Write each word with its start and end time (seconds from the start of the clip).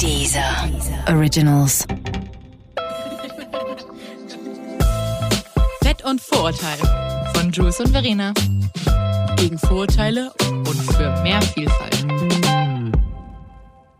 Dieser 0.00 0.68
Originals. 1.08 1.86
Fett 5.82 6.04
und 6.04 6.20
Vorurteil 6.20 6.78
von 7.34 7.50
Jules 7.50 7.80
und 7.80 7.88
Verena. 7.90 8.32
Gegen 9.36 9.58
Vorurteile 9.58 10.32
und 10.48 10.76
für 10.92 11.22
mehr 11.22 11.40
Vielfalt. 11.42 12.63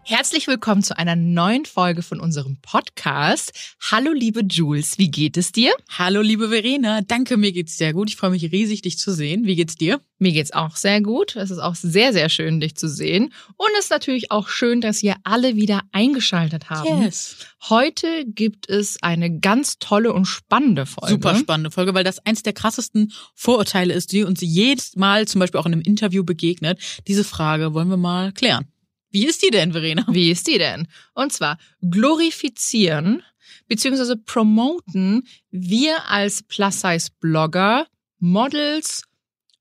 Herzlich 0.07 0.47
willkommen 0.49 0.83
zu 0.83 0.99
einer 0.99 1.17
neuen 1.17 1.65
Folge 1.65 2.03
von 2.03 2.21
unserem 2.21 2.59
Podcast. 2.61 3.75
Hallo 3.91 4.13
liebe 4.13 4.43
Jules, 4.45 4.99
wie 4.99 5.11
geht 5.11 5.39
es 5.39 5.51
dir? 5.51 5.73
Hallo 5.89 6.21
liebe 6.21 6.51
Verena, 6.51 7.01
danke, 7.01 7.39
mir 7.39 7.53
geht's 7.53 7.79
sehr 7.79 7.95
gut. 7.95 8.11
Ich 8.11 8.17
freue 8.17 8.29
mich 8.29 8.53
riesig, 8.53 8.83
dich 8.83 8.99
zu 8.99 9.13
sehen. 9.15 9.47
Wie 9.47 9.57
geht's 9.57 9.77
dir? 9.77 10.03
Mir 10.19 10.33
geht's 10.33 10.53
auch 10.53 10.77
sehr 10.77 11.01
gut. 11.01 11.37
Es 11.37 11.51
ist 11.51 11.59
auch 11.59 11.75
sehr, 11.75 12.13
sehr 12.13 12.29
schön, 12.29 12.61
dich 12.61 12.77
zu 12.77 12.87
sehen. 12.87 13.33
Und 13.57 13.69
es 13.79 13.85
ist 13.85 13.91
natürlich 13.91 14.31
auch 14.31 14.49
schön, 14.49 14.83
dass 14.83 15.03
ihr 15.03 15.17
alle 15.25 15.57
wieder 15.57 15.81
eingeschaltet 15.93 16.69
haben. 16.69 17.03
Yes. 17.03 17.37
Heute 17.71 18.27
gibt 18.27 18.69
es 18.69 19.03
eine 19.03 19.41
ganz 19.41 19.79
tolle 19.79 20.13
und 20.13 20.27
spannende 20.27 20.85
Folge. 20.85 21.15
Super 21.15 21.35
spannende 21.37 21.71
Folge, 21.71 21.95
weil 21.95 22.05
das 22.05 22.19
eins 22.27 22.43
der 22.43 22.53
krassesten 22.53 23.11
Vorurteile 23.35 23.95
ist, 23.95 24.13
die 24.13 24.25
uns 24.25 24.43
jedes 24.43 24.97
Mal 24.97 25.27
zum 25.27 25.39
Beispiel 25.39 25.61
auch 25.61 25.67
in 25.67 25.73
einem 25.73 25.83
Interview 25.83 26.25
begegnet. 26.25 26.79
Diese 27.07 27.25
Frage 27.25 27.73
wollen 27.73 27.89
wir 27.89 27.97
mal 27.97 28.33
klären. 28.33 28.67
Wie 29.15 29.27
ist 29.27 29.45
die 29.45 29.51
denn, 29.51 29.71
Verena? 29.71 30.05
Wie 30.11 30.33
ist 30.33 30.49
die 30.49 30.59
denn? 30.59 30.89
Und 31.15 31.33
zwar 31.33 31.57
glorifizieren 31.81 33.23
beziehungsweise 33.69 34.17
promoten 34.17 35.29
wir 35.53 36.09
als 36.11 36.43
Plus-Size-Blogger, 36.43 37.87
Models 38.19 39.05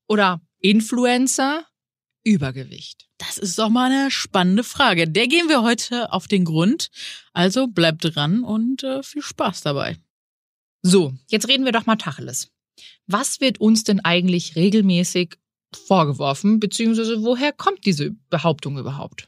oder 0.07 0.41
Influencer 0.57 1.67
Übergewicht? 2.23 3.07
Das 3.19 3.37
ist 3.37 3.59
doch 3.59 3.69
mal 3.69 3.91
eine 3.91 4.09
spannende 4.09 4.63
Frage. 4.63 5.07
Der 5.07 5.27
gehen 5.27 5.49
wir 5.49 5.61
heute 5.61 6.11
auf 6.11 6.27
den 6.27 6.45
Grund. 6.45 6.89
Also 7.33 7.67
bleibt 7.67 8.15
dran 8.15 8.43
und 8.43 8.81
äh, 8.83 9.03
viel 9.03 9.21
Spaß 9.21 9.61
dabei. 9.61 9.97
So, 10.81 11.13
jetzt 11.27 11.47
reden 11.47 11.65
wir 11.65 11.73
doch 11.73 11.85
mal 11.85 11.97
Tacheles. 11.97 12.49
Was 13.05 13.39
wird 13.39 13.61
uns 13.61 13.83
denn 13.83 13.99
eigentlich 13.99 14.55
regelmäßig 14.55 15.35
vorgeworfen, 15.75 16.59
beziehungsweise 16.59 17.21
woher 17.21 17.51
kommt 17.51 17.85
diese 17.85 18.15
Behauptung 18.31 18.79
überhaupt? 18.79 19.27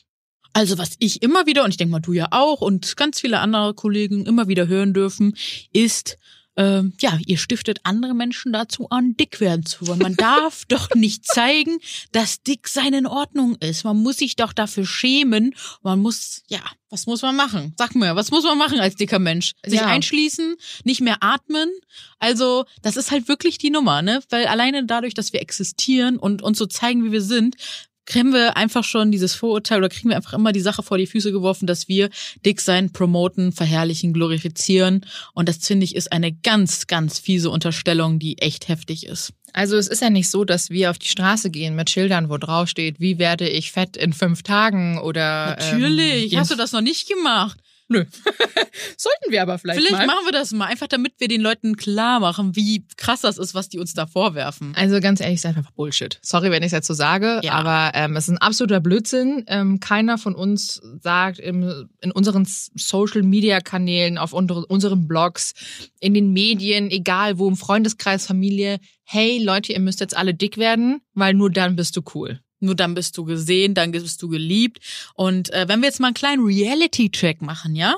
Also 0.55 0.77
was 0.77 0.91
ich 0.99 1.21
immer 1.21 1.45
wieder, 1.47 1.65
und 1.65 1.71
ich 1.71 1.77
denke 1.77 1.91
mal 1.91 1.99
du 1.99 2.13
ja 2.13 2.29
auch 2.31 2.61
und 2.61 2.95
ganz 2.95 3.19
viele 3.19 3.39
andere 3.39 3.73
Kollegen 3.73 4.25
immer 4.25 4.47
wieder 4.47 4.67
hören 4.67 4.93
dürfen, 4.93 5.35
ist, 5.73 6.17
äh, 6.55 6.81
ja, 7.01 7.19
ihr 7.25 7.37
stiftet 7.37 7.79
andere 7.83 8.13
Menschen 8.13 8.53
dazu 8.53 8.87
an, 8.89 9.17
dick 9.17 9.41
werden 9.41 9.65
zu 9.65 9.85
wollen. 9.85 9.99
Man 9.99 10.15
darf 10.15 10.63
doch 10.69 10.95
nicht 10.95 11.25
zeigen, 11.25 11.79
dass 12.13 12.41
dick 12.41 12.69
sein 12.69 12.93
in 12.93 13.05
Ordnung 13.05 13.57
ist. 13.59 13.83
Man 13.83 13.97
muss 13.97 14.15
sich 14.15 14.37
doch 14.37 14.53
dafür 14.53 14.85
schämen. 14.85 15.53
Man 15.83 15.99
muss, 15.99 16.43
ja, 16.47 16.61
was 16.89 17.05
muss 17.05 17.21
man 17.21 17.35
machen? 17.35 17.73
Sag 17.77 17.93
mir, 17.93 18.15
was 18.15 18.31
muss 18.31 18.45
man 18.45 18.57
machen 18.57 18.79
als 18.79 18.95
dicker 18.95 19.19
Mensch? 19.19 19.51
Sich 19.65 19.81
Ja. 19.81 19.87
einschließen, 19.87 20.55
nicht 20.85 21.01
mehr 21.01 21.17
atmen. 21.19 21.69
Also, 22.17 22.63
das 22.81 22.95
ist 22.95 23.11
halt 23.11 23.27
wirklich 23.27 23.57
die 23.57 23.71
Nummer, 23.71 24.01
ne? 24.01 24.23
Weil 24.29 24.45
alleine 24.47 24.85
dadurch, 24.85 25.15
dass 25.15 25.33
wir 25.33 25.41
existieren 25.41 26.15
und 26.15 26.41
uns 26.41 26.57
so 26.57 26.65
zeigen, 26.65 27.03
wie 27.03 27.11
wir 27.11 27.21
sind, 27.21 27.57
kriegen 28.05 28.33
wir 28.33 28.57
einfach 28.57 28.83
schon 28.83 29.11
dieses 29.11 29.33
Vorurteil 29.35 29.79
oder 29.79 29.89
kriegen 29.89 30.09
wir 30.09 30.15
einfach 30.15 30.33
immer 30.33 30.51
die 30.51 30.61
Sache 30.61 30.83
vor 30.83 30.97
die 30.97 31.07
Füße 31.07 31.31
geworfen, 31.31 31.67
dass 31.67 31.87
wir 31.87 32.09
dick 32.45 32.61
sein, 32.61 32.91
promoten, 32.91 33.51
verherrlichen, 33.51 34.13
glorifizieren. 34.13 35.05
Und 35.33 35.49
das 35.49 35.57
finde 35.57 35.85
ich 35.85 35.95
ist 35.95 36.11
eine 36.11 36.31
ganz, 36.31 36.87
ganz 36.87 37.19
fiese 37.19 37.49
Unterstellung, 37.49 38.19
die 38.19 38.37
echt 38.39 38.67
heftig 38.67 39.05
ist. 39.05 39.33
Also 39.53 39.77
es 39.77 39.87
ist 39.87 40.01
ja 40.01 40.09
nicht 40.09 40.29
so, 40.29 40.43
dass 40.43 40.69
wir 40.69 40.91
auf 40.91 40.99
die 40.99 41.07
Straße 41.07 41.49
gehen 41.49 41.75
mit 41.75 41.89
Schildern, 41.89 42.29
wo 42.29 42.37
drauf 42.37 42.67
steht, 42.67 42.99
wie 42.99 43.19
werde 43.19 43.47
ich 43.47 43.71
fett 43.71 43.95
in 43.95 44.11
fünf 44.11 44.43
Tagen 44.43 44.99
oder 44.99 45.55
Natürlich. 45.57 46.33
Ähm, 46.33 46.39
Hast 46.39 46.51
du 46.51 46.55
das 46.55 46.73
noch 46.73 46.81
nicht 46.81 47.07
gemacht? 47.07 47.57
Nö. 47.87 48.03
Sollten 48.97 49.31
wir 49.31 49.41
aber 49.43 49.59
vielleicht, 49.59 49.79
Vielleicht 49.79 49.91
mal. 49.95 50.07
machen 50.07 50.25
wir 50.25 50.31
das 50.31 50.51
mal, 50.53 50.65
einfach 50.65 50.87
damit 50.87 51.13
wir 51.19 51.27
den 51.27 51.41
Leuten 51.41 51.75
klar 51.77 52.19
machen, 52.19 52.55
wie 52.55 52.83
krass 52.97 53.21
das 53.21 53.37
ist, 53.37 53.53
was 53.53 53.69
die 53.69 53.77
uns 53.79 53.93
da 53.93 54.07
vorwerfen. 54.07 54.73
Also 54.75 54.99
ganz 54.99 55.21
ehrlich, 55.21 55.35
ist 55.35 55.45
einfach 55.45 55.69
Bullshit. 55.71 56.17
Sorry, 56.23 56.49
wenn 56.49 56.63
ich 56.63 56.67
es 56.67 56.71
jetzt 56.71 56.87
so 56.87 56.93
sage, 56.95 57.41
Ja. 57.43 57.53
aber 57.53 57.91
ähm, 57.95 58.15
es 58.15 58.23
ist 58.25 58.31
ein 58.31 58.37
absoluter 58.39 58.79
Blödsinn. 58.79 59.43
Ähm, 59.47 59.79
keiner 59.79 60.17
von 60.17 60.33
uns 60.33 60.81
sagt 61.01 61.37
im, 61.39 61.87
in 62.01 62.11
unseren 62.11 62.45
Social-Media-Kanälen, 62.45 64.17
auf 64.17 64.33
unsere, 64.33 64.65
unseren 64.65 65.07
Blogs, 65.07 65.53
in 65.99 66.13
den 66.13 66.31
Medien, 66.33 66.89
egal 66.91 67.37
wo, 67.39 67.47
im 67.47 67.55
Freundeskreis, 67.57 68.25
Familie, 68.25 68.79
hey 69.03 69.37
Leute, 69.43 69.73
ihr 69.73 69.79
müsst 69.79 69.99
jetzt 69.99 70.15
alle 70.17 70.33
dick 70.33 70.57
werden, 70.57 71.01
weil 71.13 71.33
nur 71.33 71.49
dann 71.51 71.75
bist 71.75 71.95
du 71.97 72.01
cool. 72.13 72.39
Nur 72.65 72.75
dann 72.75 72.93
bist 72.93 73.17
du 73.17 73.25
gesehen, 73.25 73.73
dann 73.73 73.91
bist 73.91 74.21
du 74.21 74.27
geliebt. 74.27 74.79
Und 75.13 75.51
äh, 75.53 75.65
wenn 75.67 75.81
wir 75.81 75.87
jetzt 75.87 75.99
mal 75.99 76.07
einen 76.07 76.15
kleinen 76.15 76.45
Reality-Check 76.45 77.41
machen, 77.41 77.75
ja? 77.75 77.95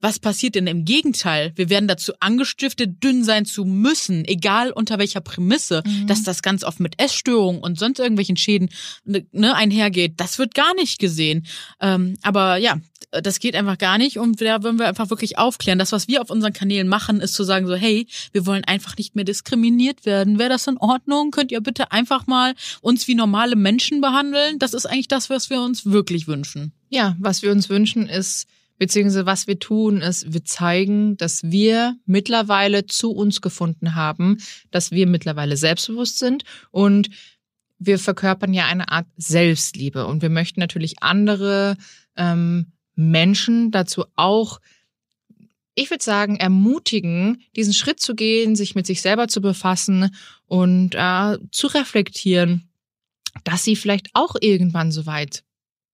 Was 0.00 0.18
passiert 0.18 0.54
denn 0.54 0.66
im 0.66 0.84
Gegenteil? 0.84 1.52
Wir 1.56 1.70
werden 1.70 1.88
dazu 1.88 2.12
angestiftet, 2.20 3.02
dünn 3.02 3.24
sein 3.24 3.44
zu 3.44 3.64
müssen, 3.64 4.24
egal 4.24 4.70
unter 4.70 4.98
welcher 4.98 5.20
Prämisse, 5.20 5.82
dass 6.06 6.22
das 6.22 6.42
ganz 6.42 6.64
oft 6.64 6.80
mit 6.80 7.00
Essstörungen 7.00 7.60
und 7.60 7.78
sonst 7.78 7.98
irgendwelchen 7.98 8.36
Schäden 8.36 8.70
ne, 9.04 9.54
einhergeht. 9.54 10.14
Das 10.18 10.38
wird 10.38 10.54
gar 10.54 10.74
nicht 10.74 10.98
gesehen. 10.98 11.46
Ähm, 11.80 12.16
aber 12.22 12.56
ja, 12.56 12.78
das 13.10 13.40
geht 13.40 13.56
einfach 13.56 13.78
gar 13.78 13.98
nicht 13.98 14.18
und 14.18 14.40
da 14.40 14.62
wollen 14.62 14.78
wir 14.78 14.86
einfach 14.86 15.10
wirklich 15.10 15.38
aufklären. 15.38 15.78
Das, 15.78 15.92
was 15.92 16.06
wir 16.06 16.22
auf 16.22 16.30
unseren 16.30 16.52
Kanälen 16.52 16.88
machen, 16.88 17.20
ist 17.20 17.34
zu 17.34 17.42
sagen 17.44 17.66
so, 17.66 17.74
hey, 17.74 18.06
wir 18.32 18.46
wollen 18.46 18.64
einfach 18.64 18.96
nicht 18.96 19.16
mehr 19.16 19.24
diskriminiert 19.24 20.06
werden. 20.06 20.38
Wäre 20.38 20.50
das 20.50 20.66
in 20.66 20.76
Ordnung? 20.78 21.30
Könnt 21.30 21.50
ihr 21.50 21.60
bitte 21.60 21.90
einfach 21.92 22.26
mal 22.26 22.54
uns 22.80 23.08
wie 23.08 23.14
normale 23.14 23.56
Menschen 23.56 24.00
behandeln? 24.00 24.09
Das 24.58 24.74
ist 24.74 24.86
eigentlich 24.86 25.08
das, 25.08 25.30
was 25.30 25.50
wir 25.50 25.60
uns 25.60 25.86
wirklich 25.86 26.28
wünschen. 26.28 26.72
Ja, 26.88 27.16
was 27.18 27.42
wir 27.42 27.52
uns 27.52 27.68
wünschen 27.68 28.08
ist, 28.08 28.46
beziehungsweise 28.78 29.26
was 29.26 29.46
wir 29.46 29.58
tun, 29.58 30.00
ist, 30.00 30.32
wir 30.32 30.44
zeigen, 30.44 31.16
dass 31.18 31.42
wir 31.44 31.96
mittlerweile 32.06 32.86
zu 32.86 33.12
uns 33.12 33.40
gefunden 33.40 33.94
haben, 33.94 34.38
dass 34.70 34.90
wir 34.90 35.06
mittlerweile 35.06 35.56
selbstbewusst 35.56 36.18
sind 36.18 36.44
und 36.70 37.10
wir 37.78 37.98
verkörpern 37.98 38.52
ja 38.52 38.66
eine 38.66 38.90
Art 38.90 39.06
Selbstliebe. 39.16 40.06
Und 40.06 40.22
wir 40.22 40.30
möchten 40.30 40.60
natürlich 40.60 41.02
andere 41.02 41.76
ähm, 42.16 42.72
Menschen 42.94 43.70
dazu 43.70 44.04
auch, 44.16 44.60
ich 45.74 45.90
würde 45.90 46.04
sagen, 46.04 46.36
ermutigen, 46.36 47.42
diesen 47.56 47.72
Schritt 47.72 48.00
zu 48.00 48.14
gehen, 48.14 48.56
sich 48.56 48.74
mit 48.74 48.86
sich 48.86 49.00
selber 49.00 49.28
zu 49.28 49.40
befassen 49.40 50.14
und 50.46 50.94
äh, 50.94 51.38
zu 51.52 51.68
reflektieren, 51.68 52.69
dass 53.44 53.64
sie 53.64 53.76
vielleicht 53.76 54.08
auch 54.14 54.36
irgendwann 54.40 54.92
so 54.92 55.06
weit 55.06 55.42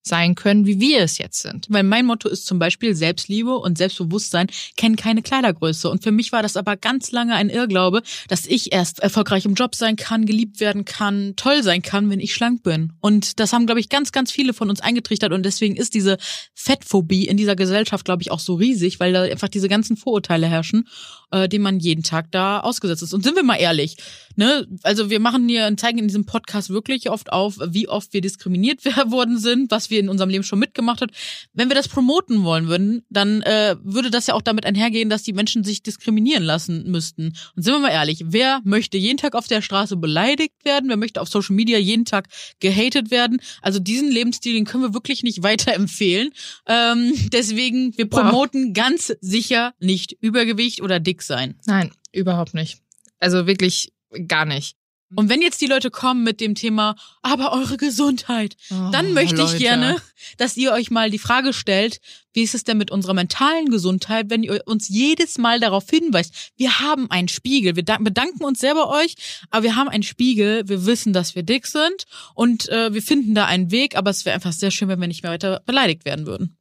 sein 0.06 0.34
können, 0.34 0.66
wie 0.66 0.80
wir 0.80 1.00
es 1.00 1.18
jetzt 1.18 1.42
sind. 1.42 1.66
Weil 1.68 1.82
mein 1.82 2.06
Motto 2.06 2.28
ist 2.28 2.46
zum 2.46 2.58
Beispiel 2.58 2.94
Selbstliebe 2.94 3.56
und 3.56 3.78
Selbstbewusstsein 3.78 4.48
kennen 4.76 4.96
keine 4.96 5.22
Kleidergröße. 5.22 5.90
Und 5.90 6.02
für 6.02 6.12
mich 6.12 6.32
war 6.32 6.42
das 6.42 6.56
aber 6.56 6.76
ganz 6.76 7.12
lange 7.12 7.34
ein 7.34 7.50
Irrglaube, 7.50 8.02
dass 8.28 8.46
ich 8.46 8.72
erst 8.72 9.00
erfolgreich 9.00 9.44
im 9.44 9.54
Job 9.54 9.74
sein 9.74 9.96
kann, 9.96 10.26
geliebt 10.26 10.60
werden 10.60 10.84
kann, 10.84 11.34
toll 11.36 11.62
sein 11.62 11.82
kann, 11.82 12.10
wenn 12.10 12.20
ich 12.20 12.34
schlank 12.34 12.62
bin. 12.62 12.92
Und 13.00 13.40
das 13.40 13.52
haben, 13.52 13.66
glaube 13.66 13.80
ich, 13.80 13.88
ganz, 13.88 14.12
ganz 14.12 14.30
viele 14.32 14.52
von 14.52 14.70
uns 14.70 14.80
eingetrichtert. 14.80 15.32
Und 15.32 15.44
deswegen 15.44 15.76
ist 15.76 15.94
diese 15.94 16.18
Fettphobie 16.54 17.26
in 17.26 17.36
dieser 17.36 17.56
Gesellschaft, 17.56 18.04
glaube 18.04 18.22
ich, 18.22 18.30
auch 18.30 18.40
so 18.40 18.54
riesig, 18.54 19.00
weil 19.00 19.12
da 19.12 19.22
einfach 19.22 19.48
diese 19.48 19.68
ganzen 19.68 19.96
Vorurteile 19.96 20.46
herrschen, 20.46 20.88
äh, 21.30 21.48
denen 21.48 21.64
man 21.64 21.80
jeden 21.80 22.02
Tag 22.02 22.30
da 22.30 22.60
ausgesetzt 22.60 23.02
ist. 23.02 23.14
Und 23.14 23.24
sind 23.24 23.36
wir 23.36 23.42
mal 23.42 23.56
ehrlich, 23.56 23.96
ne? 24.36 24.66
Also 24.82 25.10
wir 25.10 25.20
machen 25.20 25.48
hier 25.48 25.66
und 25.66 25.80
zeigen 25.80 25.98
in 25.98 26.08
diesem 26.08 26.26
Podcast 26.26 26.70
wirklich 26.70 27.10
oft 27.10 27.32
auf, 27.32 27.58
wie 27.68 27.88
oft 27.88 28.12
wir 28.12 28.20
diskriminiert 28.20 28.84
worden 29.10 29.38
sind, 29.38 29.70
was 29.70 29.90
wir 29.90 29.95
in 29.98 30.08
unserem 30.08 30.30
Leben 30.30 30.44
schon 30.44 30.58
mitgemacht 30.58 31.00
hat. 31.00 31.10
Wenn 31.52 31.68
wir 31.68 31.74
das 31.76 31.88
promoten 31.88 32.42
wollen 32.44 32.68
würden, 32.68 33.02
dann 33.10 33.42
äh, 33.42 33.76
würde 33.82 34.10
das 34.10 34.26
ja 34.26 34.34
auch 34.34 34.42
damit 34.42 34.64
einhergehen, 34.66 35.08
dass 35.10 35.22
die 35.22 35.32
Menschen 35.32 35.64
sich 35.64 35.82
diskriminieren 35.82 36.42
lassen 36.42 36.90
müssten. 36.90 37.32
Und 37.56 37.62
sind 37.62 37.74
wir 37.74 37.80
mal 37.80 37.90
ehrlich, 37.90 38.22
wer 38.26 38.60
möchte 38.64 38.96
jeden 38.98 39.18
Tag 39.18 39.34
auf 39.34 39.46
der 39.48 39.62
Straße 39.62 39.96
beleidigt 39.96 40.54
werden? 40.64 40.88
Wer 40.88 40.96
möchte 40.96 41.20
auf 41.20 41.28
Social 41.28 41.54
Media 41.56 41.78
jeden 41.78 42.04
Tag 42.04 42.28
gehatet 42.60 43.10
werden? 43.10 43.40
Also 43.62 43.78
diesen 43.78 44.10
Lebensstil, 44.10 44.54
den 44.54 44.64
können 44.64 44.82
wir 44.82 44.94
wirklich 44.94 45.22
nicht 45.22 45.42
weiterempfehlen. 45.42 46.30
Ähm, 46.66 47.12
deswegen, 47.32 47.96
wir 47.96 48.06
Wow. 48.10 48.20
promoten 48.22 48.72
ganz 48.72 49.12
sicher 49.20 49.74
nicht 49.80 50.16
Übergewicht 50.20 50.80
oder 50.80 51.00
dick 51.00 51.22
sein. 51.22 51.56
Nein, 51.66 51.90
überhaupt 52.12 52.54
nicht. 52.54 52.78
Also 53.18 53.46
wirklich 53.46 53.92
gar 54.28 54.44
nicht. 54.44 54.76
Und 55.14 55.28
wenn 55.28 55.40
jetzt 55.40 55.60
die 55.60 55.66
Leute 55.66 55.90
kommen 55.92 56.24
mit 56.24 56.40
dem 56.40 56.56
Thema, 56.56 56.96
aber 57.22 57.52
eure 57.52 57.76
Gesundheit, 57.76 58.56
dann 58.70 59.06
Oh, 59.10 59.12
möchte 59.12 59.36
ich 59.36 59.40
Leute. 59.52 59.58
gerne, 59.58 60.02
dass 60.36 60.56
ihr 60.56 60.72
euch 60.72 60.90
mal 60.90 61.10
die 61.10 61.20
Frage 61.20 61.52
stellt, 61.52 62.00
wie 62.32 62.42
ist 62.42 62.56
es 62.56 62.64
denn 62.64 62.76
mit 62.76 62.90
unserer 62.90 63.14
mentalen 63.14 63.66
Gesundheit, 63.70 64.30
wenn 64.30 64.42
ihr 64.42 64.60
uns 64.66 64.88
jedes 64.88 65.38
Mal 65.38 65.60
darauf 65.60 65.88
hinweist, 65.88 66.52
wir 66.56 66.80
haben 66.80 67.08
einen 67.10 67.28
Spiegel, 67.28 67.76
wir 67.76 67.84
da- 67.84 67.98
bedanken 67.98 68.42
uns 68.42 68.58
sehr 68.58 68.74
bei 68.74 68.84
euch, 68.84 69.14
aber 69.50 69.62
wir 69.62 69.76
haben 69.76 69.88
einen 69.88 70.02
Spiegel, 70.02 70.68
wir 70.68 70.86
wissen, 70.86 71.12
dass 71.12 71.36
wir 71.36 71.44
dick 71.44 71.68
sind 71.68 72.04
und 72.34 72.68
äh, 72.68 72.92
wir 72.92 73.00
finden 73.02 73.34
da 73.36 73.46
einen 73.46 73.70
Weg, 73.70 73.96
aber 73.96 74.10
es 74.10 74.24
wäre 74.24 74.34
einfach 74.34 74.52
sehr 74.52 74.72
schön, 74.72 74.88
wenn 74.88 75.00
wir 75.00 75.06
nicht 75.08 75.22
mehr 75.22 75.30
weiter 75.32 75.62
beleidigt 75.66 76.04
werden 76.04 76.26
würden. 76.26 76.58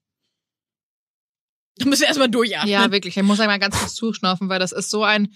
Da 1.78 1.86
müssen 1.88 2.02
wir 2.02 2.08
erstmal 2.08 2.30
durchatmen. 2.30 2.72
Ja, 2.72 2.92
wirklich. 2.92 3.18
Ich 3.18 3.24
muss 3.24 3.40
einmal 3.40 3.60
ganz 3.60 3.78
kurz 3.78 3.96
zuschnaufen, 3.96 4.48
weil 4.50 4.60
das 4.60 4.72
ist 4.72 4.90
so 4.90 5.04
ein 5.04 5.34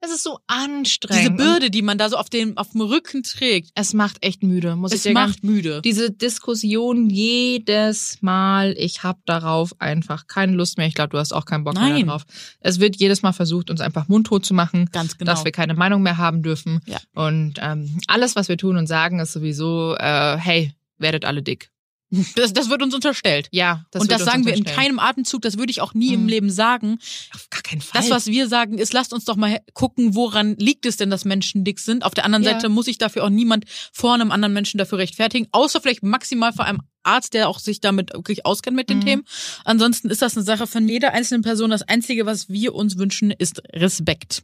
Es 0.00 0.12
ist 0.12 0.22
so 0.22 0.38
anstrengend. 0.46 1.22
Diese 1.22 1.30
Bürde, 1.32 1.70
die 1.70 1.82
man 1.82 1.98
da 1.98 2.08
so 2.08 2.16
auf 2.16 2.30
dem, 2.30 2.56
auf 2.56 2.70
dem 2.70 2.82
Rücken 2.82 3.24
trägt, 3.24 3.70
Es 3.74 3.94
macht 3.94 4.18
echt 4.20 4.42
müde, 4.44 4.76
muss 4.76 4.92
ich 4.92 4.98
es 4.98 5.02
dir 5.02 5.12
ganz 5.14 5.30
macht 5.34 5.44
müde. 5.44 5.82
diese 5.82 6.10
Diskussion 6.12 7.10
jedes 7.10 8.18
Mal, 8.20 8.74
ich 8.78 9.02
habe 9.02 9.18
darauf 9.26 9.72
einfach 9.80 10.26
keine 10.28 10.52
Lust 10.52 10.78
mehr. 10.78 10.86
Ich 10.86 10.94
glaube, 10.94 11.10
du 11.10 11.18
hast 11.18 11.32
auch 11.32 11.44
keinen 11.46 11.64
Bock 11.64 11.74
mehr 11.74 11.88
Nein. 11.88 12.06
darauf. 12.06 12.22
Es 12.60 12.78
wird 12.78 12.96
jedes 12.96 13.22
Mal 13.22 13.32
versucht, 13.32 13.70
uns 13.70 13.80
einfach 13.80 14.06
mundtot 14.08 14.44
zu 14.46 14.54
machen, 14.54 14.88
Ganz 14.92 15.18
genau. 15.18 15.32
dass 15.32 15.44
wir 15.44 15.52
keine 15.52 15.74
Meinung 15.74 16.02
mehr 16.02 16.16
haben 16.16 16.42
dürfen. 16.42 16.80
Ja. 16.86 16.98
Und 17.14 17.54
ähm, 17.60 17.98
alles, 18.06 18.36
was 18.36 18.48
wir 18.48 18.56
tun 18.56 18.76
und 18.76 18.86
sagen, 18.86 19.18
ist 19.18 19.32
sowieso, 19.32 19.96
äh, 19.98 20.36
hey, 20.38 20.72
werdet 20.98 21.24
alle 21.24 21.42
dick. 21.42 21.70
Das, 22.10 22.52
das 22.54 22.70
wird 22.70 22.82
uns 22.82 22.94
unterstellt. 22.94 23.48
Ja, 23.52 23.84
das 23.90 24.02
und 24.02 24.10
das 24.10 24.24
sagen 24.24 24.46
wir 24.46 24.54
in 24.54 24.64
keinem 24.64 24.98
Atemzug, 24.98 25.42
das 25.42 25.58
würde 25.58 25.70
ich 25.70 25.80
auch 25.82 25.92
nie 25.92 26.14
im 26.14 26.22
Mhm. 26.22 26.28
Leben 26.28 26.50
sagen. 26.50 26.98
Auf 27.34 27.50
gar 27.50 27.62
keinen 27.62 27.82
Fall. 27.82 28.00
Das, 28.00 28.10
was 28.10 28.26
wir 28.26 28.48
sagen, 28.48 28.78
ist, 28.78 28.92
lasst 28.94 29.12
uns 29.12 29.24
doch 29.26 29.36
mal 29.36 29.60
gucken, 29.74 30.14
woran 30.14 30.56
liegt 30.56 30.86
es 30.86 30.96
denn, 30.96 31.10
dass 31.10 31.24
Menschen 31.24 31.64
dick 31.64 31.78
sind. 31.80 32.04
Auf 32.04 32.14
der 32.14 32.24
anderen 32.24 32.44
Ja. 32.44 32.52
Seite 32.52 32.68
muss 32.70 32.86
sich 32.86 32.96
dafür 32.98 33.24
auch 33.24 33.28
niemand 33.30 33.66
vor 33.92 34.14
einem 34.14 34.30
anderen 34.30 34.54
Menschen 34.54 34.78
dafür 34.78 34.98
rechtfertigen, 34.98 35.48
außer 35.52 35.80
vielleicht 35.80 36.02
maximal 36.02 36.52
vor 36.52 36.64
einem 36.64 36.80
Arzt, 37.02 37.34
der 37.34 37.48
auch 37.48 37.58
sich 37.58 37.80
damit 37.80 38.12
wirklich 38.14 38.44
auskennt 38.46 38.76
mit 38.76 38.88
den 38.90 38.98
Mhm. 38.98 39.04
Themen. 39.04 39.24
Ansonsten 39.64 40.08
ist 40.10 40.22
das 40.22 40.36
eine 40.36 40.44
Sache 40.44 40.66
von 40.66 40.88
jeder 40.88 41.12
einzelnen 41.12 41.42
Person. 41.42 41.70
Das 41.70 41.82
Einzige, 41.82 42.26
was 42.26 42.48
wir 42.48 42.74
uns 42.74 42.96
wünschen, 42.98 43.30
ist 43.30 43.62
Respekt. 43.72 44.42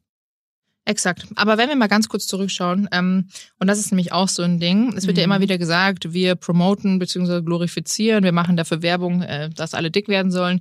Exakt. 0.87 1.27
Aber 1.37 1.57
wenn 1.57 1.69
wir 1.71 1.77
mal 1.77 1.87
ganz 1.89 2.09
kurz 2.09 2.27
zurückschauen, 2.27 2.89
ähm, 2.93 3.29
und 3.59 3.67
das 3.69 3.79
ist 3.79 3.91
nämlich 3.91 4.13
auch 4.13 4.29
so 4.29 4.43
ein 4.43 4.61
Ding, 4.61 4.93
es 4.97 5.07
wird 5.07 5.17
ja 5.17 5.27
Mhm. 5.27 5.33
immer 5.33 5.41
wieder 5.41 5.57
gesagt, 5.57 6.13
wir 6.13 6.35
promoten 6.35 6.99
bzw. 6.99 7.41
glorifizieren, 7.41 8.23
wir 8.23 8.33
machen 8.33 8.57
dafür 8.57 8.83
Werbung, 8.83 9.23
äh, 9.23 9.49
dass 9.51 9.73
alle 9.73 9.91
dick 9.91 10.09
werden 10.09 10.31
sollen. 10.31 10.61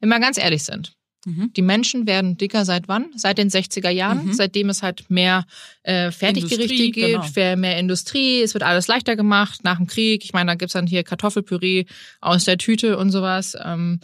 Wenn 0.00 0.10
wir 0.10 0.20
ganz 0.20 0.36
ehrlich 0.36 0.64
sind, 0.64 0.92
Mhm. 1.24 1.50
die 1.56 1.62
Menschen 1.62 2.06
werden 2.06 2.36
dicker 2.36 2.66
seit 2.66 2.88
wann? 2.88 3.06
Seit 3.16 3.38
den 3.38 3.48
60er 3.48 3.88
Jahren, 3.88 4.26
Mhm. 4.26 4.32
seitdem 4.34 4.68
es 4.68 4.82
halt 4.82 5.08
mehr 5.08 5.46
äh, 5.82 6.10
Fertiggerichte 6.10 6.90
gibt, 6.90 6.96
genau. 6.96 7.24
mehr, 7.34 7.56
mehr 7.56 7.78
Industrie, 7.78 8.42
es 8.42 8.52
wird 8.52 8.64
alles 8.64 8.86
leichter 8.88 9.16
gemacht 9.16 9.64
nach 9.64 9.78
dem 9.78 9.86
Krieg. 9.86 10.24
Ich 10.24 10.34
meine, 10.34 10.50
da 10.50 10.54
gibt's 10.56 10.74
dann 10.74 10.86
hier 10.86 11.02
Kartoffelpüree 11.04 11.86
aus 12.20 12.44
der 12.44 12.58
Tüte 12.58 12.98
und 12.98 13.10
sowas. 13.10 13.56
Ähm, 13.64 14.00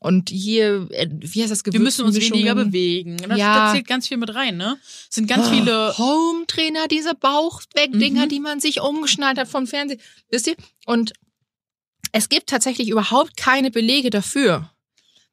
und 0.00 0.28
hier, 0.30 0.88
äh, 0.90 1.08
wie 1.10 1.42
heißt 1.42 1.52
das 1.52 1.62
Wir 1.64 1.78
müssen 1.78 2.04
uns 2.04 2.16
weniger 2.16 2.54
bewegen. 2.56 3.16
Das, 3.18 3.38
Ja. 3.38 3.66
da 3.66 3.72
zählt 3.74 3.86
ganz 3.86 4.08
viel 4.08 4.16
mit 4.16 4.34
rein, 4.34 4.56
ne? 4.56 4.78
Es 4.82 5.14
sind 5.14 5.28
ganz 5.28 5.46
Oh, 5.46 5.50
viele. 5.50 5.94
Home-Trainer, 5.98 6.88
diese 6.88 7.14
Bauchwegdinger, 7.14 8.24
Mhm. 8.24 8.28
die 8.28 8.40
man 8.40 8.60
sich 8.60 8.80
umgeschnallt 8.80 9.38
hat 9.38 9.46
vom 9.48 9.66
Fernsehen. 9.68 10.00
Wisst 10.30 10.48
ihr? 10.48 10.56
Und 10.86 11.12
es 12.12 12.28
gibt 12.28 12.48
tatsächlich 12.48 12.88
überhaupt 12.88 13.36
keine 13.36 13.70
Belege 13.70 14.10
dafür, 14.10 14.70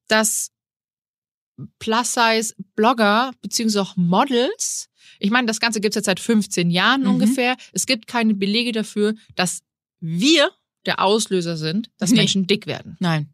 dass 0.07 0.51
Plus-Size-Blogger 1.79 3.31
beziehungsweise 3.41 3.81
auch 3.81 3.95
Models, 3.95 4.89
ich 5.19 5.31
meine, 5.31 5.47
das 5.47 5.59
Ganze 5.59 5.81
gibt's 5.81 5.95
jetzt 5.95 6.05
seit 6.05 6.19
15 6.19 6.69
Jahren 6.69 7.01
Mhm. 7.01 7.07
ungefähr, 7.09 7.55
es 7.73 7.85
gibt 7.85 8.07
keine 8.07 8.33
Belege 8.35 8.71
dafür, 8.71 9.15
dass 9.35 9.61
wir 9.99 10.51
der 10.85 11.01
Auslöser 11.01 11.57
sind, 11.57 11.89
dass 11.97 12.11
Nee. 12.11 12.17
Menschen 12.17 12.47
dick 12.47 12.67
werden. 12.67 12.95
Nein, 12.99 13.29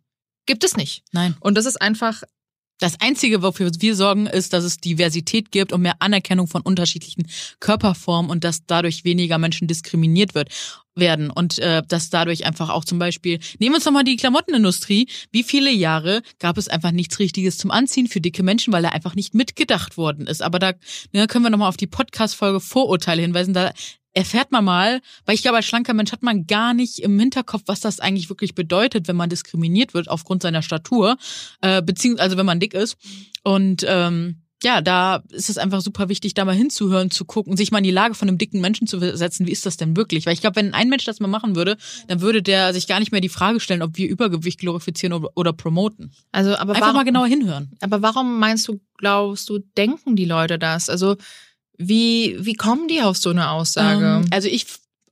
Gibt 0.45 0.63
es 0.63 0.75
nicht. 0.77 1.03
nein. 1.11 1.35
Und 1.39 1.55
das 1.55 1.65
ist 1.65 1.81
einfach 1.81 2.23
Das 2.79 2.99
Einzige, 2.99 3.41
wofür 3.41 3.71
wir 3.79 3.95
sorgen, 3.95 4.25
ist, 4.25 4.51
dass 4.51 4.65
es 4.65 4.77
Diversität 4.77 5.51
gibt 5.51 5.71
und 5.71 5.81
mehr 5.81 5.95
Anerkennung 5.99 6.47
von 6.47 6.63
unterschiedlichen 6.63 7.27
Körperformen 7.61 8.29
und 8.29 8.43
dass 8.43 8.65
dadurch 8.65 9.05
weniger 9.05 9.37
Menschen 9.37 9.67
diskriminiert 9.69 10.35
wird 10.35 10.49
werden 10.95 11.29
und 11.29 11.59
äh, 11.59 11.81
dass 11.87 12.09
dadurch 12.09 12.45
einfach 12.45 12.69
auch 12.69 12.83
zum 12.83 12.99
Beispiel 12.99 13.39
nehmen 13.59 13.73
wir 13.73 13.77
uns 13.77 13.85
noch 13.85 13.93
mal 13.93 14.03
die 14.03 14.17
Klamottenindustrie. 14.17 15.07
Wie 15.31 15.43
viele 15.43 15.71
Jahre 15.71 16.21
gab 16.39 16.57
es 16.57 16.67
einfach 16.67 16.91
nichts 16.91 17.19
Richtiges 17.19 17.57
zum 17.57 17.71
Anziehen 17.71 18.07
für 18.07 18.21
dicke 18.21 18.43
Menschen, 18.43 18.73
weil 18.73 18.83
da 18.83 18.89
einfach 18.89 19.15
nicht 19.15 19.33
mitgedacht 19.33 19.95
worden 19.95 20.27
ist. 20.27 20.41
Aber 20.41 20.59
da 20.59 20.73
ne, 21.13 21.27
können 21.27 21.45
wir 21.45 21.51
noch 21.51 21.59
mal 21.59 21.69
auf 21.69 21.77
die 21.77 21.87
Podcast-Folge 21.87 22.59
Vorurteile 22.59 23.21
hinweisen. 23.21 23.53
Da 23.53 23.71
erfährt 24.13 24.51
man 24.51 24.63
mal, 24.63 25.01
weil 25.25 25.35
ich 25.35 25.41
glaube, 25.41 25.57
als 25.57 25.65
schlanker 25.65 25.93
Mensch 25.93 26.11
hat 26.11 26.23
man 26.23 26.45
gar 26.45 26.73
nicht 26.73 26.99
im 26.99 27.19
Hinterkopf, 27.19 27.63
was 27.65 27.79
das 27.79 27.99
eigentlich 27.99 28.29
wirklich 28.29 28.55
bedeutet, 28.55 29.07
wenn 29.07 29.15
man 29.15 29.29
diskriminiert 29.29 29.93
wird 29.93 30.09
aufgrund 30.09 30.43
seiner 30.43 30.61
Statur, 30.61 31.17
äh, 31.61 31.81
beziehungsweise 31.81 32.23
also 32.23 32.37
wenn 32.37 32.45
man 32.45 32.59
dick 32.59 32.73
ist. 32.73 32.97
Und 33.43 33.85
ähm, 33.87 34.43
ja, 34.63 34.81
da 34.81 35.23
ist 35.29 35.49
es 35.49 35.57
einfach 35.57 35.81
super 35.81 36.09
wichtig, 36.09 36.33
da 36.33 36.45
mal 36.45 36.55
hinzuhören, 36.55 37.11
zu 37.11 37.25
gucken, 37.25 37.57
sich 37.57 37.71
mal 37.71 37.79
in 37.79 37.83
die 37.83 37.91
Lage 37.91 38.13
von 38.13 38.27
einem 38.27 38.37
dicken 38.37 38.61
Menschen 38.61 38.87
zu 38.87 38.97
setzen. 38.99 39.45
Wie 39.45 39.51
ist 39.51 39.65
das 39.65 39.77
denn 39.77 39.97
wirklich? 39.97 40.25
Weil 40.25 40.33
ich 40.33 40.41
glaube, 40.41 40.55
wenn 40.55 40.73
ein 40.73 40.89
Mensch 40.89 41.03
das 41.03 41.19
mal 41.19 41.27
machen 41.27 41.55
würde, 41.55 41.77
dann 42.07 42.21
würde 42.21 42.41
der 42.41 42.73
sich 42.73 42.87
gar 42.87 42.99
nicht 42.99 43.11
mehr 43.11 43.19
die 43.19 43.29
Frage 43.29 43.59
stellen, 43.59 43.81
ob 43.81 43.97
wir 43.97 44.07
Übergewicht 44.07 44.59
glorifizieren 44.59 45.13
oder, 45.13 45.29
oder 45.35 45.53
promoten. 45.53 46.13
also 46.31 46.55
aber 46.55 46.73
Einfach 46.73 46.81
warum, 46.81 46.95
mal 46.95 47.03
genauer 47.03 47.27
hinhören. 47.27 47.71
Aber 47.81 48.01
warum 48.01 48.39
meinst 48.39 48.67
du, 48.67 48.79
glaubst 48.97 49.49
du, 49.49 49.59
denken 49.77 50.15
die 50.15 50.25
Leute 50.25 50.57
das? 50.57 50.89
Also 50.89 51.17
wie, 51.77 52.35
wie 52.39 52.53
kommen 52.53 52.87
die 52.87 53.01
auf 53.01 53.17
so 53.17 53.29
eine 53.29 53.49
Aussage? 53.49 54.21
Ähm, 54.23 54.25
also 54.31 54.47
ich, 54.47 54.65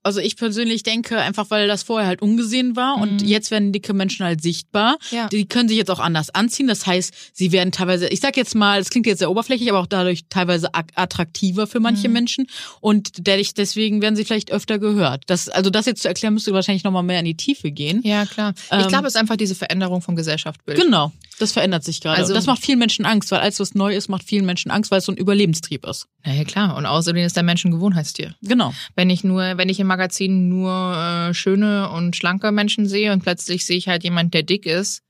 also 0.04 0.20
ich 0.20 0.36
persönlich 0.36 0.82
denke 0.82 1.20
einfach, 1.20 1.52
weil 1.52 1.68
das 1.68 1.84
vorher 1.84 2.08
halt 2.08 2.24
ungesehen 2.24 2.76
war 2.76 2.98
und 2.98 3.22
Mhm. 3.22 3.28
jetzt 3.28 3.52
werden 3.52 3.72
dicke 3.72 3.94
Menschen 3.94 4.26
halt 4.26 4.42
sichtbar. 4.42 4.98
ja. 5.12 5.28
Die 5.28 5.46
können 5.48 5.70
sich 5.70 5.78
jetzt 5.78 5.92
auch 5.92 6.00
anders 6.00 6.32
anziehen. 6.32 6.68
Das 6.68 6.88
heißt, 6.88 7.14
sie 7.34 7.52
werden 7.52 7.72
teilweise, 7.72 8.08
ich 8.08 8.20
sag 8.20 8.36
jetzt 8.36 8.56
mal, 8.56 8.80
es 8.80 8.90
klingt 8.90 9.06
jetzt 9.06 9.20
sehr 9.20 9.30
oberflächlich, 9.30 9.70
aber 9.70 9.80
auch 9.80 9.86
dadurch 9.86 10.22
teilweise 10.30 10.74
ak- 10.74 10.92
attraktiver 10.96 11.68
für 11.68 11.80
manche 11.80 12.08
Mhm. 12.08 12.14
Menschen. 12.14 12.48
Und 12.80 13.28
dadurch, 13.28 13.54
deswegen 13.54 14.02
werden 14.02 14.16
sie 14.16 14.26
vielleicht 14.26 14.52
öfter 14.52 14.80
gehört. 14.80 15.24
Das, 15.28 15.50
also 15.50 15.70
das 15.70 15.86
jetzt 15.86 16.02
zu 16.02 16.08
erklären, 16.08 16.34
müsste 16.34 16.52
wahrscheinlich 16.52 16.84
nochmal 16.84 17.04
mehr 17.04 17.20
in 17.20 17.26
die 17.26 17.38
Tiefe 17.38 17.70
gehen. 17.72 18.02
ja, 18.04 18.26
klar. 18.26 18.54
ich 18.58 18.72
Ähm, 18.72 18.88
glaube, 18.88 19.08
es 19.08 19.14
ist 19.14 19.20
einfach 19.20 19.38
diese 19.38 19.54
Veränderung 19.54 20.02
vom 20.02 20.16
Gesellschaftsbild. 20.16 20.80
Genau. 20.80 21.12
Das 21.42 21.52
verändert 21.54 21.84
sich 21.84 22.02
gerade. 22.02 22.20
Also- 22.20 22.34
und 22.34 22.36
das 22.36 22.46
macht 22.46 22.64
vielen 22.64 22.80
Menschen 22.80 23.06
Angst, 23.06 23.32
weil 23.32 23.40
alles, 23.40 23.60
was 23.60 23.74
neu 23.74 23.96
ist, 23.96 24.10
macht 24.10 24.24
vielen 24.24 24.46
Menschen 24.46 24.70
Angst, 24.70 24.92
weil 24.92 25.00
es 25.00 25.06
so 25.06 25.12
ein 25.12 25.18
Überlebenstrieb 25.18 25.86
ist. 25.86 26.08
Na 26.24 26.34
ja, 26.34 26.44
klar. 26.44 26.76
Und 26.78 26.86
außerdem 26.86 27.26
ist 27.26 27.36
der 27.36 27.44
Mensch 27.44 27.66
ein 27.66 27.72
Gewohnheitstier. 27.72 28.36
Genau. 28.42 28.74
Wenn 28.96 29.10
ich 29.10 29.24
nur, 29.24 29.58
wenn 29.58 29.70
ich 29.70 29.80
im 29.80 29.88
Magazin 29.88 30.50
nur 30.50 30.96
äh, 30.96 31.34
schöne 31.34 31.90
und 31.90 32.16
schlanke 32.16 32.52
Menschen 32.52 32.88
sehe 32.88 33.12
und 33.12 33.24
plötzlich 33.24 33.66
sehe 33.66 33.78
ich 33.78 33.88
halt 33.88 34.04
jemand, 34.04 34.34
der 34.34 34.44
dick 34.44 34.66
ist, 34.66 35.02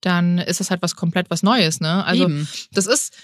dann 0.00 0.38
ist 0.38 0.60
das 0.60 0.70
halt 0.70 0.82
was 0.82 0.96
komplett 0.96 1.30
was 1.30 1.42
Neues, 1.42 1.80
ne? 1.80 2.04
Also 2.04 2.24
Eben. 2.24 2.48
das 2.72 2.86
ist 2.86 3.14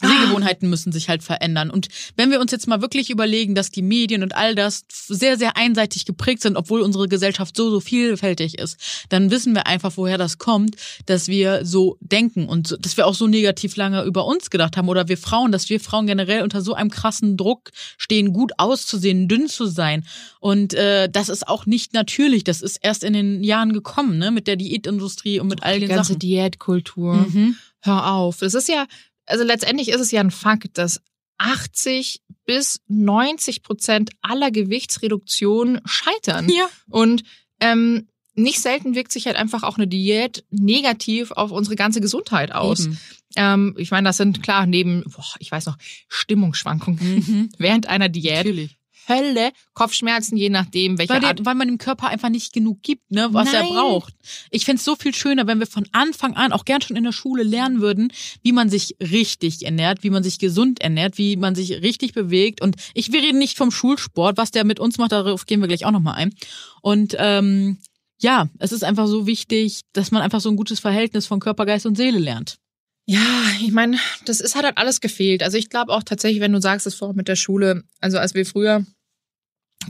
Sehgewohnheiten 0.00 0.68
müssen 0.68 0.92
sich 0.92 1.08
halt 1.08 1.22
verändern. 1.22 1.70
Und 1.70 1.88
wenn 2.16 2.30
wir 2.30 2.40
uns 2.40 2.52
jetzt 2.52 2.66
mal 2.66 2.80
wirklich 2.80 3.10
überlegen, 3.10 3.54
dass 3.54 3.70
die 3.70 3.82
Medien 3.82 4.22
und 4.22 4.34
all 4.34 4.54
das 4.54 4.84
sehr, 4.88 5.36
sehr 5.36 5.56
einseitig 5.56 6.04
geprägt 6.04 6.42
sind, 6.42 6.56
obwohl 6.56 6.80
unsere 6.80 7.08
Gesellschaft 7.08 7.56
so, 7.56 7.70
so 7.70 7.80
vielfältig 7.80 8.58
ist, 8.58 8.78
dann 9.08 9.30
wissen 9.30 9.54
wir 9.54 9.66
einfach, 9.66 9.92
woher 9.96 10.18
das 10.18 10.38
kommt, 10.38 10.76
dass 11.06 11.28
wir 11.28 11.64
so 11.64 11.98
denken 12.00 12.48
und 12.48 12.76
dass 12.80 12.96
wir 12.96 13.06
auch 13.06 13.14
so 13.14 13.26
negativ 13.26 13.76
lange 13.76 14.02
über 14.04 14.26
uns 14.26 14.50
gedacht 14.50 14.76
haben 14.76 14.88
oder 14.88 15.08
wir 15.08 15.18
Frauen, 15.18 15.52
dass 15.52 15.68
wir 15.68 15.80
Frauen 15.80 16.06
generell 16.06 16.42
unter 16.42 16.62
so 16.62 16.74
einem 16.74 16.90
krassen 16.90 17.36
Druck 17.36 17.70
stehen, 17.98 18.32
gut 18.32 18.52
auszusehen, 18.58 19.28
dünn 19.28 19.48
zu 19.48 19.66
sein. 19.66 20.04
Und 20.40 20.74
äh, 20.74 21.08
das 21.08 21.28
ist 21.28 21.46
auch 21.46 21.66
nicht 21.66 21.92
natürlich. 21.92 22.44
Das 22.44 22.62
ist 22.62 22.78
erst 22.82 23.04
in 23.04 23.12
den 23.12 23.42
Jahren 23.42 23.72
gekommen, 23.72 24.18
ne, 24.18 24.30
mit 24.30 24.46
der 24.46 24.56
Diätindustrie 24.56 25.40
und 25.40 25.48
mit 25.48 25.62
all 25.62 25.74
die 25.74 25.80
den 25.80 25.90
ganze 25.90 26.12
Sachen. 26.12 26.20
Diätkultur. 26.20 27.14
Mhm. 27.14 27.56
Hör 27.82 28.12
auf. 28.12 28.38
Das 28.38 28.52
ist 28.54 28.68
ja, 28.68 28.86
also 29.30 29.44
letztendlich 29.44 29.88
ist 29.88 30.00
es 30.00 30.10
ja 30.10 30.20
ein 30.20 30.30
Fakt, 30.30 30.76
dass 30.78 31.00
80 31.38 32.20
bis 32.44 32.80
90 32.88 33.62
Prozent 33.62 34.10
aller 34.20 34.50
Gewichtsreduktionen 34.50 35.80
scheitern. 35.84 36.48
Ja. 36.48 36.68
Und 36.88 37.22
ähm, 37.60 38.08
nicht 38.34 38.60
selten 38.60 38.94
wirkt 38.94 39.12
sich 39.12 39.26
halt 39.26 39.36
einfach 39.36 39.62
auch 39.62 39.76
eine 39.76 39.86
Diät 39.86 40.44
negativ 40.50 41.30
auf 41.30 41.50
unsere 41.50 41.76
ganze 41.76 42.00
Gesundheit 42.00 42.52
aus. 42.52 42.88
Ähm, 43.36 43.74
ich 43.78 43.90
meine, 43.90 44.08
das 44.08 44.16
sind 44.16 44.42
klar 44.42 44.66
neben, 44.66 45.04
boah, 45.04 45.24
ich 45.38 45.50
weiß 45.50 45.66
noch, 45.66 45.76
Stimmungsschwankungen 46.08 47.00
Mhm. 47.26 47.48
während 47.58 47.86
einer 47.86 48.08
Diät. 48.08 48.38
Natürlich. 48.46 48.76
Hölle, 49.08 49.50
Kopfschmerzen, 49.74 50.36
je 50.36 50.50
nachdem, 50.50 50.98
welche 50.98 51.12
Weil, 51.12 51.24
Art. 51.24 51.38
der, 51.38 51.46
weil 51.46 51.54
man 51.54 51.68
dem 51.68 51.78
Körper 51.78 52.08
einfach 52.08 52.28
nicht 52.28 52.52
genug 52.52 52.82
gibt, 52.82 53.10
ne, 53.10 53.28
was 53.32 53.52
er 53.52 53.62
Nein. 53.62 53.72
braucht. 53.72 54.14
Ich 54.50 54.64
fänd's 54.64 54.84
so 54.84 54.96
viel 54.96 55.14
schöner, 55.14 55.46
wenn 55.46 55.58
wir 55.58 55.66
von 55.66 55.86
Anfang 55.92 56.34
an, 56.36 56.52
auch 56.52 56.64
gern 56.64 56.82
schon 56.82 56.96
in 56.96 57.04
der 57.04 57.12
Schule 57.12 57.42
lernen 57.42 57.80
würden, 57.80 58.12
wie 58.42 58.52
man 58.52 58.70
sich 58.70 58.96
richtig 59.00 59.64
ernährt, 59.64 60.02
wie 60.02 60.10
man 60.10 60.22
sich 60.22 60.38
gesund 60.38 60.80
ernährt, 60.80 61.18
wie 61.18 61.36
man 61.36 61.54
sich 61.54 61.70
richtig 61.82 62.12
bewegt. 62.12 62.60
Und 62.60 62.76
ich 62.94 63.12
wir 63.12 63.22
reden 63.22 63.38
nicht 63.38 63.56
vom 63.56 63.70
Schulsport, 63.70 64.36
was 64.36 64.50
der 64.50 64.64
mit 64.64 64.80
uns 64.80 64.98
macht, 64.98 65.12
darauf 65.12 65.46
gehen 65.46 65.60
wir 65.60 65.68
gleich 65.68 65.84
auch 65.84 65.90
nochmal 65.90 66.14
ein. 66.14 66.34
Und 66.82 67.16
ähm, 67.18 67.78
ja, 68.20 68.48
es 68.58 68.72
ist 68.72 68.84
einfach 68.84 69.06
so 69.06 69.26
wichtig, 69.26 69.80
dass 69.92 70.10
man 70.10 70.22
einfach 70.22 70.40
so 70.40 70.50
ein 70.50 70.56
gutes 70.56 70.80
Verhältnis 70.80 71.26
von 71.26 71.40
Körper, 71.40 71.66
Geist 71.66 71.86
und 71.86 71.96
Seele 71.96 72.18
lernt. 72.18 72.58
Ja, 73.06 73.44
ich 73.60 73.72
meine, 73.72 73.98
das 74.24 74.40
ist 74.40 74.54
hat 74.54 74.64
halt 74.64 74.78
alles 74.78 75.00
gefehlt. 75.00 75.42
Also 75.42 75.56
ich 75.56 75.68
glaube 75.68 75.92
auch 75.92 76.02
tatsächlich, 76.02 76.40
wenn 76.40 76.52
du 76.52 76.60
sagst, 76.60 76.86
das 76.86 76.94
vorher 76.94 77.16
mit 77.16 77.28
der 77.28 77.36
Schule, 77.36 77.82
also 78.00 78.18
als 78.18 78.34
wir 78.34 78.46
früher 78.46 78.84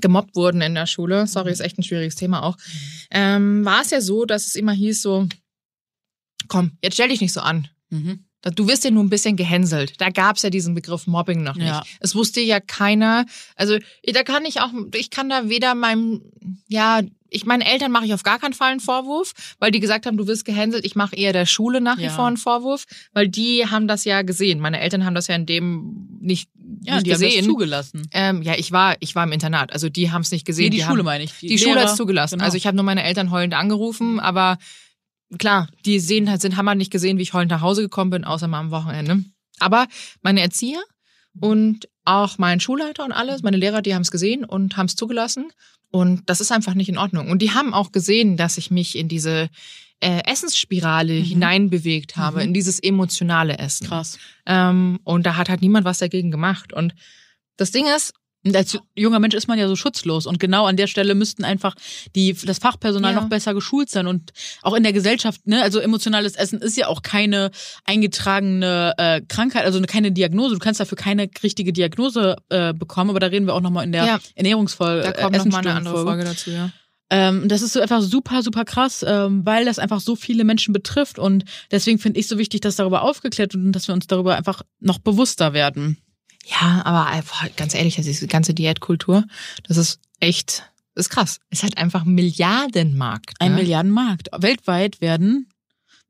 gemobbt 0.00 0.36
wurden 0.36 0.60
in 0.62 0.74
der 0.74 0.86
Schule, 0.86 1.26
sorry, 1.26 1.50
ist 1.50 1.60
echt 1.60 1.78
ein 1.78 1.82
schwieriges 1.82 2.14
Thema 2.14 2.42
auch, 2.42 2.56
ähm, 3.10 3.64
war 3.64 3.82
es 3.82 3.90
ja 3.90 4.00
so, 4.00 4.24
dass 4.24 4.46
es 4.46 4.54
immer 4.54 4.72
hieß 4.72 5.02
so, 5.02 5.28
komm, 6.48 6.72
jetzt 6.82 6.94
stell 6.94 7.08
dich 7.08 7.20
nicht 7.20 7.32
so 7.32 7.40
an. 7.40 7.68
Mhm. 7.90 8.24
Du 8.42 8.68
wirst 8.68 8.84
ja 8.84 8.90
nur 8.90 9.04
ein 9.04 9.10
bisschen 9.10 9.36
gehänselt. 9.36 10.00
Da 10.00 10.08
gab's 10.08 10.42
ja 10.42 10.48
diesen 10.48 10.74
Begriff 10.74 11.06
Mobbing 11.06 11.42
noch 11.42 11.56
nicht. 11.56 11.66
Ja. 11.66 11.82
Es 12.00 12.14
wusste 12.14 12.40
ja 12.40 12.58
keiner. 12.58 13.26
Also 13.54 13.78
da 14.04 14.22
kann 14.22 14.46
ich 14.46 14.60
auch, 14.60 14.70
ich 14.94 15.10
kann 15.10 15.28
da 15.28 15.50
weder 15.50 15.74
meinem 15.74 16.22
ja 16.66 17.02
ich 17.30 17.46
meinen 17.46 17.62
Eltern 17.62 17.90
mache 17.92 18.04
ich 18.06 18.14
auf 18.14 18.22
gar 18.22 18.38
keinen 18.38 18.52
Fall 18.52 18.72
einen 18.72 18.80
Vorwurf, 18.80 19.32
weil 19.58 19.70
die 19.70 19.80
gesagt 19.80 20.06
haben, 20.06 20.16
du 20.16 20.26
wirst 20.26 20.44
gehänselt. 20.44 20.84
Ich 20.84 20.96
mache 20.96 21.14
eher 21.16 21.32
der 21.32 21.46
Schule 21.46 21.80
nach 21.80 21.98
wie 21.98 22.02
Ja. 22.04 22.10
vor 22.10 22.26
einen 22.26 22.36
Vorwurf, 22.36 22.84
weil 23.12 23.28
die 23.28 23.66
haben 23.66 23.86
das 23.88 24.04
ja 24.04 24.22
gesehen. 24.22 24.60
Meine 24.60 24.80
Eltern 24.80 25.04
haben 25.04 25.14
das 25.14 25.26
ja 25.28 25.34
in 25.36 25.46
dem 25.46 26.18
nicht, 26.20 26.50
Ja, 26.82 26.94
nicht 26.96 27.06
die 27.06 27.12
haben 27.14 27.20
das 27.20 27.28
gesehen. 27.30 27.44
zugelassen. 27.44 28.08
ähm, 28.12 28.42
ja, 28.42 28.54
ich 28.58 28.72
war, 28.72 28.96
ich 29.00 29.14
war 29.14 29.24
im 29.24 29.32
Internat, 29.32 29.72
also 29.72 29.88
die 29.88 30.10
haben 30.10 30.22
es 30.22 30.30
nicht 30.30 30.44
gesehen. 30.46 30.64
Nee, 30.64 30.70
die, 30.70 30.76
die 30.78 30.82
Schule 30.82 30.98
haben, 30.98 31.04
meine 31.06 31.24
ich. 31.24 31.32
Die, 31.38 31.56
Schule 31.58 31.72
Lehrer. 31.74 31.84
hat 31.84 31.90
es 31.92 31.96
zugelassen. 31.96 32.34
Genau. 32.36 32.44
Also 32.44 32.56
ich 32.56 32.66
habe 32.66 32.76
nur 32.76 32.84
meine 32.84 33.02
Eltern 33.04 33.30
heulend 33.30 33.54
angerufen, 33.54 34.20
aber 34.20 34.58
klar, 35.38 35.68
die 35.86 36.00
sehen 36.00 36.28
halt, 36.30 36.40
sind, 36.40 36.56
haben 36.56 36.68
halt 36.68 36.78
nicht 36.78 36.90
gesehen, 36.90 37.18
wie 37.18 37.22
ich 37.22 37.32
heulend 37.32 37.50
nach 37.50 37.60
Hause 37.60 37.82
gekommen 37.82 38.10
bin, 38.10 38.24
außer 38.24 38.48
mal 38.48 38.60
am 38.60 38.70
Wochenende. 38.70 39.24
Aber 39.58 39.86
meine 40.22 40.40
Erzieher 40.40 40.80
und 41.40 41.88
auch 42.04 42.38
mein 42.38 42.60
Schulleiter 42.60 43.04
und 43.04 43.12
alles, 43.12 43.42
meine 43.42 43.56
Lehrer, 43.56 43.82
die 43.82 43.94
haben 43.94 44.02
es 44.02 44.10
gesehen 44.10 44.44
und 44.44 44.76
haben 44.76 44.86
es 44.86 44.96
zugelassen. 44.96 45.52
Und 45.90 46.22
das 46.30 46.40
ist 46.40 46.52
einfach 46.52 46.74
nicht 46.74 46.88
in 46.88 46.98
Ordnung. 46.98 47.30
Und 47.30 47.42
die 47.42 47.50
haben 47.52 47.74
auch 47.74 47.92
gesehen, 47.92 48.36
dass 48.36 48.58
ich 48.58 48.70
mich 48.70 48.96
in 48.96 49.08
diese 49.08 49.48
äh, 50.02 50.22
Essensspirale 50.24 51.12
Mhm. 51.20 51.24
hineinbewegt 51.24 52.16
habe, 52.16 52.36
Mhm. 52.38 52.46
in 52.46 52.54
dieses 52.54 52.80
emotionale 52.82 53.58
Essen. 53.58 53.86
Krass. 53.86 54.18
Ähm, 54.46 54.98
und 55.04 55.26
da 55.26 55.36
hat 55.36 55.48
halt 55.50 55.60
niemand 55.60 55.84
was 55.84 55.98
dagegen 55.98 56.30
gemacht. 56.30 56.72
Und 56.72 56.94
das 57.58 57.70
Ding 57.70 57.84
ist, 57.94 58.14
Und 58.44 58.56
als 58.56 58.78
junger 58.96 59.18
Mensch 59.18 59.34
ist 59.34 59.48
man 59.48 59.58
ja 59.58 59.68
so 59.68 59.76
schutzlos 59.76 60.24
und 60.26 60.38
genau 60.40 60.64
an 60.64 60.76
der 60.76 60.86
Stelle 60.86 61.14
müssten 61.14 61.44
einfach 61.44 61.74
die 62.16 62.32
das 62.32 62.58
Fachpersonal 62.58 63.12
Ja. 63.14 63.20
noch 63.20 63.28
besser 63.28 63.52
geschult 63.52 63.90
sein 63.90 64.06
und 64.06 64.30
auch 64.62 64.74
in 64.74 64.82
der 64.82 64.94
Gesellschaft, 64.94 65.46
ne, 65.46 65.62
also 65.62 65.78
emotionales 65.78 66.36
Essen 66.36 66.58
ist 66.62 66.76
ja 66.78 66.86
auch 66.86 67.02
keine 67.02 67.50
eingetragene 67.84 68.94
äh, 68.96 69.20
Krankheit, 69.28 69.64
also 69.64 69.80
keine 69.82 70.12
Diagnose. 70.12 70.54
Du 70.54 70.58
kannst 70.58 70.80
dafür 70.80 70.96
keine 70.96 71.28
richtige 71.42 71.72
Diagnose 71.72 72.36
äh, 72.48 72.72
bekommen, 72.72 73.10
aber 73.10 73.20
da 73.20 73.26
reden 73.28 73.46
wir 73.46 73.54
auch 73.54 73.60
nochmal 73.60 73.84
in 73.84 73.92
der 73.92 74.04
Ja. 74.06 74.18
Ernährungsfolge. 74.34 75.02
da 75.02 75.12
kommt 75.12 75.36
noch 75.36 75.44
mal 75.46 75.58
eine 75.58 75.74
andere 75.74 76.02
Folge 76.02 76.24
dazu, 76.24 76.50
ja. 76.50 76.70
Ähm, 77.12 77.48
das 77.48 77.60
ist 77.62 77.72
so 77.72 77.80
einfach 77.80 78.02
super, 78.02 78.42
super 78.42 78.64
krass, 78.64 79.04
ähm, 79.06 79.44
weil 79.44 79.64
das 79.64 79.80
einfach 79.80 79.98
so 80.00 80.14
viele 80.14 80.44
Menschen 80.44 80.72
betrifft 80.72 81.18
und 81.18 81.44
deswegen 81.72 81.98
finde 81.98 82.20
ich 82.20 82.28
so 82.28 82.38
wichtig, 82.38 82.60
dass 82.60 82.76
darüber 82.76 83.02
aufgeklärt 83.02 83.52
wird 83.52 83.64
und 83.64 83.72
dass 83.72 83.88
wir 83.88 83.94
uns 83.94 84.06
darüber 84.06 84.36
einfach 84.36 84.62
noch 84.78 84.98
bewusster 84.98 85.52
werden. 85.52 85.98
Ja, 86.50 86.82
aber 86.84 87.06
einfach, 87.06 87.54
ganz 87.56 87.74
ehrlich, 87.74 87.96
also 87.98 88.08
diese 88.08 88.26
ganze 88.26 88.54
Diätkultur, 88.54 89.24
das 89.68 89.76
ist 89.76 90.00
echt, 90.18 90.64
das 90.94 91.06
ist 91.06 91.10
krass. 91.10 91.38
Es 91.50 91.62
hat 91.62 91.78
einfach 91.78 92.02
einen 92.02 92.14
Milliardenmarkt. 92.14 93.34
Ein 93.38 93.52
ne? 93.52 93.58
Milliardenmarkt. 93.58 94.30
Weltweit 94.36 95.00
werden 95.00 95.46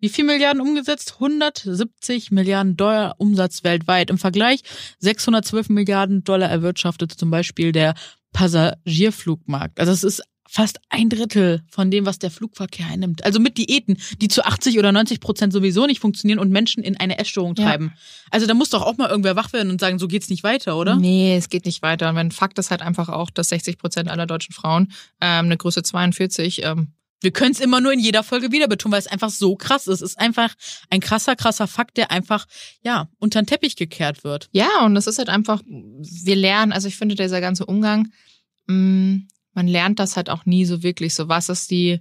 wie 0.00 0.09
viel 0.09 0.25
Milliarden 0.25 0.62
umgesetzt? 0.62 1.14
170 1.14 2.30
Milliarden 2.30 2.76
Dollar 2.76 3.16
Umsatz 3.18 3.64
weltweit. 3.64 4.09
Im 4.09 4.16
Vergleich 4.16 4.62
612 4.99 5.68
Milliarden 5.68 6.25
Dollar 6.25 6.49
erwirtschaftet 6.49 7.12
zum 7.12 7.30
Beispiel 7.30 7.73
der 7.73 7.94
Passagierflugmarkt. 8.32 9.78
Also 9.78 9.92
es 9.92 10.02
ist 10.02 10.23
fast 10.52 10.80
ein 10.88 11.09
Drittel 11.09 11.62
von 11.71 11.92
dem, 11.92 12.07
was 12.07 12.19
der 12.19 12.30
Flugverkehr 12.33 12.87
einnimmt. 12.88 13.25
Also 13.25 13.38
mit 13.38 13.57
Diäten, 13.57 13.99
die 14.21 14.26
zu 14.26 14.45
80 14.45 14.78
oder 14.80 14.90
90 14.90 15.21
Prozent 15.21 15.52
sowieso 15.52 15.87
nicht 15.87 16.00
funktionieren 16.00 16.40
und 16.40 16.50
Menschen 16.50 16.83
in 16.83 16.97
eine 16.97 17.19
Essstörung 17.21 17.54
Ja. 17.57 17.66
treiben. 17.66 17.92
Also 18.33 18.47
da 18.49 18.54
muss 18.54 18.71
doch 18.71 18.83
auch 18.83 18.97
mal 18.97 19.09
irgendwer 19.09 19.37
wach 19.37 19.52
werden 19.52 19.71
und 19.71 19.80
sagen, 19.80 20.00
so 20.00 20.09
geht's 20.09 20.28
nicht 20.28 20.42
weiter, 20.42 20.76
oder? 20.76 20.97
Nee, 20.97 21.37
es 21.37 21.50
geht 21.50 21.66
nicht 21.66 21.83
weiter. 21.83 22.09
Und 22.11 22.16
wenn 22.16 22.33
Fakt 22.33 22.59
ist 22.59 22.73
halt 22.73 22.83
einfach 22.83 23.09
auch, 23.09 23.30
dass 23.30 23.49
60 23.50 23.78
Prozent 23.78 24.09
aller 24.11 24.26
deutschen 24.26 24.52
Frauen 24.52 24.90
ähm, 25.21 25.45
eine 25.47 25.57
Größe 25.57 25.85
42 25.85 26.64
ähm, 26.64 26.88
Wir 27.23 27.30
können 27.30 27.52
es 27.52 27.61
immer 27.61 27.80
nur 27.80 27.92
in 27.92 28.00
jeder 28.00 28.25
Folge 28.25 28.50
wieder 28.50 28.66
betonen, 28.66 28.92
weil 28.92 28.99
es 28.99 29.07
einfach 29.07 29.30
so 29.30 29.54
krass 29.54 29.87
ist. 29.87 30.00
Es 30.00 30.12
ist 30.12 30.19
einfach 30.19 30.54
ein 30.88 31.00
krasser, 31.00 31.37
krasser 31.37 31.69
Fakt, 31.69 31.97
der 31.97 32.11
einfach, 32.11 32.47
ja, 32.83 33.09
unter 33.21 33.40
den 33.40 33.47
Teppich 33.47 33.76
gekehrt 33.76 34.25
wird. 34.25 34.49
Ja, 34.52 34.85
und 34.85 34.97
das 34.97 35.07
ist 35.07 35.19
halt 35.19 35.28
einfach, 35.28 35.62
wir 35.66 36.35
lernen, 36.35 36.73
also 36.73 36.88
ich 36.88 36.97
finde, 36.97 37.14
dieser 37.14 37.40
ganze 37.40 37.66
Umgang, 37.66 38.09
mh, 38.66 39.21
man 39.52 39.66
lernt 39.66 39.99
das 39.99 40.16
halt 40.16 40.30
auch 40.30 40.47
nie 40.47 40.64
so 40.64 40.83
wirklich. 40.83 41.14
So, 41.14 41.28
was 41.28 41.49
ist 41.49 41.71
die, 41.71 42.00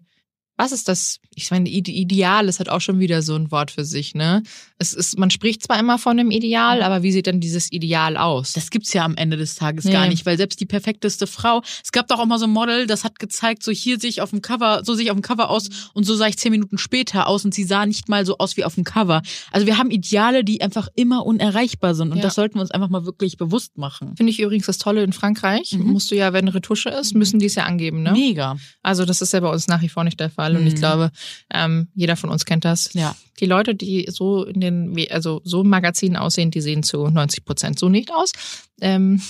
was 0.60 0.74
ist 0.74 0.90
das? 0.90 1.20
Ich 1.36 1.52
meine, 1.52 1.70
Ide- 1.70 1.92
Ideal 1.92 2.50
ist 2.50 2.60
halt 2.60 2.70
auch 2.70 2.82
schon 2.82 3.00
wieder 3.00 3.22
so 3.22 3.34
ein 3.36 3.50
Wort 3.50 3.72
für 3.72 3.86
sich, 3.86 4.14
ne? 4.14 4.44
Es 4.78 4.94
ist, 4.94 5.18
man 5.18 5.30
spricht 5.30 5.64
zwar 5.64 5.80
immer 5.80 5.98
von 5.98 6.20
einem 6.20 6.32
Ideal, 6.32 6.84
aber 6.84 7.02
wie 7.02 7.14
sieht 7.14 7.28
denn 7.28 7.40
dieses 7.40 7.72
Ideal 7.72 8.18
aus? 8.18 8.52
Das 8.54 8.70
gibt's 8.70 8.92
ja 8.92 9.06
am 9.06 9.16
Ende 9.16 9.38
des 9.38 9.56
Tages 9.56 9.86
Nee. 9.86 9.94
gar 9.94 10.08
nicht, 10.08 10.26
weil 10.26 10.36
selbst 10.36 10.60
die 10.60 10.66
perfekteste 10.66 11.28
Frau, 11.28 11.62
es 11.84 11.94
gab 11.94 12.10
doch 12.10 12.20
auch 12.20 12.26
mal 12.26 12.40
so 12.40 12.46
ein 12.46 12.52
Model, 12.52 12.88
das 12.88 13.06
hat 13.06 13.20
gezeigt, 13.20 13.64
so 13.64 13.72
hier 13.72 14.00
sehe 14.02 14.10
ich 14.10 14.22
auf 14.22 14.32
dem 14.32 14.42
Cover, 14.42 14.82
so 14.84 14.96
sehe 14.96 15.06
ich 15.06 15.12
auf 15.12 15.16
dem 15.18 15.22
Cover 15.22 15.50
aus 15.50 15.70
und 15.94 16.04
so 16.04 16.14
sah 16.16 16.28
ich 16.28 16.38
zehn 16.38 16.52
Minuten 16.52 16.78
später 16.78 17.28
aus 17.28 17.46
und 17.46 17.54
sie 17.54 17.64
sah 17.64 17.86
nicht 17.86 18.10
mal 18.10 18.26
so 18.26 18.38
aus 18.38 18.58
wie 18.58 18.66
auf 18.66 18.76
dem 18.76 18.84
Cover. 18.84 19.22
Also 19.52 19.66
wir 19.66 19.78
haben 19.78 19.92
Ideale, 19.92 20.44
die 20.44 20.60
einfach 20.62 20.90
immer 20.96 21.26
unerreichbar 21.26 21.96
sind 21.96 22.12
und 22.12 22.18
Ja. 22.18 22.24
das 22.24 22.36
sollten 22.36 22.56
wir 22.56 22.62
uns 22.62 22.72
einfach 22.72 22.90
mal 22.90 23.06
wirklich 23.06 23.38
bewusst 23.38 23.78
machen. 23.78 24.18
Finde 24.18 24.32
ich 24.32 24.42
übrigens 24.42 24.66
das 24.66 24.78
Tolle 24.78 25.04
in 25.04 25.14
Frankreich. 25.14 25.72
Mhm. 25.74 25.86
Musst 25.88 26.12
du 26.12 26.16
ja, 26.16 26.34
wenn 26.34 26.50
Retusche 26.50 26.90
ist, 26.90 27.16
müssen 27.16 27.40
die 27.40 27.46
es 27.46 27.56
ja 27.56 27.64
angeben, 27.64 28.04
ne? 28.04 28.12
Mega. 28.12 28.58
Also 28.84 29.06
das 29.06 29.22
ist 29.22 29.32
ja 29.32 29.40
bei 29.40 29.50
uns 29.50 29.68
nach 29.68 29.82
wie 29.82 29.88
vor 29.90 30.04
nicht 30.04 30.20
der 30.20 30.30
Fall. 30.30 30.49
Und 30.58 30.68
ich 30.68 30.74
Mhm. 30.76 30.78
glaube, 30.80 31.12
ähm, 31.54 31.88
jeder 31.96 32.16
von 32.16 32.30
uns 32.30 32.46
kennt 32.46 32.66
das. 32.66 32.94
Ja. 32.94 33.16
Die 33.40 33.46
Leute, 33.46 33.74
die 33.76 34.06
so 34.10 34.44
in 34.44 34.60
den, 34.60 34.96
also 35.12 35.42
so 35.44 35.62
im 35.62 35.70
Magazin 35.70 36.16
aussehen, 36.18 36.52
die 36.52 36.62
sehen 36.62 36.84
zu 36.84 37.08
90 37.08 37.46
Prozent 37.46 37.80
so 37.80 37.88
nicht 37.90 38.12
aus. 38.12 38.34
Ähm, 38.82 39.22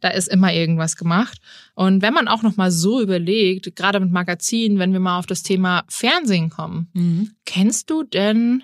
da 0.00 0.08
ist 0.10 0.28
immer 0.28 0.52
irgendwas 0.52 0.96
gemacht. 0.96 1.38
Und 1.74 2.02
wenn 2.02 2.14
man 2.14 2.28
auch 2.28 2.42
noch 2.42 2.56
mal 2.56 2.70
so 2.70 3.00
überlegt, 3.00 3.74
gerade 3.76 3.98
mit 4.00 4.10
Magazinen, 4.12 4.78
wenn 4.78 4.92
wir 4.92 5.00
mal 5.00 5.18
auf 5.18 5.26
das 5.26 5.42
Thema 5.42 5.84
Fernsehen 5.88 6.50
kommen, 6.50 6.88
Mhm. 6.94 7.32
kennst 7.44 7.90
du 7.90 8.02
denn 8.04 8.62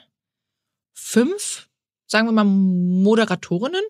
fünf, 0.92 1.68
sagen 2.06 2.28
wir 2.28 2.32
mal, 2.32 2.44
Moderatorinnen, 2.44 3.82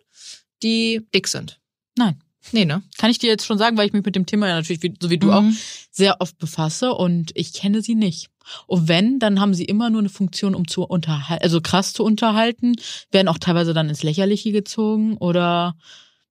die 0.62 1.06
dick 1.14 1.28
sind? 1.28 1.61
Nein. 1.97 2.21
Nee, 2.52 2.64
ne? 2.64 2.82
Kann 2.98 3.10
ich 3.10 3.18
dir 3.18 3.28
jetzt 3.28 3.46
schon 3.46 3.58
sagen, 3.58 3.76
weil 3.76 3.86
ich 3.86 3.92
mich 3.92 4.04
mit 4.04 4.16
dem 4.16 4.26
Thema 4.26 4.48
ja 4.48 4.54
natürlich, 4.56 4.82
wie, 4.82 4.94
so 5.00 5.10
wie 5.10 5.18
du 5.18 5.32
auch, 5.32 5.40
Mhm. 5.42 5.56
sehr 5.90 6.20
oft 6.20 6.38
befasse 6.38 6.92
und 6.92 7.30
ich 7.34 7.52
kenne 7.52 7.82
sie 7.82 7.94
nicht. 7.94 8.28
Und 8.66 8.88
wenn, 8.88 9.18
dann 9.18 9.40
haben 9.40 9.54
sie 9.54 9.64
immer 9.64 9.88
nur 9.90 10.00
eine 10.00 10.10
Funktion, 10.10 10.54
um 10.54 10.68
zu 10.68 10.82
unterhalten, 10.84 11.42
also 11.42 11.60
krass 11.62 11.92
zu 11.94 12.04
unterhalten, 12.04 12.74
werden 13.10 13.28
auch 13.28 13.38
teilweise 13.38 13.72
dann 13.72 13.88
ins 13.88 14.02
Lächerliche 14.02 14.52
gezogen 14.52 15.16
oder 15.16 15.76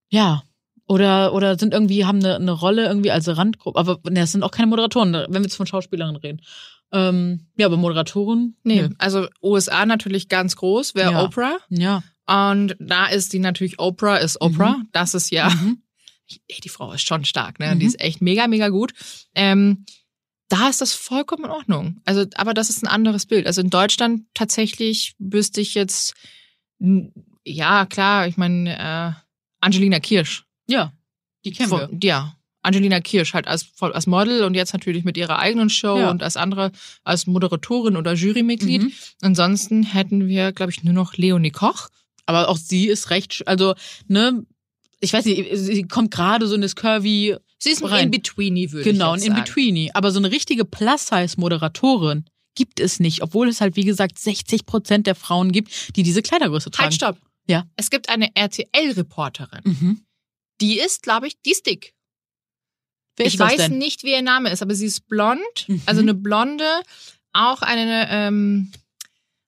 ja. 0.10 0.43
Oder, 0.86 1.34
oder 1.34 1.58
sind 1.58 1.74
irgendwie, 1.74 2.05
haben 2.05 2.20
eine, 2.20 2.36
eine 2.36 2.51
Rolle 2.51 2.86
irgendwie 2.86 3.10
als 3.10 3.27
Randgruppe. 3.29 3.79
Aber 3.79 4.00
ne, 4.10 4.20
das 4.20 4.34
sind 4.34 4.43
auch 4.43 4.51
keine 4.51 4.67
Moderatoren, 4.67 5.13
wenn 5.13 5.32
wir 5.34 5.41
jetzt 5.43 5.55
von 5.55 5.65
Schauspielerinnen 5.65 6.17
reden. 6.17 6.41
Ähm, 6.91 7.48
ja, 7.55 7.65
aber 7.67 7.77
Moderatoren? 7.77 8.58
Nee, 8.63 8.82
nö. 8.84 8.89
also 9.00 9.27
USA 9.41 9.86
natürlich 9.86 10.27
ganz 10.27 10.58
groß, 10.58 10.93
wäre 10.93 11.13
Ja. 11.13 11.24
Oprah. 11.24 11.58
Ja. 11.70 12.03
Und 12.27 12.75
da 12.79 13.08
ist 13.08 13.32
die 13.34 13.39
natürlich 13.39 13.79
Oprah 13.79 14.17
ist 14.17 14.39
Oprah. 14.41 14.82
Das 14.91 15.13
ist 15.13 15.32
ja, 15.32 15.50
Mhm. 15.50 15.82
Ey, 16.48 16.60
die 16.63 16.70
Frau 16.70 16.92
ist 16.94 17.01
schon 17.08 17.25
stark, 17.25 17.60
ne? 17.60 17.74
Mhm. 17.75 17.80
Die 17.80 17.86
ist 17.86 18.00
echt 18.00 18.22
mega, 18.22 18.48
mega 18.48 18.70
gut. 18.70 18.94
Ähm, 19.36 19.86
da 20.50 20.70
ist 20.70 20.82
das 20.82 20.94
vollkommen 20.94 21.46
in 21.46 21.51
Ordnung. 21.51 22.01
Also, 22.06 22.25
aber 22.36 22.53
das 22.53 22.70
ist 22.70 22.84
ein 22.84 22.88
anderes 22.88 23.25
Bild. 23.25 23.48
Also 23.48 23.62
in 23.62 23.70
Deutschland 23.70 24.25
tatsächlich 24.34 25.15
wüsste 25.18 25.62
ich 25.62 25.74
jetzt, 25.74 26.13
ja, 27.46 27.86
klar, 27.86 28.27
ich 28.27 28.38
meine, 28.38 28.77
äh, 28.77 29.12
Angelina 29.62 30.00
Kirsch. 30.00 30.46
Ja. 30.68 30.94
Die 31.46 31.51
kennen 31.51 31.72
wir. 31.72 31.88
Von- 31.89 32.00
Ja. 32.03 32.36
Angelina 32.62 33.01
Kirsch 33.01 33.34
halt 33.34 33.48
als, 33.48 33.68
als 33.82 34.08
Model 34.08 34.44
und 34.46 34.53
jetzt 34.53 34.72
natürlich 34.72 35.03
mit 35.03 35.18
ihrer 35.18 35.38
eigenen 35.39 35.70
Show 35.70 36.00
Ja. 36.00 36.10
und 36.10 36.24
als 36.24 36.38
andere 36.38 36.72
als 37.03 37.27
Moderatorin 37.27 37.98
oder 37.98 38.13
Jurymitglied. 38.13 38.84
Mhm. 38.84 38.94
Ansonsten 39.22 39.84
hätten 39.84 40.27
wir, 40.27 40.53
glaube 40.53 40.72
ich, 40.72 40.82
nur 40.84 40.94
noch 40.94 41.15
Leonie 41.15 41.51
Koch. 41.51 41.89
Aber 42.25 42.48
auch 42.48 42.56
sie 42.56 42.88
ist 42.88 43.10
recht, 43.10 43.44
also, 43.48 43.75
ne, 44.08 44.46
ich 45.03 45.12
weiß 45.12 45.25
nicht, 45.25 45.50
sie 45.53 45.83
kommt 45.83 46.12
gerade 46.12 46.48
so 46.48 46.55
in 46.55 46.62
das 46.62 46.75
Curvy, 46.75 47.36
Sie 47.60 47.72
ist 47.72 47.83
ein. 47.83 48.05
In-Betweenie, 48.05 48.72
würde 48.72 48.91
Genau, 48.91 49.07
ich 49.07 49.12
ein 49.12 49.15
jetzt 49.15 49.27
sagen. 49.27 49.38
In-Betweenie. 49.38 49.91
Aber 49.93 50.12
so 50.12 50.19
eine 50.19 50.31
richtige 50.31 50.65
Plus-Size-Moderatorin 50.65 52.25
gibt 52.55 52.79
es 52.79 53.00
nicht, 53.00 53.22
obwohl 53.22 53.48
es 53.48 53.62
halt, 53.62 53.75
wie 53.77 53.86
gesagt, 53.86 54.19
60 54.19 54.65
Prozent 54.65 55.07
der 55.07 55.15
Frauen 55.15 55.51
gibt, 55.51 55.95
die 55.95 56.03
diese 56.03 56.22
Kleidergröße 56.22 56.72
tragen. 56.72 56.86
Halt, 56.86 56.93
stopp. 56.93 57.17
Ja. 57.48 57.65
Es 57.77 57.89
gibt 57.89 58.10
eine 58.10 58.36
RTL-Reporterin. 58.36 59.62
Mhm. 59.63 60.01
Die 60.60 60.79
ist, 60.79 61.03
glaube 61.03 61.27
ich, 61.27 61.41
die 61.41 61.51
ist 61.51 61.65
dick. 61.65 61.93
Wer 63.15 63.27
ich 63.27 63.39
weiß 63.39 63.57
denn? 63.57 63.77
nicht, 63.77 64.03
wie 64.03 64.12
ihr 64.12 64.22
Name 64.22 64.50
ist, 64.50 64.62
aber 64.62 64.75
sie 64.75 64.86
ist 64.86 65.07
blond. 65.07 65.39
Mhm. 65.67 65.81
Also 65.86 66.01
eine 66.01 66.13
blonde, 66.13 66.81
auch 67.31 67.62
eine, 67.62 68.07
ähm, 68.10 68.72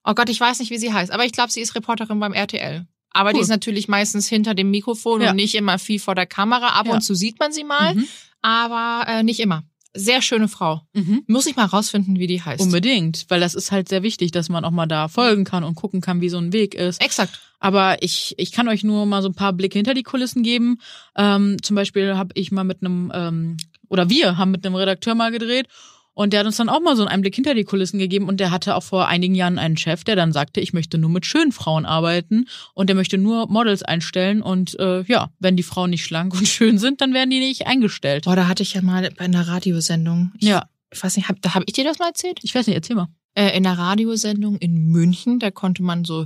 oh 0.03 0.13
Gott, 0.13 0.29
ich 0.29 0.39
weiß 0.39 0.59
nicht, 0.59 0.71
wie 0.71 0.77
sie 0.77 0.93
heißt, 0.93 1.11
aber 1.11 1.25
ich 1.25 1.31
glaube, 1.31 1.51
sie 1.51 1.61
ist 1.61 1.75
Reporterin 1.75 2.19
beim 2.19 2.33
RTL. 2.33 2.87
Aber 3.15 3.31
die 3.31 3.37
Cool. 3.37 3.43
ist 3.43 3.49
natürlich 3.49 3.87
meistens 3.87 4.27
hinter 4.27 4.53
dem 4.53 4.69
Mikrofon 4.71 5.21
Ja. 5.21 5.29
und 5.29 5.37
nicht 5.37 5.55
immer 5.55 5.79
viel 5.79 5.99
vor 5.99 6.15
der 6.15 6.25
Kamera. 6.25 6.69
Ab 6.79 6.87
Ja. 6.87 6.93
und 6.93 7.01
zu 7.01 7.15
sieht 7.15 7.39
man 7.39 7.51
sie 7.53 7.63
mal, 7.63 7.95
Mhm. 7.95 8.07
aber 8.41 9.05
äh, 9.09 9.23
nicht 9.23 9.39
immer. 9.39 9.63
Sehr 9.97 10.21
schöne 10.21 10.49
Frau. 10.49 10.81
Mhm. 10.93 11.23
Muss 11.27 11.47
ich 11.47 11.55
mal 11.55 11.63
rausfinden, 11.65 12.19
wie 12.19 12.27
die 12.27 12.41
heißt. 12.41 12.61
Unbedingt, 12.61 13.25
weil 13.29 13.39
das 13.39 13.55
ist 13.55 13.71
halt 13.71 13.87
sehr 13.87 14.03
wichtig, 14.03 14.31
dass 14.31 14.49
man 14.49 14.65
auch 14.65 14.71
mal 14.71 14.85
da 14.87 15.07
folgen 15.07 15.45
kann 15.45 15.63
und 15.63 15.75
gucken 15.75 16.01
kann, 16.01 16.19
wie 16.19 16.27
so 16.27 16.37
ein 16.37 16.51
Weg 16.51 16.75
ist. 16.75 17.01
Exakt. 17.01 17.39
Aber 17.61 18.03
ich, 18.03 18.35
ich 18.37 18.51
kann 18.51 18.67
euch 18.67 18.83
nur 18.83 19.05
mal 19.05 19.21
so 19.21 19.29
ein 19.29 19.33
paar 19.35 19.53
Blicke 19.53 19.79
hinter 19.79 19.93
die 19.93 20.03
Kulissen 20.03 20.43
geben. 20.43 20.79
Ähm, 21.15 21.55
zum 21.63 21.77
Beispiel 21.77 22.17
habe 22.17 22.31
ich 22.33 22.51
mal 22.51 22.65
mit 22.65 22.81
einem, 22.81 23.09
ähm, 23.15 23.57
oder 23.87 24.09
wir 24.09 24.37
haben 24.37 24.51
mit 24.51 24.65
einem 24.65 24.75
Redakteur 24.75 25.15
mal 25.15 25.31
gedreht 25.31 25.67
und 26.15 26.33
der 26.33 26.39
hat 26.39 26.47
uns 26.47 26.57
dann 26.57 26.69
auch 26.69 26.81
mal 26.81 26.95
so 26.95 27.03
einen 27.03 27.09
Einblick 27.11 27.35
hinter 27.35 27.53
die 27.53 27.63
Kulissen 27.65 27.99
gegeben 27.99 28.27
und 28.27 28.39
der 28.39 28.49
hatte 28.49 28.75
auch 28.75 28.81
vor 28.83 29.07
einigen 29.07 29.35
Jahren 29.35 29.59
einen 29.59 29.77
Chef, 29.77 30.03
der 30.03 30.15
dann 30.15 30.31
sagte, 30.33 30.59
ich 30.61 30.73
möchte 30.73 30.97
nur 30.97 31.11
mit 31.11 31.25
schönen 31.27 31.51
Frauen 31.51 31.85
arbeiten 31.85 32.45
und 32.73 32.87
der 32.87 32.95
möchte 32.95 33.17
nur 33.19 33.47
Models 33.47 33.83
einstellen 33.83 34.41
und 34.41 34.79
äh, 34.79 35.03
ja, 35.03 35.29
wenn 35.39 35.55
die 35.55 35.63
Frauen 35.63 35.91
nicht 35.91 36.03
schlank 36.05 36.33
und 36.37 36.47
schön 36.47 36.79
sind, 36.79 37.01
dann 37.01 37.13
werden 37.13 37.29
die 37.29 37.39
nicht 37.39 37.67
eingestellt. 37.67 38.25
Boah, 38.25 38.35
da 38.35 38.47
hatte 38.47 38.63
ich 38.63 38.73
ja 38.73 38.81
mal 38.81 39.07
bei 39.15 39.25
einer 39.25 39.47
Radiosendung. 39.47 40.31
Ich, 40.39 40.47
Ja. 40.47 40.63
ich 40.91 41.03
weiß 41.03 41.15
nicht, 41.17 41.29
hab, 41.29 41.41
da 41.41 41.53
habe 41.53 41.65
ich 41.67 41.73
dir 41.73 41.83
das 41.83 41.99
mal 41.99 42.07
erzählt? 42.07 42.39
Ich 42.41 42.55
weiß 42.55 42.65
nicht, 42.67 42.75
erzähl 42.75 42.95
mal. 42.95 43.07
Äh, 43.35 43.55
in 43.57 43.67
einer 43.67 43.77
Radiosendung 43.77 44.57
in 44.57 44.85
München, 44.87 45.39
da 45.39 45.51
konnte 45.51 45.83
man 45.83 46.05
so, 46.05 46.23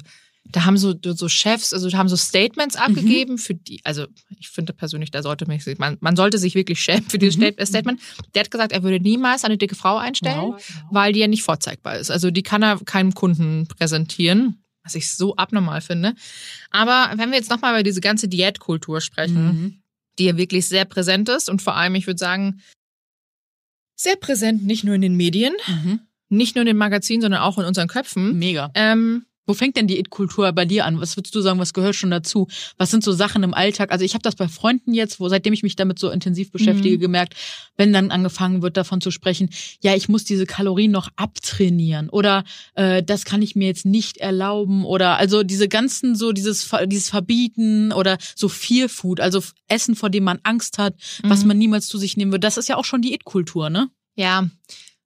da 0.51 0.65
haben 0.65 0.77
so, 0.77 0.95
so 1.03 1.29
Chefs, 1.29 1.73
also 1.73 1.91
haben 1.97 2.09
so 2.09 2.15
Statements 2.15 2.75
abgegeben 2.75 3.37
für 3.37 3.53
die, 3.53 3.79
also 3.83 4.07
ich 4.39 4.49
finde 4.49 4.73
persönlich, 4.73 5.11
da 5.11 5.21
sollte 5.21 5.45
man, 5.47 5.59
man, 5.77 5.97
man 5.99 6.15
sollte 6.15 6.37
sich 6.37 6.55
wirklich 6.55 6.81
schämen 6.81 7.07
für 7.09 7.19
dieses 7.19 7.37
Mhm. 7.37 7.53
Stat- 7.53 7.67
Statement. 7.67 8.01
Der 8.33 8.41
hat 8.43 8.51
gesagt, 8.51 8.71
er 8.71 8.81
würde 8.83 8.99
niemals 8.99 9.43
eine 9.43 9.57
dicke 9.57 9.75
Frau 9.75 9.97
einstellen, 9.97 10.39
Wow. 10.53 10.73
weil 10.91 11.13
die 11.13 11.19
ja 11.19 11.27
nicht 11.27 11.43
vorzeigbar 11.43 11.97
ist. 11.97 12.09
Also 12.11 12.31
die 12.31 12.43
kann 12.43 12.63
er 12.63 12.79
keinem 12.79 13.13
Kunden 13.13 13.67
präsentieren, 13.67 14.63
was 14.83 14.95
ich 14.95 15.11
so 15.13 15.35
abnormal 15.35 15.81
finde. 15.81 16.15
Aber 16.71 17.11
wenn 17.17 17.29
wir 17.29 17.37
jetzt 17.37 17.49
nochmal 17.51 17.73
über 17.73 17.83
diese 17.83 18.01
ganze 18.01 18.27
Diätkultur 18.27 19.01
sprechen, 19.01 19.43
Mhm. 19.45 19.81
die 20.17 20.25
ja 20.25 20.37
wirklich 20.37 20.67
sehr 20.67 20.85
präsent 20.85 21.29
ist 21.29 21.49
und 21.49 21.61
vor 21.61 21.75
allem, 21.75 21.95
ich 21.95 22.07
würde 22.07 22.17
sagen, 22.17 22.61
sehr 23.95 24.15
präsent 24.15 24.63
nicht 24.65 24.83
nur 24.83 24.95
in 24.95 25.01
den 25.01 25.15
Medien, 25.15 25.53
Mhm. 25.67 25.99
nicht 26.29 26.55
nur 26.55 26.61
in 26.61 26.67
den 26.67 26.77
Magazinen, 26.77 27.21
sondern 27.21 27.41
auch 27.41 27.57
in 27.57 27.65
unseren 27.65 27.87
Köpfen. 27.87 28.37
Mega. 28.39 28.71
Ähm, 28.73 29.25
Wo 29.49 29.55
fängt 29.55 29.75
denn 29.77 29.87
die 29.87 29.97
It-Kultur 29.97 30.51
bei 30.51 30.63
dir 30.65 30.85
an? 30.85 31.01
Was 31.01 31.17
würdest 31.17 31.33
du 31.33 31.41
sagen, 31.41 31.57
was 31.59 31.73
gehört 31.73 31.95
schon 31.95 32.11
dazu? 32.11 32.47
Was 32.77 32.91
sind 32.91 33.03
so 33.03 33.11
Sachen 33.11 33.41
im 33.41 33.55
Alltag? 33.55 33.91
Also 33.91 34.05
ich 34.05 34.13
habe 34.13 34.21
das 34.21 34.35
bei 34.35 34.47
Freunden 34.47 34.93
jetzt, 34.93 35.19
wo 35.19 35.27
seitdem 35.27 35.53
ich 35.53 35.63
mich 35.63 35.75
damit 35.75 35.97
so 35.97 36.11
intensiv 36.11 36.51
beschäftige, 36.51 36.97
Mhm. 36.97 37.01
gemerkt, 37.01 37.33
wenn 37.75 37.91
dann 37.91 38.11
angefangen 38.11 38.61
wird 38.61 38.77
davon 38.77 39.01
zu 39.01 39.09
sprechen, 39.09 39.49
ja, 39.81 39.95
ich 39.95 40.07
muss 40.07 40.23
diese 40.23 40.45
Kalorien 40.45 40.91
noch 40.91 41.09
abtrainieren 41.15 42.09
oder 42.09 42.43
äh, 42.75 43.01
das 43.01 43.25
kann 43.25 43.41
ich 43.41 43.55
mir 43.55 43.65
jetzt 43.67 43.87
nicht 43.87 44.17
erlauben 44.17 44.85
oder 44.85 45.17
also 45.17 45.41
diese 45.41 45.67
ganzen 45.67 46.15
so 46.15 46.31
dieses 46.31 46.69
dieses 46.85 47.09
Verbieten 47.09 47.91
oder 47.91 48.19
so 48.35 48.49
Fear 48.49 48.87
Food, 48.87 49.19
also 49.19 49.41
Essen, 49.67 49.95
vor 49.95 50.11
dem 50.11 50.25
man 50.25 50.39
Angst 50.43 50.77
hat, 50.77 50.93
was 51.23 51.41
Mhm. 51.41 51.47
man 51.47 51.57
niemals 51.57 51.87
zu 51.87 51.97
sich 51.97 52.17
nehmen 52.17 52.31
wird. 52.31 52.43
Das 52.43 52.57
ist 52.57 52.69
ja 52.69 52.75
auch 52.77 52.85
schon 52.85 53.01
die 53.01 53.13
It-Kultur, 53.15 53.71
ne? 53.71 53.89
ja, 54.15 54.47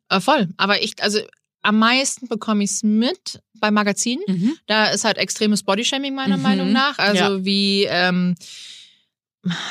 äh, 0.09 0.19
voll. 0.19 0.49
Aber 0.57 0.83
ich, 0.83 1.01
also 1.01 1.19
am 1.63 1.79
meisten 1.79 2.27
bekomme 2.27 2.63
ich 2.63 2.71
es 2.71 2.83
mit 2.83 3.41
bei 3.55 3.71
Magazinen. 3.71 4.23
Mhm. 4.27 4.57
Da 4.67 4.87
ist 4.87 5.03
halt 5.05 5.17
extremes 5.17 5.63
Bodyshaming 5.63 6.13
meiner 6.13 6.37
Mhm. 6.37 6.43
Meinung 6.43 6.71
nach. 6.71 6.99
Also 6.99 7.23
Ja. 7.37 7.45
wie 7.45 7.85
ähm, 7.89 8.35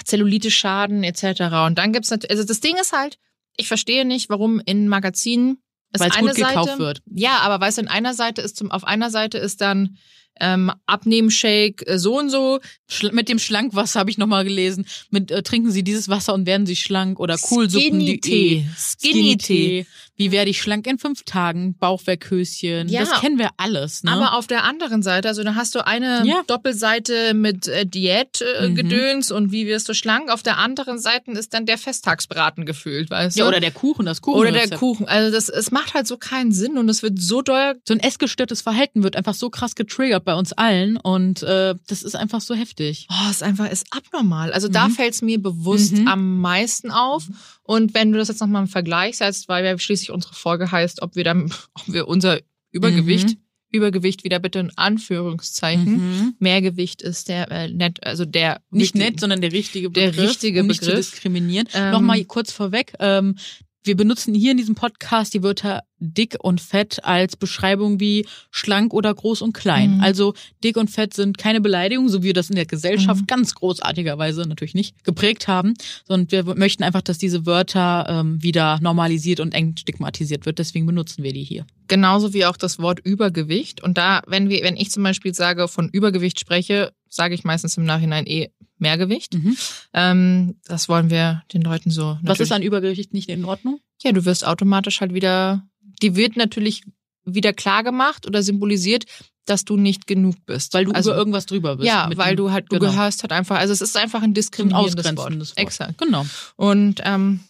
Zellulite-Schaden 0.04 1.02
etc. 1.04 1.42
Und 1.66 1.76
dann 1.78 1.92
gibt's 1.92 2.10
natürlich, 2.10 2.30
also 2.30 2.44
das 2.44 2.60
Ding 2.60 2.76
ist 2.80 2.92
halt, 2.92 3.18
ich 3.56 3.68
verstehe 3.68 4.04
nicht, 4.04 4.28
warum 4.30 4.60
in 4.64 4.88
Magazinen 4.88 5.58
es 5.92 6.00
Weil 6.00 6.10
es 6.10 6.16
eine 6.16 6.28
gut 6.28 6.36
gekauft 6.36 6.68
Seite, 6.70 6.78
wird. 6.78 7.02
Ja, 7.10 7.38
aber 7.40 7.60
weißt 7.60 7.78
du, 7.78 7.82
in 7.82 7.88
einer 7.88 8.14
Seite 8.14 8.40
ist 8.42 8.56
zum, 8.56 8.70
auf 8.70 8.84
einer 8.84 9.10
Seite 9.10 9.36
ist 9.38 9.60
dann 9.60 9.98
ähm, 10.40 10.72
Abnehmen-Shake 10.86 11.86
äh, 11.88 11.98
so 11.98 12.18
und 12.18 12.30
so. 12.30 12.60
Schla- 12.90 13.12
mit 13.12 13.28
dem 13.28 13.38
Schlankwasser 13.38 14.00
habe 14.00 14.10
ich 14.10 14.18
noch 14.18 14.26
mal 14.26 14.44
gelesen. 14.44 14.86
Mit 15.10 15.30
äh, 15.30 15.42
trinken 15.42 15.70
Sie 15.70 15.82
dieses 15.82 16.08
Wasser 16.08 16.34
und 16.34 16.46
werden 16.46 16.66
Sie 16.66 16.76
schlank 16.76 17.20
oder 17.20 17.36
Kohlsuppen. 17.38 17.88
Skinny 18.00 18.04
die- 18.04 18.20
Tee. 18.20 18.66
Skinny 18.78 19.36
Tee. 19.36 19.86
Wie 20.16 20.30
werde 20.30 20.50
ich 20.50 20.60
schlank 20.60 20.86
in 20.86 20.98
fünf 20.98 21.22
Tagen? 21.24 21.74
Bauchwerkhöschen. 21.78 22.88
Ja. 22.88 23.00
Das 23.00 23.20
kennen 23.20 23.38
wir 23.38 23.48
alles. 23.56 24.02
Ne? 24.04 24.12
Aber 24.12 24.34
auf 24.34 24.46
der 24.46 24.62
anderen 24.64 25.02
Seite, 25.02 25.26
also 25.28 25.42
da 25.42 25.54
hast 25.54 25.74
du 25.74 25.84
eine 25.86 26.22
Ja. 26.24 26.42
Doppelseite 26.46 27.34
mit 27.34 27.66
äh, 27.66 27.86
Diätgedöns 27.86 29.30
äh, 29.30 29.34
Mhm. 29.34 29.36
Und 29.42 29.52
wie 29.52 29.66
wirst 29.66 29.88
du 29.88 29.94
schlank. 29.94 30.30
Auf 30.30 30.42
der 30.42 30.58
anderen 30.58 30.98
Seite 30.98 31.32
ist 31.32 31.54
dann 31.54 31.66
der 31.66 31.78
Festtagsbraten 31.78 32.66
gefüllt, 32.66 33.10
weißt 33.10 33.36
ja, 33.36 33.44
du? 33.44 33.48
oder 33.48 33.60
der 33.60 33.70
Kuchen, 33.70 34.04
das 34.06 34.20
Kuchen. 34.20 34.38
Oder 34.40 34.52
der 34.52 34.68
Kuchen. 34.70 35.08
Also 35.08 35.32
das, 35.34 35.48
es 35.48 35.70
macht 35.70 35.94
halt 35.94 36.06
so 36.06 36.16
keinen 36.18 36.52
Sinn 36.52 36.78
und 36.78 36.88
es 36.88 37.02
wird 37.02 37.20
so 37.20 37.42
doll. 37.42 37.80
So 37.86 37.94
ein 37.94 38.00
essgestörtes 38.00 38.60
Verhalten 38.62 39.02
wird 39.02 39.16
einfach 39.16 39.34
so 39.34 39.50
krass 39.50 39.74
getriggert 39.74 40.21
bei 40.24 40.34
uns 40.34 40.52
allen 40.52 40.96
und 40.96 41.42
äh, 41.42 41.74
das 41.86 42.02
ist 42.02 42.14
einfach 42.16 42.40
so 42.40 42.54
heftig. 42.54 43.06
Oh, 43.10 43.26
es 43.30 43.36
ist 43.36 43.42
einfach 43.42 43.70
ist 43.70 43.86
abnormal. 43.90 44.52
Also 44.52 44.68
da 44.68 44.88
Mhm. 44.88 44.92
fällt 44.92 45.14
es 45.14 45.22
mir 45.22 45.40
bewusst 45.42 45.92
Mhm. 45.96 46.08
am 46.08 46.38
meisten 46.40 46.90
auf. 46.90 47.26
Und 47.62 47.94
wenn 47.94 48.12
du 48.12 48.18
das 48.18 48.28
jetzt 48.28 48.40
nochmal 48.40 48.62
im 48.62 48.68
Vergleich 48.68 49.18
setzt, 49.18 49.48
weil 49.48 49.64
ja 49.64 49.78
schließlich 49.78 50.10
unsere 50.10 50.34
Folge 50.34 50.70
heißt, 50.72 51.02
ob 51.02 51.16
wir 51.16 51.24
dann, 51.24 51.44
ob 51.74 51.92
wir 51.92 52.08
unser 52.08 52.38
Übergewicht, 52.70 53.28
Mhm. 53.28 53.36
Übergewicht 53.74 54.22
wieder 54.24 54.38
bitte 54.38 54.58
in 54.58 54.70
Anführungszeichen, 54.76 55.94
Mhm. 55.94 56.34
Mehrgewicht 56.38 57.02
ist 57.02 57.28
der 57.28 57.50
äh, 57.50 57.68
nett, 57.68 58.04
also 58.04 58.24
der 58.24 58.60
Nicht 58.70 58.94
nett, 58.94 59.20
sondern 59.20 59.40
der 59.40 59.52
richtige 59.52 59.90
Der 59.90 60.10
Begriff, 60.10 60.30
richtige 60.30 60.60
um 60.60 60.66
nicht 60.66 60.82
zu 60.82 60.90
Begriff. 60.90 61.10
diskriminieren. 61.10 61.68
Ähm, 61.72 61.90
Nochmal 61.92 62.24
kurz 62.24 62.52
vorweg. 62.52 62.94
Ähm, 62.98 63.36
wir 63.84 63.96
benutzen 63.96 64.34
hier 64.34 64.52
in 64.52 64.56
diesem 64.56 64.74
Podcast 64.74 65.34
die 65.34 65.42
Wörter 65.42 65.82
dick 65.98 66.36
und 66.40 66.60
fett 66.60 67.04
als 67.04 67.36
Beschreibung 67.36 68.00
wie 68.00 68.26
schlank 68.50 68.92
oder 68.92 69.14
groß 69.14 69.42
und 69.42 69.52
klein. 69.52 69.96
Mhm. 69.96 70.00
Also 70.00 70.34
dick 70.64 70.76
und 70.76 70.90
fett 70.90 71.14
sind 71.14 71.38
keine 71.38 71.60
Beleidigung, 71.60 72.08
so 72.08 72.22
wie 72.22 72.26
wir 72.28 72.34
das 72.34 72.50
in 72.50 72.56
der 72.56 72.66
Gesellschaft 72.66 73.22
Mhm. 73.22 73.26
ganz 73.26 73.54
großartigerweise 73.54 74.42
natürlich 74.42 74.74
nicht 74.74 75.04
geprägt 75.04 75.48
haben, 75.48 75.74
sondern 76.06 76.30
wir 76.30 76.54
möchten 76.56 76.82
einfach, 76.82 77.02
dass 77.02 77.18
diese 77.18 77.46
Wörter 77.46 78.06
ähm, 78.08 78.42
wieder 78.42 78.78
normalisiert 78.80 79.40
und 79.40 79.54
eng 79.54 79.76
stigmatisiert 79.76 80.46
wird. 80.46 80.58
Deswegen 80.58 80.86
benutzen 80.86 81.22
wir 81.22 81.32
die 81.32 81.44
hier. 81.44 81.66
Genauso 81.88 82.32
wie 82.32 82.46
auch 82.46 82.56
das 82.56 82.78
Wort 82.78 83.00
Übergewicht. 83.04 83.82
Und 83.82 83.98
da, 83.98 84.22
wenn 84.26 84.48
wir, 84.48 84.62
wenn 84.62 84.76
ich 84.76 84.90
zum 84.90 85.02
Beispiel 85.02 85.34
sage, 85.34 85.68
von 85.68 85.88
Übergewicht 85.88 86.40
spreche, 86.40 86.92
sage 87.08 87.34
ich 87.34 87.44
meistens 87.44 87.76
im 87.76 87.84
Nachhinein 87.84 88.26
eh 88.26 88.48
Mehrgewicht. 88.82 89.32
Mhm. 89.32 89.56
Ähm, 89.94 90.56
das 90.66 90.90
wollen 90.90 91.08
wir 91.08 91.42
den 91.54 91.62
Leuten 91.62 91.90
so. 91.90 92.18
Was 92.22 92.40
ist 92.40 92.52
an 92.52 92.62
Übergewicht 92.62 93.14
nicht 93.14 93.30
in 93.30 93.46
Ordnung? 93.46 93.80
Ja, 94.02 94.12
du 94.12 94.24
wirst 94.26 94.46
automatisch 94.46 95.00
halt 95.00 95.14
wieder, 95.14 95.66
die 96.02 96.16
wird 96.16 96.36
natürlich 96.36 96.82
wieder 97.24 97.52
klar 97.52 97.84
gemacht 97.84 98.26
oder 98.26 98.42
symbolisiert, 98.42 99.06
dass 99.46 99.64
du 99.64 99.76
nicht 99.76 100.06
genug 100.06 100.36
bist. 100.46 100.74
Weil 100.74 100.84
du 100.84 100.92
also, 100.92 101.10
über 101.10 101.18
irgendwas 101.18 101.46
drüber 101.46 101.76
bist. 101.76 101.86
ja, 101.86 102.10
weil 102.14 102.36
du 102.36 102.50
halt, 102.50 102.66
du 102.70 102.78
genau. 102.78 102.90
gehörst 102.90 103.22
halt 103.22 103.32
einfach, 103.32 103.56
also 103.56 103.72
es 103.72 103.80
ist 103.80 103.96
einfach 103.96 104.22
ein 104.22 104.30
ein 104.30 104.34
diskriminierendes 104.34 104.96
Wort. 104.96 105.06
ausgrenzendes 105.06 105.50
Wort. 105.50 105.58
Exakt. 105.58 105.98
Genau. 105.98 106.26
Und 106.56 107.00
ähm, 107.04 107.40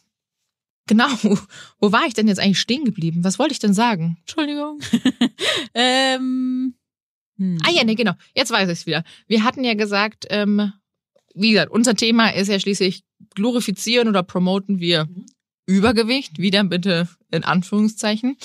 genau, 0.86 1.08
wo 1.80 1.92
war 1.92 2.06
ich 2.06 2.14
denn 2.14 2.28
jetzt 2.28 2.40
eigentlich 2.40 2.60
stehen 2.60 2.84
geblieben? 2.84 3.24
Was 3.24 3.38
wollte 3.38 3.52
ich 3.52 3.58
denn 3.58 3.74
sagen? 3.74 4.16
Entschuldigung. 4.20 4.80
ähm, 5.74 6.74
hm. 7.38 7.58
Ah 7.66 7.70
ja, 7.70 7.84
nee, 7.84 7.94
genau. 7.94 8.12
Jetzt 8.34 8.50
weiß 8.50 8.68
ich 8.68 8.78
es 8.78 8.86
wieder. 8.86 9.04
Wir 9.26 9.44
hatten 9.44 9.64
ja 9.64 9.74
gesagt, 9.74 10.26
ähm, 10.30 10.72
wie 11.34 11.52
gesagt, 11.52 11.70
unser 11.72 11.94
Thema 11.94 12.30
ist 12.30 12.48
ja 12.48 12.58
schließlich 12.58 13.02
glorifizieren 13.34 14.08
oder 14.08 14.22
promoten 14.22 14.80
wir 14.80 15.08
Übergewicht, 15.66 16.38
wieder 16.38 16.64
bitte 16.64 17.08
in 17.30 17.44
Anführungszeichen. 17.44 18.36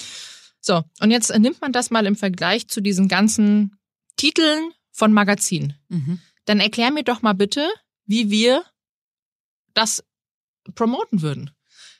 So, 0.62 0.84
und 1.00 1.12
jetzt 1.12 1.36
nimmt 1.38 1.62
man 1.62 1.71
das 1.71 1.89
mal 1.91 2.06
im 2.06 2.15
Vergleich 2.15 2.67
zu 2.67 2.82
diesen 2.82 3.08
ganzen 3.08 3.78
Titeln 4.17 4.71
von 4.91 5.13
Magazinen. 5.13 5.76
Mhm. 5.89 6.19
Dann 6.45 6.60
erklär 6.60 6.91
mir 6.91 7.04
doch 7.04 7.21
mal 7.21 7.34
bitte, 7.34 7.67
wie 8.06 8.30
wir 8.30 8.63
das 9.73 10.04
promoten 10.76 11.21
würden. 11.21 11.52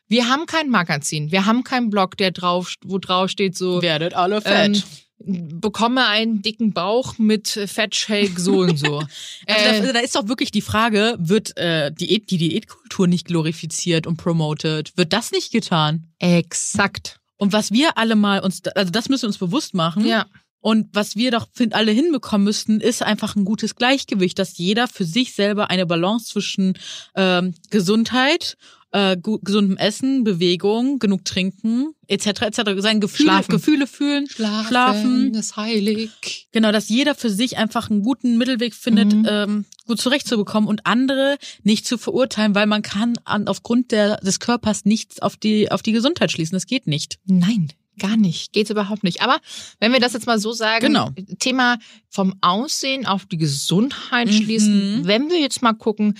Wir 0.08 0.30
haben 0.30 0.46
kein 0.46 0.70
Magazin, 0.70 1.32
wir 1.32 1.46
haben 1.46 1.64
keinen 1.64 1.90
Blog, 1.90 2.18
der 2.18 2.32
drauf, 2.32 2.76
wo 2.84 2.98
drauf 2.98 3.30
steht 3.30 3.58
so, 3.58 3.82
Werdet 3.82 4.14
alle 4.14 4.38
ähm, 4.46 4.76
fett. 4.76 4.86
Bekomme 5.28 6.08
einen 6.08 6.42
dicken 6.42 6.74
Bauch 6.74 7.18
mit 7.18 7.48
Fettshake 7.48 8.40
so 8.40 8.60
und 8.60 8.78
so. 8.78 9.04
Also 9.48 9.84
da, 9.84 9.90
äh, 9.90 9.94
da 9.94 10.00
ist 10.00 10.16
doch 10.16 10.28
wirklich 10.28 10.52
die 10.52 10.62
Frage, 10.62 11.16
wird 11.20 11.56
äh, 11.58 11.92
Diät, 11.92 12.30
die 12.32 12.38
Diätkultur 12.38 13.08
nicht 13.08 13.28
glorifiziert 13.28 14.08
und 14.08 14.18
promoted? 14.18 14.96
Wird 14.98 15.14
das 15.14 15.32
nicht 15.32 15.52
getan? 15.52 16.08
exakt. 16.20 17.20
Und 17.38 17.54
was 17.54 17.72
wir 17.72 17.98
alle 17.98 18.16
mal 18.16 18.40
uns, 18.40 18.66
also 18.76 18.92
das 18.92 19.10
müssen 19.10 19.24
wir 19.24 19.28
uns 19.28 19.38
bewusst 19.38 19.74
machen. 19.74 20.06
Ja. 20.06 20.26
Und 20.60 20.90
was 20.94 21.16
wir 21.16 21.32
doch 21.32 21.48
find, 21.54 21.76
alle 21.76 21.92
hinbekommen 21.92 22.44
müssten, 22.44 22.82
ist 22.82 23.04
einfach 23.04 23.36
ein 23.36 23.46
gutes 23.46 23.76
Gleichgewicht, 23.76 24.38
dass 24.40 24.58
jeder 24.58 24.88
für 24.88 25.06
sich 25.06 25.34
selber 25.34 25.70
eine 25.70 25.86
Balance 25.86 26.26
zwischen 26.26 26.78
ähm, 27.16 27.54
Gesundheit, 27.70 28.58
äh, 28.92 29.18
gesundem 29.44 29.76
Essen, 29.78 30.24
Bewegung, 30.24 31.00
genug 31.00 31.26
trinken, 31.26 31.94
etc. 32.08 32.28
etc. 32.44 32.62
Sein 32.78 33.02
Gefühle, 33.02 33.30
Schlafen. 33.30 33.52
Gefühle 33.52 33.88
fühlen, 33.88 34.28
schlafen. 34.30 35.34
ist 35.34 35.58
heilig. 35.58 36.48
Genau, 36.52 36.72
dass 36.72 36.88
jeder 36.90 37.14
für 37.16 37.30
sich 37.30 37.58
einfach 37.58 37.90
einen 37.90 38.02
guten 38.02 38.38
Mittelweg 38.38 38.74
findet, 38.74 39.14
Mhm. 39.14 39.26
ähm, 39.30 39.66
gut 39.86 40.00
zurechtzubekommen 40.00 40.70
und 40.70 40.86
andere 40.86 41.38
nicht 41.64 41.86
zu 41.86 41.98
verurteilen, 41.98 42.56
weil 42.56 42.66
man 42.68 42.82
kann 42.82 43.14
an, 43.26 43.48
aufgrund 43.48 43.92
der, 43.92 44.18
des 44.18 44.40
Körpers 44.40 44.86
nichts 44.86 45.22
auf 45.22 45.36
die, 45.38 45.70
auf 45.72 45.82
die 45.82 45.92
Gesundheit 45.92 46.32
schließen. 46.32 46.56
Das 46.56 46.66
geht 46.66 46.88
nicht. 46.88 47.20
Nein, 47.26 47.68
gar 48.00 48.16
nicht. 48.16 48.54
Geht's 48.54 48.70
überhaupt 48.70 49.04
nicht. 49.04 49.22
Aber 49.22 49.38
wenn 49.80 49.92
wir 49.92 50.00
das 50.00 50.14
jetzt 50.14 50.28
mal 50.28 50.40
so 50.40 50.54
sagen, 50.54 50.86
Genau. 50.86 51.10
Thema 51.40 51.78
vom 52.10 52.36
Aussehen 52.42 53.06
auf 53.06 53.26
die 53.26 53.38
Gesundheit 53.38 54.28
Mhm. 54.28 54.32
schließen. 54.34 55.02
Wenn 55.04 55.30
wir 55.30 55.40
jetzt 55.42 55.62
mal 55.62 55.74
gucken, 55.74 56.18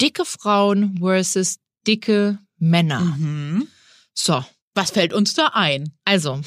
dicke 0.00 0.24
Frauen 0.24 0.98
versus 0.98 1.56
dicke 1.86 2.38
Männer. 2.58 3.00
Mhm. 3.00 3.68
So, 4.14 4.44
Was 4.74 4.90
fällt 4.90 5.12
uns 5.12 5.34
da 5.34 5.48
ein? 5.54 5.92
Also, 6.04 6.40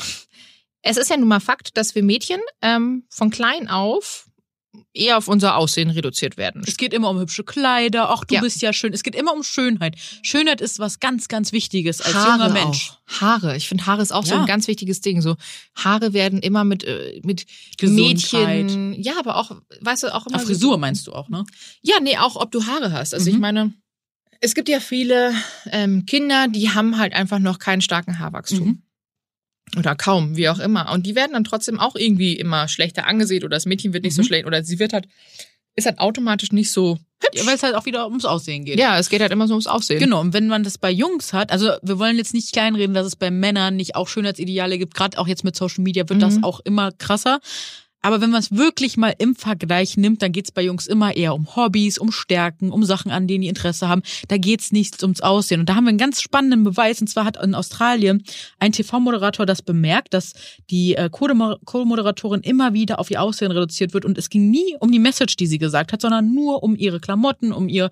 es 0.82 0.97
ist 0.97 1.10
ja 1.10 1.17
nun 1.17 1.28
mal 1.30 1.39
Fakt, 1.39 1.78
dass 1.78 1.95
wir 1.95 2.04
Mädchen 2.04 2.41
ähm, 2.62 3.04
von 3.10 3.30
klein 3.30 3.69
auf 3.69 4.26
eher 4.93 5.17
auf 5.17 5.28
unser 5.28 5.56
Aussehen 5.58 5.89
reduziert 5.89 6.38
werden. 6.38 6.63
Es 6.67 6.76
geht 6.78 6.93
immer 6.93 7.10
um 7.10 7.19
hübsche 7.19 7.43
Kleider. 7.43 8.10
Ach, 8.10 8.23
du 8.26 8.36
Ja. 8.36 8.41
bist 8.41 8.62
ja 8.62 8.73
schön. 8.73 8.93
Es 8.93 9.02
geht 9.04 9.15
immer 9.15 9.34
um 9.34 9.43
Schönheit. 9.43 9.95
Schönheit 10.23 10.60
ist 10.62 10.78
was 10.80 11.00
ganz, 11.00 11.28
ganz 11.28 11.52
Wichtiges 11.52 12.02
als 12.02 12.13
Haare 12.15 12.32
junger 12.43 12.50
Mensch. 12.50 12.91
Auch. 13.08 13.21
Haare. 13.21 13.56
Ich 13.58 13.67
finde, 13.67 13.86
Haare 13.86 14.02
ist 14.02 14.12
auch 14.12 14.26
so 14.26 14.36
Ja. 14.36 14.41
ein 14.41 14.45
ganz 14.47 14.67
wichtiges 14.67 15.02
Ding. 15.02 15.21
So 15.21 15.36
Haare 15.76 16.13
werden 16.13 16.39
immer 16.39 16.63
mit, 16.63 16.84
äh, 16.84 17.21
mit 17.23 17.45
Gesundheit. 17.78 18.65
Mädchen. 18.65 18.93
Ja, 19.02 19.13
aber 19.19 19.38
auch, 19.38 19.52
weißt 19.82 20.04
du, 20.04 20.13
auch 20.13 20.28
immer. 20.28 20.39
So- 20.39 20.47
Frisur 20.47 20.78
meinst 20.78 21.08
du 21.08 21.13
auch, 21.13 21.30
ne? 21.30 21.43
Ja, 21.82 21.95
nee, 22.02 22.17
auch 22.17 22.36
ob 22.36 22.52
du 22.52 22.65
Haare 22.65 22.91
hast. 22.91 23.13
Also 23.13 23.30
ich 23.30 23.36
Mhm. 23.36 23.41
meine, 23.41 23.73
Es 24.41 24.54
gibt 24.56 24.69
ja 24.69 24.80
viele 24.80 25.34
ähm, 25.71 26.06
Kinder, 26.06 26.47
die 26.47 26.69
haben 26.69 26.97
halt 26.97 27.13
einfach 27.13 27.39
noch 27.39 27.60
keinen 27.60 27.82
starken 27.82 28.19
Haarwachstum. 28.19 28.67
Mhm. 28.67 28.82
Oder 29.78 29.95
kaum, 29.95 30.38
wie 30.38 30.47
auch 30.50 30.60
immer. 30.60 30.91
Und 30.93 31.06
die 31.06 31.15
werden 31.15 31.34
dann 31.34 31.43
trotzdem 31.43 31.80
auch 31.80 31.95
irgendwie 31.95 32.34
immer 32.38 32.67
schlechter 32.67 33.06
angesehen 33.06 33.43
oder 33.43 33.56
das 33.58 33.65
Mädchen 33.65 33.93
wird 33.93 34.04
nicht 34.06 34.15
so 34.15 34.21
Mhm. 34.21 34.26
schlecht 34.28 34.45
oder 34.45 34.63
sie 34.63 34.80
wird 34.80 34.93
halt, 34.93 35.08
ist 35.76 35.86
halt 35.86 36.00
automatisch 36.00 36.52
nicht 36.54 36.71
so 36.71 36.97
hübsch. 37.21 37.39
Ja, 37.41 37.45
weil 37.45 37.56
es 37.56 37.63
halt 37.63 37.76
auch 37.76 37.86
wieder 37.86 38.06
ums 38.08 38.23
Aussehen 38.23 38.63
geht. 38.63 38.80
Ja, 38.80 38.97
es 38.97 39.10
geht 39.10 39.19
halt 39.21 39.32
immer 39.34 39.47
so 39.47 39.54
ums 39.56 39.67
Aussehen. 39.67 40.00
Genau, 40.00 40.21
und 40.21 40.32
wenn 40.34 40.47
man 40.47 40.63
das 40.63 40.78
bei 40.78 40.89
Jungs 40.89 41.34
hat, 41.34 41.52
also 41.52 41.71
wir 41.82 42.00
wollen 42.00 42.15
jetzt 42.15 42.34
nicht 42.34 42.54
kleinreden, 42.54 42.93
dass 42.93 43.06
es 43.08 43.15
bei 43.17 43.30
Männern 43.30 43.76
nicht 43.76 43.95
auch 43.95 44.08
Schönheitsideale 44.08 44.78
gibt, 44.78 44.93
gerade 44.95 45.17
auch 45.17 45.28
jetzt 45.28 45.43
mit 45.43 45.56
Social 45.58 45.84
Media 45.84 46.08
wird 46.08 46.21
das 46.21 46.38
Mhm. 46.38 46.43
auch 46.45 46.62
immer 46.62 46.91
krasser. 46.93 47.39
Aber 48.02 48.22
wenn 48.22 48.30
man 48.30 48.40
es 48.40 48.52
wirklich 48.52 48.96
mal 48.96 49.14
im 49.18 49.36
Vergleich 49.36 49.98
nimmt, 49.98 50.22
dann 50.22 50.32
geht's 50.32 50.52
bei 50.52 50.62
Jungs 50.62 50.88
immer 50.88 51.16
eher 51.16 51.34
um 51.34 51.56
Hobbys, 51.56 51.98
um 51.98 52.12
Stärken, 52.12 52.72
um 52.72 52.84
Sachen, 52.84 53.12
an 53.12 53.28
denen 53.28 53.42
die 53.42 53.48
Interesse 53.48 53.88
haben. 53.88 54.02
Da 54.28 54.38
geht's 54.38 54.72
nicht 54.72 55.02
ums 55.04 55.22
Aussehen. 55.22 55.60
Und 55.60 55.70
da 55.70 55.76
haben 55.76 55.86
wir 55.86 55.90
einen 55.90 55.98
ganz 55.98 56.22
spannenden 56.22 56.64
Beweis. 56.64 57.02
Und 57.02 57.08
zwar 57.08 57.26
hat 57.26 57.42
in 57.44 57.56
Australien 57.56 58.24
ein 58.60 58.72
TV-Moderator 58.72 59.46
das 59.46 59.62
bemerkt, 59.62 60.14
dass 60.14 60.34
die 60.70 60.96
äh, 60.96 61.10
Co-Mo- 61.12 61.58
Co-Moderatorin 61.66 62.42
immer 62.42 62.74
wieder 62.74 63.00
auf 63.00 63.12
ihr 63.12 63.22
Aussehen 63.22 63.52
reduziert 63.52 63.94
wird. 63.94 64.06
Und 64.06 64.18
es 64.18 64.30
ging 64.30 64.50
nie 64.50 64.76
um 64.80 64.92
die 64.92 65.00
Message, 65.00 65.36
die 65.36 65.48
sie 65.48 65.58
gesagt 65.58 65.92
hat, 65.92 66.02
sondern 66.02 66.34
nur 66.34 66.64
um 66.64 66.76
ihre 66.76 67.00
Klamotten, 67.00 67.52
um 67.52 67.68
ihr, 67.68 67.90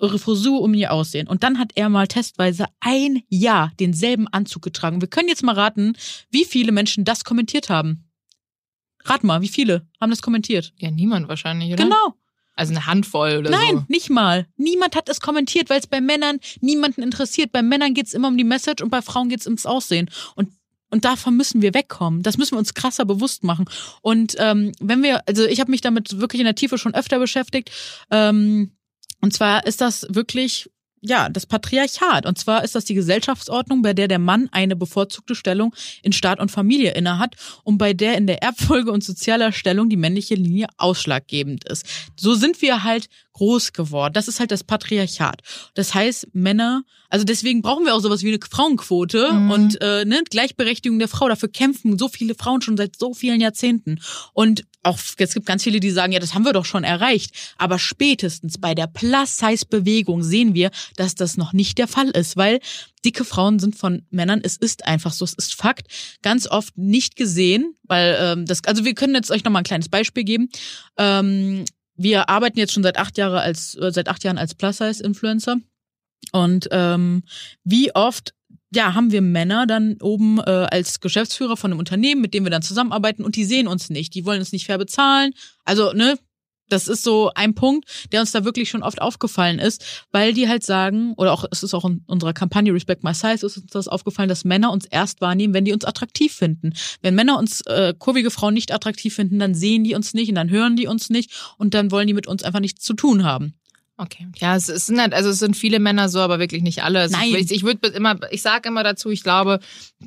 ihre 0.00 0.18
Frisur, 0.18 0.62
um 0.62 0.72
ihr 0.72 0.92
Aussehen. 0.92 1.28
Und 1.28 1.42
dann 1.42 1.58
hat 1.58 1.72
er 1.74 1.88
mal 1.88 2.06
testweise 2.06 2.66
ein 2.80 3.22
Jahr 3.28 3.72
denselben 3.80 4.28
Anzug 4.28 4.62
getragen. 4.62 5.00
Wir 5.00 5.08
können 5.08 5.28
jetzt 5.28 5.42
mal 5.42 5.54
raten, 5.54 5.94
wie 6.30 6.44
viele 6.44 6.72
Menschen 6.72 7.04
das 7.04 7.24
kommentiert 7.24 7.68
haben. 7.68 8.07
Rat 9.04 9.24
mal, 9.24 9.40
wie 9.40 9.48
viele 9.48 9.86
haben 10.00 10.10
das 10.10 10.22
kommentiert? 10.22 10.72
Ja, 10.76 10.90
niemand 10.90 11.28
wahrscheinlich, 11.28 11.72
oder? 11.72 11.84
Genau. 11.84 12.14
Also 12.54 12.72
eine 12.72 12.86
Handvoll 12.86 13.36
oder 13.38 13.50
Nein, 13.50 13.76
so. 13.76 13.84
nicht 13.86 14.10
mal. 14.10 14.48
Niemand 14.56 14.96
hat 14.96 15.08
es 15.08 15.20
kommentiert, 15.20 15.70
weil 15.70 15.78
es 15.78 15.86
bei 15.86 16.00
Männern 16.00 16.40
niemanden 16.60 17.02
interessiert. 17.02 17.52
Bei 17.52 17.62
Männern 17.62 17.94
geht's 17.94 18.14
immer 18.14 18.26
um 18.26 18.36
die 18.36 18.42
Message 18.44 18.82
und 18.82 18.90
bei 18.90 19.00
Frauen 19.00 19.28
geht's 19.28 19.46
ums 19.46 19.64
Aussehen. 19.64 20.10
Und 20.34 20.50
und 20.90 21.04
davon 21.04 21.36
müssen 21.36 21.60
wir 21.60 21.74
wegkommen. 21.74 22.22
Das 22.22 22.38
müssen 22.38 22.54
wir 22.54 22.58
uns 22.58 22.72
krasser 22.72 23.04
bewusst 23.04 23.44
machen. 23.44 23.66
Und 24.00 24.36
ähm, 24.38 24.72
wenn 24.80 25.02
wir, 25.02 25.20
also 25.28 25.44
ich 25.44 25.60
habe 25.60 25.70
mich 25.70 25.82
damit 25.82 26.18
wirklich 26.18 26.40
in 26.40 26.46
der 26.46 26.54
Tiefe 26.54 26.78
schon 26.78 26.94
öfter 26.94 27.18
beschäftigt. 27.18 27.70
Ähm, 28.10 28.72
und 29.20 29.34
zwar 29.34 29.66
ist 29.66 29.80
das 29.80 30.06
wirklich 30.08 30.70
ja, 31.00 31.28
das 31.28 31.46
Patriarchat. 31.46 32.26
Und 32.26 32.38
zwar 32.38 32.64
ist 32.64 32.74
das 32.74 32.84
die 32.84 32.94
Gesellschaftsordnung, 32.94 33.82
bei 33.82 33.94
der 33.94 34.08
der 34.08 34.18
Mann 34.18 34.48
eine 34.52 34.76
bevorzugte 34.76 35.34
Stellung 35.34 35.74
in 36.02 36.12
Staat 36.12 36.40
und 36.40 36.50
Familie 36.50 36.92
innehat 36.92 37.34
und 37.64 37.78
bei 37.78 37.92
der 37.92 38.16
in 38.16 38.26
der 38.26 38.42
Erbfolge 38.42 38.90
und 38.90 39.04
sozialer 39.04 39.52
Stellung 39.52 39.88
die 39.88 39.96
männliche 39.96 40.34
Linie 40.34 40.68
ausschlaggebend 40.76 41.64
ist. 41.68 41.86
So 42.16 42.34
sind 42.34 42.60
wir 42.62 42.84
halt 42.84 43.08
groß 43.38 43.72
geworden. 43.72 44.12
Das 44.14 44.28
ist 44.28 44.40
halt 44.40 44.50
das 44.50 44.64
Patriarchat. 44.64 45.42
Das 45.74 45.94
heißt, 45.94 46.28
Männer, 46.32 46.82
also 47.08 47.24
deswegen 47.24 47.62
brauchen 47.62 47.84
wir 47.84 47.94
auch 47.94 48.00
sowas 48.00 48.22
wie 48.22 48.28
eine 48.28 48.38
Frauenquote 48.48 49.32
Mhm. 49.32 49.50
und 49.50 49.80
äh, 49.80 50.04
ne, 50.04 50.22
Gleichberechtigung 50.28 50.98
der 50.98 51.08
Frau. 51.08 51.28
Dafür 51.28 51.48
kämpfen 51.48 51.98
so 51.98 52.08
viele 52.08 52.34
Frauen 52.34 52.60
schon 52.60 52.76
seit 52.76 52.96
so 52.98 53.14
vielen 53.14 53.40
Jahrzehnten. 53.40 54.00
Und 54.32 54.64
auch 54.82 54.98
es 55.18 55.34
gibt 55.34 55.46
ganz 55.46 55.62
viele, 55.62 55.80
die 55.80 55.90
sagen, 55.90 56.12
ja, 56.12 56.18
das 56.20 56.34
haben 56.34 56.44
wir 56.44 56.52
doch 56.52 56.64
schon 56.64 56.84
erreicht. 56.84 57.30
Aber 57.58 57.78
spätestens 57.78 58.58
bei 58.58 58.74
der 58.74 58.86
Plus-Size-Bewegung 58.86 60.22
sehen 60.22 60.54
wir, 60.54 60.70
dass 60.96 61.14
das 61.14 61.36
noch 61.36 61.52
nicht 61.52 61.78
der 61.78 61.88
Fall 61.88 62.08
ist, 62.10 62.36
weil 62.36 62.60
dicke 63.04 63.24
Frauen 63.24 63.58
sind 63.58 63.76
von 63.76 64.02
Männern, 64.10 64.40
es 64.42 64.56
ist 64.56 64.84
einfach 64.86 65.12
so, 65.12 65.24
es 65.24 65.34
ist 65.34 65.54
Fakt, 65.54 65.86
ganz 66.22 66.46
oft 66.48 66.76
nicht 66.76 67.16
gesehen, 67.16 67.74
weil 67.84 68.16
ähm, 68.20 68.46
das, 68.46 68.64
also 68.64 68.84
wir 68.84 68.94
können 68.94 69.14
jetzt 69.14 69.30
euch 69.30 69.44
nochmal 69.44 69.62
ein 69.62 69.64
kleines 69.64 69.88
Beispiel 69.88 70.24
geben. 70.24 70.48
Ähm, 70.96 71.64
wir 71.98 72.30
arbeiten 72.30 72.58
jetzt 72.58 72.72
schon 72.72 72.82
seit 72.82 72.98
acht 72.98 73.18
Jahre 73.18 73.40
als 73.40 73.74
äh, 73.74 73.90
seit 73.92 74.08
acht 74.08 74.24
Jahren 74.24 74.38
als 74.38 74.54
Plus-Size-Influencer 74.54 75.58
und 76.32 76.68
ähm, 76.70 77.22
wie 77.64 77.94
oft 77.94 78.34
ja, 78.70 78.94
haben 78.94 79.12
wir 79.12 79.22
Männer 79.22 79.66
dann 79.66 79.96
oben 80.02 80.38
äh, 80.38 80.42
als 80.70 81.00
Geschäftsführer 81.00 81.56
von 81.56 81.70
einem 81.70 81.78
Unternehmen, 81.78 82.20
mit 82.20 82.34
dem 82.34 82.44
wir 82.44 82.50
dann 82.50 82.62
zusammenarbeiten 82.62 83.24
und 83.24 83.36
die 83.36 83.44
sehen 83.44 83.66
uns 83.66 83.88
nicht, 83.88 84.14
die 84.14 84.26
wollen 84.26 84.40
uns 84.40 84.52
nicht 84.52 84.66
fair 84.66 84.78
bezahlen. 84.78 85.32
Also, 85.64 85.92
ne, 85.92 86.18
das 86.68 86.88
ist 86.88 87.02
so 87.02 87.30
ein 87.34 87.54
Punkt, 87.54 88.08
der 88.12 88.20
uns 88.20 88.32
da 88.32 88.44
wirklich 88.44 88.68
schon 88.68 88.82
oft 88.82 89.00
aufgefallen 89.00 89.58
ist, 89.58 90.04
weil 90.12 90.32
die 90.32 90.48
halt 90.48 90.62
sagen, 90.62 91.14
oder 91.16 91.32
auch 91.32 91.44
es 91.50 91.62
ist 91.62 91.74
auch 91.74 91.84
in 91.84 92.02
unserer 92.06 92.32
Kampagne 92.32 92.72
Respect 92.72 93.04
My 93.04 93.14
Size 93.14 93.46
ist 93.46 93.56
uns 93.56 93.66
das 93.70 93.88
aufgefallen, 93.88 94.28
dass 94.28 94.44
Männer 94.44 94.70
uns 94.70 94.86
erst 94.86 95.20
wahrnehmen, 95.20 95.54
wenn 95.54 95.64
die 95.64 95.72
uns 95.72 95.84
attraktiv 95.84 96.32
finden. 96.32 96.72
Wenn 97.02 97.14
Männer 97.14 97.38
uns 97.38 97.60
äh, 97.62 97.94
kurvige 97.98 98.30
Frauen 98.30 98.54
nicht 98.54 98.72
attraktiv 98.72 99.14
finden, 99.14 99.38
dann 99.38 99.54
sehen 99.54 99.84
die 99.84 99.94
uns 99.94 100.14
nicht 100.14 100.28
und 100.28 100.34
dann 100.34 100.50
hören 100.50 100.76
die 100.76 100.86
uns 100.86 101.10
nicht 101.10 101.30
und 101.58 101.74
dann 101.74 101.90
wollen 101.90 102.06
die 102.06 102.14
mit 102.14 102.26
uns 102.26 102.42
einfach 102.42 102.60
nichts 102.60 102.84
zu 102.84 102.94
tun 102.94 103.24
haben. 103.24 103.54
Okay. 104.00 104.28
Ja, 104.36 104.54
es 104.54 104.68
es 104.68 104.86
sind 104.86 105.00
halt, 105.00 105.12
also 105.12 105.30
es 105.30 105.40
sind 105.40 105.56
viele 105.56 105.80
Männer 105.80 106.08
so, 106.08 106.20
aber 106.20 106.38
wirklich 106.38 106.62
nicht 106.62 106.84
alle. 106.84 107.02
Es 107.02 107.10
Nein. 107.10 107.34
Ich 107.34 107.50
ich 107.50 107.64
würde 107.64 107.88
immer, 107.88 108.16
ich 108.30 108.42
sage 108.42 108.68
immer 108.68 108.84
dazu, 108.84 109.10
ich 109.10 109.24
glaube, 109.24 109.58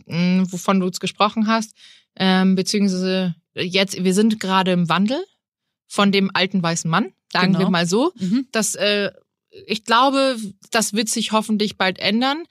mh, 0.05 0.45
wovon 0.49 0.79
du 0.79 0.85
jetzt 0.85 1.01
gesprochen 1.01 1.47
hast, 1.47 1.73
ähm, 2.15 2.55
beziehungsweise 2.55 3.35
jetzt, 3.53 4.01
wir 4.01 4.13
sind 4.13 4.39
gerade 4.39 4.71
im 4.71 4.87
Wandel 4.87 5.21
von 5.91 6.13
dem 6.13 6.31
alten 6.33 6.63
weißen 6.63 6.89
Mann, 6.89 7.11
sagen 7.33 7.47
Genau. 7.53 7.65
wir 7.65 7.69
mal 7.69 7.85
so. 7.85 8.13
Mhm. 8.17 8.47
Das, 8.53 8.75
äh, 8.75 9.11
ich 9.67 9.83
glaube, 9.83 10.37
das 10.71 10.93
wird 10.93 11.09
sich 11.09 11.33
hoffentlich 11.33 11.77
bald 11.77 11.99
ändern. 11.99 12.45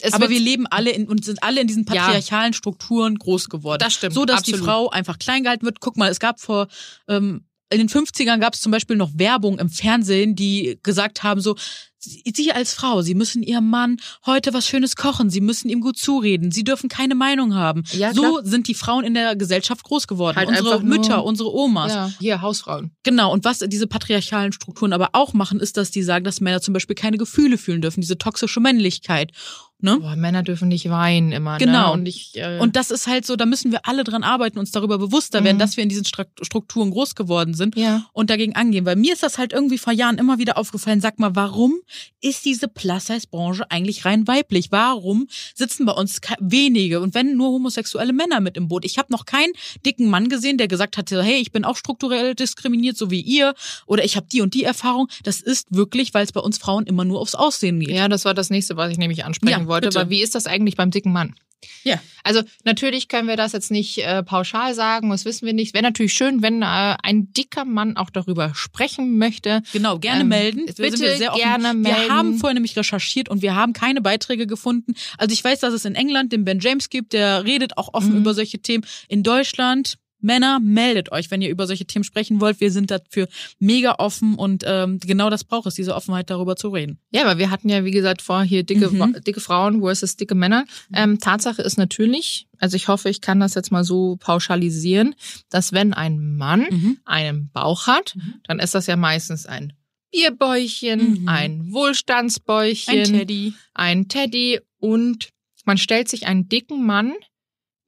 Es 0.00 0.12
aber 0.12 0.30
wir 0.30 0.38
leben 0.38 0.66
alle 0.68 0.90
in, 0.90 1.08
und 1.08 1.24
sind 1.24 1.42
alle 1.42 1.60
in 1.60 1.66
diesen 1.66 1.84
Ja. 1.86 1.94
patriarchalen 2.04 2.52
Strukturen 2.52 3.16
groß 3.18 3.48
geworden. 3.48 3.80
Das 3.80 3.94
stimmt, 3.94 4.14
So, 4.14 4.24
dass 4.24 4.42
die 4.44 4.52
absolut. 4.52 4.66
Frau 4.70 4.90
einfach 4.90 5.18
klein 5.18 5.42
gehalten 5.42 5.64
wird. 5.66 5.80
Guck 5.80 5.96
mal, 5.96 6.08
es 6.08 6.20
gab 6.20 6.40
vor, 6.40 6.68
ähm, 7.08 7.44
in 7.70 7.78
den 7.78 7.88
50ern 7.88 8.38
gab 8.38 8.54
es 8.54 8.60
zum 8.60 8.70
Beispiel 8.70 8.94
noch 8.96 9.10
Werbung 9.14 9.58
im 9.58 9.70
Fernsehen, 9.70 10.36
die 10.36 10.78
gesagt 10.84 11.24
haben 11.24 11.40
so, 11.40 11.56
Sie 12.00 12.52
als 12.52 12.74
Frau, 12.74 13.02
Sie 13.02 13.14
müssen 13.14 13.42
Ihrem 13.42 13.68
Mann 13.68 13.96
heute 14.24 14.54
was 14.54 14.66
Schönes 14.66 14.94
kochen, 14.96 15.30
Sie 15.30 15.40
müssen 15.40 15.68
ihm 15.68 15.80
gut 15.80 15.98
zureden, 15.98 16.52
Sie 16.52 16.62
dürfen 16.64 16.88
keine 16.88 17.14
Meinung 17.14 17.54
haben. 17.54 17.82
Ja, 17.92 18.14
so 18.14 18.40
sind 18.42 18.68
die 18.68 18.74
Frauen 18.74 19.04
in 19.04 19.14
der 19.14 19.34
Gesellschaft 19.36 19.82
groß 19.84 20.06
geworden. 20.06 20.36
Halt 20.36 20.48
unsere 20.48 20.80
Mütter, 20.82 21.24
unsere 21.24 21.52
Omas. 21.52 21.92
ja, 21.92 22.10
hier 22.20 22.40
Hausfrauen. 22.40 22.92
Genau, 23.02 23.32
und 23.32 23.44
was 23.44 23.58
diese 23.58 23.86
patriarchalen 23.86 24.52
Strukturen 24.52 24.92
aber 24.92 25.10
auch 25.12 25.32
machen, 25.34 25.58
ist, 25.60 25.76
dass 25.76 25.90
die 25.90 26.02
sagen, 26.02 26.24
dass 26.24 26.40
Männer 26.40 26.60
zum 26.60 26.74
Beispiel 26.74 26.94
keine 26.96 27.16
Gefühle 27.18 27.58
fühlen 27.58 27.82
dürfen, 27.82 28.00
diese 28.00 28.18
toxische 28.18 28.60
Männlichkeit. 28.60 29.32
Ne? 29.80 29.96
Boah, 30.00 30.16
Männer 30.16 30.42
dürfen 30.42 30.66
nicht 30.66 30.90
weinen 30.90 31.30
immer. 31.30 31.58
Genau. 31.58 31.88
Ne? 31.94 32.00
Und 32.00 32.06
ich, 32.06 32.32
äh, 32.34 32.58
Und 32.58 32.74
das 32.74 32.90
ist 32.90 33.06
halt 33.06 33.24
so, 33.24 33.36
da 33.36 33.46
müssen 33.46 33.70
wir 33.70 33.86
alle 33.86 34.02
dran 34.02 34.24
arbeiten, 34.24 34.58
uns 34.58 34.72
darüber 34.72 34.98
bewusster 34.98 35.44
werden, 35.44 35.56
Mhm. 35.56 35.60
dass 35.60 35.76
wir 35.76 35.84
in 35.84 35.88
diesen 35.88 36.04
Strukturen 36.04 36.90
groß 36.90 37.14
geworden 37.14 37.54
sind 37.54 37.76
ja. 37.76 38.04
und 38.12 38.28
dagegen 38.28 38.56
angehen. 38.56 38.84
Weil 38.86 38.96
mir 38.96 39.12
ist 39.12 39.22
das 39.22 39.38
halt 39.38 39.52
irgendwie 39.52 39.78
vor 39.78 39.92
Jahren 39.92 40.18
immer 40.18 40.38
wieder 40.38 40.58
aufgefallen. 40.58 41.00
Sag 41.00 41.20
mal, 41.20 41.36
warum 41.36 41.76
ist 42.20 42.44
diese 42.44 42.68
Plus-Size-Branche 42.68 43.70
eigentlich 43.70 44.04
rein 44.04 44.26
weiblich? 44.26 44.70
Warum 44.70 45.28
sitzen 45.54 45.86
bei 45.86 45.92
uns 45.92 46.20
wenige 46.40 47.00
und 47.00 47.14
wenn 47.14 47.36
nur 47.36 47.48
homosexuelle 47.50 48.12
Männer 48.12 48.40
mit 48.40 48.56
im 48.56 48.68
Boot? 48.68 48.84
Ich 48.84 48.98
habe 48.98 49.12
noch 49.12 49.24
keinen 49.26 49.52
dicken 49.84 50.08
Mann 50.08 50.28
gesehen, 50.28 50.58
der 50.58 50.68
gesagt 50.68 50.96
hat, 50.96 51.10
hey, 51.10 51.36
ich 51.40 51.52
bin 51.52 51.64
auch 51.64 51.76
strukturell 51.76 52.34
diskriminiert, 52.34 52.96
so 52.96 53.10
wie 53.10 53.20
ihr, 53.20 53.54
oder 53.86 54.04
ich 54.04 54.16
habe 54.16 54.26
die 54.30 54.40
und 54.40 54.54
die 54.54 54.64
Erfahrung. 54.64 55.08
Das 55.22 55.40
ist 55.40 55.74
wirklich, 55.74 56.14
weil 56.14 56.24
es 56.24 56.32
bei 56.32 56.40
uns 56.40 56.58
Frauen 56.58 56.86
immer 56.86 57.04
nur 57.04 57.20
aufs 57.20 57.34
Aussehen 57.34 57.80
geht. 57.80 57.90
Ja, 57.90 58.08
das 58.08 58.24
war 58.24 58.34
das 58.34 58.50
nächste, 58.50 58.76
was 58.76 58.90
ich 58.90 58.98
nämlich 58.98 59.24
ansprechen 59.24 59.62
Ja, 59.62 59.66
wollte. 59.66 59.88
bitte. 59.88 59.98
Weil 60.00 60.10
wie 60.10 60.22
ist 60.22 60.34
das 60.34 60.46
eigentlich 60.46 60.76
beim 60.76 60.90
dicken 60.90 61.12
Mann? 61.12 61.34
Ja. 61.82 62.00
Also 62.22 62.42
natürlich 62.64 63.08
können 63.08 63.26
wir 63.26 63.36
das 63.36 63.52
jetzt 63.52 63.70
nicht 63.70 63.98
äh, 63.98 64.22
pauschal 64.22 64.74
sagen, 64.74 65.10
das 65.10 65.24
wissen 65.24 65.44
wir 65.46 65.52
nicht. 65.52 65.74
Wäre 65.74 65.82
natürlich 65.82 66.12
schön, 66.14 66.40
wenn 66.42 66.62
äh, 66.62 66.96
ein 67.02 67.32
dicker 67.32 67.64
Mann 67.64 67.96
auch 67.96 68.10
darüber 68.10 68.52
sprechen 68.54 69.18
möchte. 69.18 69.62
Genau, 69.72 69.98
gerne 69.98 70.20
Ähm, 70.20 70.28
melden. 70.28 70.66
bitte 70.66 70.96
sind 70.96 71.00
wir 71.00 71.16
sehr 71.16 71.32
offen. 71.32 71.40
gerne 71.42 71.68
Wir 71.68 71.74
melden. 71.74 72.12
haben 72.12 72.38
vorher 72.38 72.54
nämlich 72.54 72.76
recherchiert 72.76 73.28
und 73.28 73.42
wir 73.42 73.56
haben 73.56 73.72
keine 73.72 74.00
Beiträge 74.00 74.46
gefunden. 74.46 74.94
Also 75.16 75.32
ich 75.32 75.42
weiß, 75.42 75.60
dass 75.60 75.72
es 75.74 75.84
in 75.84 75.94
England 75.96 76.32
den 76.32 76.44
Ben 76.44 76.60
James 76.60 76.90
gibt, 76.90 77.12
der 77.12 77.44
redet 77.44 77.76
auch 77.76 77.92
offen 77.94 78.12
Mhm. 78.12 78.18
über 78.18 78.34
solche 78.34 78.60
Themen. 78.60 78.84
In 79.08 79.22
Deutschland, 79.24 79.96
Männer, 80.20 80.58
meldet 80.60 81.12
euch, 81.12 81.30
wenn 81.30 81.40
ihr 81.42 81.48
über 81.50 81.66
solche 81.66 81.84
Themen 81.86 82.04
sprechen 82.04 82.40
wollt. 82.40 82.60
Wir 82.60 82.70
sind 82.72 82.90
dafür 82.90 83.28
mega 83.58 83.94
offen 83.98 84.34
und 84.34 84.64
ähm, 84.66 84.98
genau 85.00 85.30
das 85.30 85.44
braucht 85.44 85.66
es, 85.66 85.74
diese 85.74 85.94
Offenheit 85.94 86.28
darüber 86.30 86.56
zu 86.56 86.68
reden. 86.70 86.98
Ja, 87.10 87.22
aber 87.22 87.38
wir 87.38 87.50
hatten 87.50 87.68
ja, 87.68 87.84
wie 87.84 87.90
gesagt, 87.92 88.20
vor 88.22 88.42
hier 88.42 88.62
dicke, 88.64 88.90
Mhm. 88.90 89.16
dicke 89.26 89.40
Frauen 89.40 89.80
versus 89.80 90.16
dicke 90.16 90.34
Männer. 90.34 90.64
Ähm, 90.92 91.18
Tatsache 91.20 91.62
ist 91.62 91.78
natürlich, 91.78 92.46
also 92.58 92.76
ich 92.76 92.88
hoffe, 92.88 93.08
ich 93.10 93.20
kann 93.20 93.38
das 93.40 93.54
jetzt 93.54 93.70
mal 93.70 93.84
so 93.84 94.16
pauschalisieren, 94.18 95.14
dass 95.50 95.72
wenn 95.72 95.94
ein 95.94 96.36
Mann 96.36 96.66
Mhm. 96.70 96.98
einen 97.04 97.50
Bauch 97.52 97.86
hat, 97.86 98.14
Mhm. 98.16 98.34
dann 98.46 98.58
ist 98.58 98.74
das 98.74 98.86
ja 98.86 98.96
meistens 98.96 99.46
ein 99.46 99.72
Bierbäuchchen, 100.10 101.22
Mhm. 101.22 101.28
ein 101.28 101.72
Wohlstandsbäuchchen. 101.72 102.98
Ein 102.98 103.04
Teddy. 103.04 103.52
ein 103.74 104.08
Teddy 104.08 104.60
und 104.78 105.28
man 105.64 105.78
stellt 105.78 106.08
sich 106.08 106.26
einen 106.26 106.48
dicken 106.48 106.84
Mann 106.86 107.12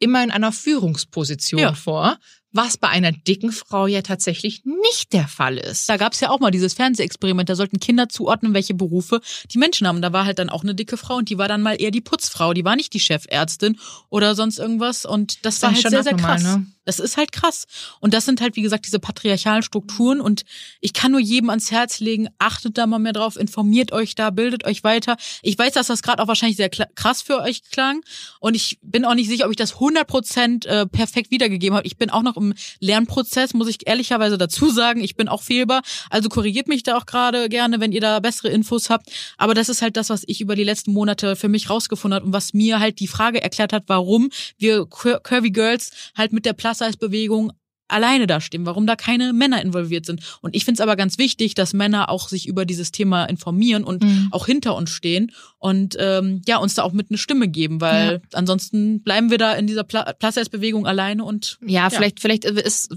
immer 0.00 0.22
in 0.24 0.30
einer 0.32 0.50
Führungsposition 0.52 1.60
Ja. 1.60 1.74
vor, 1.74 2.18
was 2.52 2.76
bei 2.76 2.88
einer 2.88 3.12
dicken 3.12 3.52
Frau 3.52 3.86
ja 3.86 4.02
tatsächlich 4.02 4.62
nicht 4.64 5.12
der 5.12 5.28
Fall 5.28 5.56
ist. 5.56 5.88
Da 5.88 5.96
gab 5.96 6.14
es 6.14 6.20
ja 6.20 6.30
auch 6.30 6.40
mal 6.40 6.50
dieses 6.50 6.74
Fernsehexperiment, 6.74 7.48
da 7.48 7.54
sollten 7.54 7.78
Kinder 7.78 8.08
zuordnen, 8.08 8.54
welche 8.54 8.74
Berufe 8.74 9.20
die 9.52 9.58
Menschen 9.58 9.86
haben. 9.86 10.02
Da 10.02 10.12
war 10.12 10.24
halt 10.24 10.40
dann 10.40 10.50
auch 10.50 10.64
eine 10.64 10.74
dicke 10.74 10.96
Frau 10.96 11.14
und 11.14 11.28
die 11.30 11.38
war 11.38 11.46
dann 11.46 11.62
mal 11.62 11.80
eher 11.80 11.92
die 11.92 12.00
Putzfrau, 12.00 12.52
die 12.52 12.64
war 12.64 12.74
nicht 12.74 12.92
die 12.92 12.98
Chefärztin 12.98 13.78
oder 14.08 14.34
sonst 14.34 14.58
irgendwas 14.58 15.04
und 15.06 15.44
das 15.46 15.62
war 15.62 15.68
Fand 15.68 15.78
ich 15.78 15.84
halt 15.84 15.94
schon 15.94 16.02
sehr, 16.02 16.02
sehr 16.02 16.12
abnormal, 16.14 16.42
krass. 16.42 16.56
ne? 16.56 16.66
Das 16.90 16.98
ist 16.98 17.16
halt 17.16 17.30
krass. 17.30 17.68
Und 18.00 18.14
das 18.14 18.24
sind 18.24 18.40
halt, 18.40 18.56
wie 18.56 18.62
gesagt, 18.62 18.84
diese 18.84 18.98
patriarchalen 18.98 19.62
Strukturen. 19.62 20.20
Und 20.20 20.44
ich 20.80 20.92
kann 20.92 21.12
nur 21.12 21.20
jedem 21.20 21.48
ans 21.48 21.70
Herz 21.70 22.00
legen, 22.00 22.26
achtet 22.38 22.78
da 22.78 22.88
mal 22.88 22.98
mehr 22.98 23.12
drauf, 23.12 23.36
informiert 23.36 23.92
euch 23.92 24.16
da, 24.16 24.30
bildet 24.30 24.64
euch 24.64 24.82
weiter. 24.82 25.16
Ich 25.42 25.56
weiß, 25.56 25.74
dass 25.74 25.86
das 25.86 26.02
gerade 26.02 26.20
auch 26.20 26.26
wahrscheinlich 26.26 26.56
sehr 26.56 26.68
krass 26.68 27.22
für 27.22 27.38
euch 27.38 27.62
klang. 27.70 28.02
Und 28.40 28.56
ich 28.56 28.80
bin 28.82 29.04
auch 29.04 29.14
nicht 29.14 29.28
sicher, 29.28 29.44
ob 29.44 29.52
ich 29.52 29.56
das 29.56 29.74
100 29.74 30.04
Prozent 30.04 30.66
äh, 30.66 30.84
perfekt 30.84 31.30
wiedergegeben 31.30 31.76
habe. 31.76 31.86
Ich 31.86 31.96
bin 31.96 32.10
auch 32.10 32.22
noch 32.22 32.36
im 32.36 32.54
Lernprozess, 32.80 33.54
muss 33.54 33.68
ich 33.68 33.86
ehrlicherweise 33.86 34.36
dazu 34.36 34.68
sagen. 34.68 35.00
Ich 35.00 35.14
bin 35.14 35.28
auch 35.28 35.42
fehlbar. 35.42 35.82
Also 36.10 36.28
korrigiert 36.28 36.66
mich 36.66 36.82
da 36.82 36.96
auch 36.96 37.06
gerade 37.06 37.48
gerne, 37.48 37.78
wenn 37.78 37.92
ihr 37.92 38.00
da 38.00 38.18
bessere 38.18 38.48
Infos 38.48 38.90
habt. 38.90 39.12
Aber 39.38 39.54
das 39.54 39.68
ist 39.68 39.80
halt 39.80 39.96
das, 39.96 40.10
was 40.10 40.24
ich 40.26 40.40
über 40.40 40.56
die 40.56 40.64
letzten 40.64 40.92
Monate 40.92 41.36
für 41.36 41.48
mich 41.48 41.70
rausgefunden 41.70 42.16
habe 42.16 42.26
und 42.26 42.32
was 42.32 42.52
mir 42.52 42.80
halt 42.80 42.98
die 42.98 43.06
Frage 43.06 43.40
erklärt 43.40 43.72
hat, 43.72 43.84
warum 43.86 44.30
wir 44.58 44.86
Curvy 44.86 45.52
Girls 45.52 45.92
halt 46.16 46.32
mit 46.32 46.44
der 46.44 46.54
Plus-Size-Bewegung 46.80 47.52
alleine 47.88 48.28
dastehen, 48.28 48.66
warum 48.66 48.86
da 48.86 48.94
keine 48.94 49.32
Männer 49.32 49.60
involviert 49.62 50.06
sind. 50.06 50.38
Und 50.42 50.54
ich 50.54 50.64
finde 50.64 50.76
es 50.76 50.80
aber 50.80 50.94
ganz 50.94 51.18
wichtig, 51.18 51.54
dass 51.54 51.72
Männer 51.72 52.08
auch 52.08 52.28
sich 52.28 52.46
über 52.46 52.64
dieses 52.64 52.92
Thema 52.92 53.24
informieren 53.24 53.82
und 53.82 54.04
mhm. 54.04 54.28
auch 54.30 54.46
hinter 54.46 54.76
uns 54.76 54.90
stehen 54.90 55.32
und 55.58 55.96
ähm, 55.98 56.40
ja, 56.46 56.58
uns 56.58 56.74
da 56.74 56.84
auch 56.84 56.92
mit 56.92 57.10
eine 57.10 57.18
Stimme 57.18 57.48
geben, 57.48 57.80
weil 57.80 58.12
ja. 58.12 58.18
ansonsten 58.32 59.02
bleiben 59.02 59.30
wir 59.30 59.38
da 59.38 59.54
in 59.54 59.66
dieser 59.66 59.82
Plus-Size-Bewegung 59.82 60.86
alleine 60.86 61.24
und 61.24 61.58
ja, 61.62 61.82
ja, 61.82 61.90
vielleicht, 61.90 62.20
vielleicht 62.20 62.44
ist, 62.44 62.94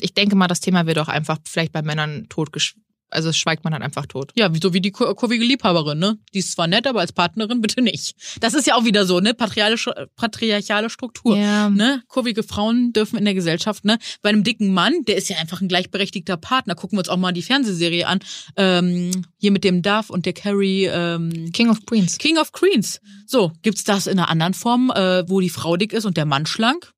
ich 0.00 0.12
denke 0.12 0.36
mal, 0.36 0.48
das 0.48 0.60
Thema 0.60 0.84
wird 0.84 0.98
auch 0.98 1.08
einfach 1.08 1.38
vielleicht 1.44 1.72
bei 1.72 1.80
Männern 1.80 2.26
totgeschwiegen 2.28 2.86
also 3.10 3.32
schweigt 3.32 3.64
man 3.64 3.72
dann 3.72 3.82
einfach 3.82 4.06
tot. 4.06 4.32
Ja, 4.36 4.50
so 4.60 4.72
wie 4.72 4.80
die 4.80 4.90
kurvige 4.90 5.44
Liebhaberin, 5.44 5.98
ne? 5.98 6.18
Die 6.34 6.40
ist 6.40 6.52
zwar 6.52 6.66
nett, 6.66 6.86
aber 6.86 7.00
als 7.00 7.12
Partnerin 7.12 7.60
bitte 7.60 7.80
nicht. 7.80 8.14
Das 8.40 8.54
ist 8.54 8.66
ja 8.66 8.74
auch 8.74 8.84
wieder 8.84 9.06
so, 9.06 9.20
ne? 9.20 9.32
Patriarchale, 9.34 10.90
Struktur. 10.90 11.36
Ja. 11.36 11.70
Ne? 11.70 12.02
Kurvige 12.08 12.42
Frauen 12.42 12.92
dürfen 12.92 13.16
in 13.16 13.24
der 13.24 13.34
Gesellschaft, 13.34 13.84
ne? 13.84 13.98
Bei 14.22 14.30
einem 14.30 14.44
dicken 14.44 14.74
Mann, 14.74 15.04
der 15.06 15.16
ist 15.16 15.28
ja 15.28 15.36
einfach 15.38 15.60
ein 15.60 15.68
gleichberechtigter 15.68 16.36
Partner. 16.36 16.74
Gucken 16.74 16.96
wir 16.96 17.00
uns 17.00 17.08
auch 17.08 17.16
mal 17.16 17.32
die 17.32 17.42
Fernsehserie 17.42 18.06
an. 18.06 18.18
Ähm, 18.56 19.24
hier 19.38 19.52
mit 19.52 19.64
dem 19.64 19.82
Dove 19.82 20.12
und 20.12 20.26
der 20.26 20.32
Carrie. 20.32 20.86
Ähm, 20.86 21.52
King 21.52 21.70
of 21.70 21.84
Queens. 21.86 22.18
King 22.18 22.38
of 22.38 22.52
Queens. 22.52 23.00
So, 23.26 23.52
gibt's 23.62 23.84
das 23.84 24.06
in 24.06 24.18
einer 24.18 24.28
anderen 24.28 24.54
Form, 24.54 24.90
äh, 24.90 25.28
wo 25.28 25.40
die 25.40 25.50
Frau 25.50 25.76
dick 25.76 25.92
ist 25.92 26.04
und 26.04 26.16
der 26.16 26.26
Mann 26.26 26.46
schlank? 26.46 26.92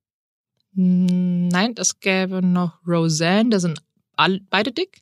Hm, 0.75 1.47
nein, 1.49 1.75
es 1.77 1.99
gäbe 1.99 2.41
noch 2.41 2.79
Roseanne, 2.87 3.49
da 3.49 3.59
sind 3.59 3.81
all, 4.15 4.41
beide 4.49 4.71
dick. 4.71 5.01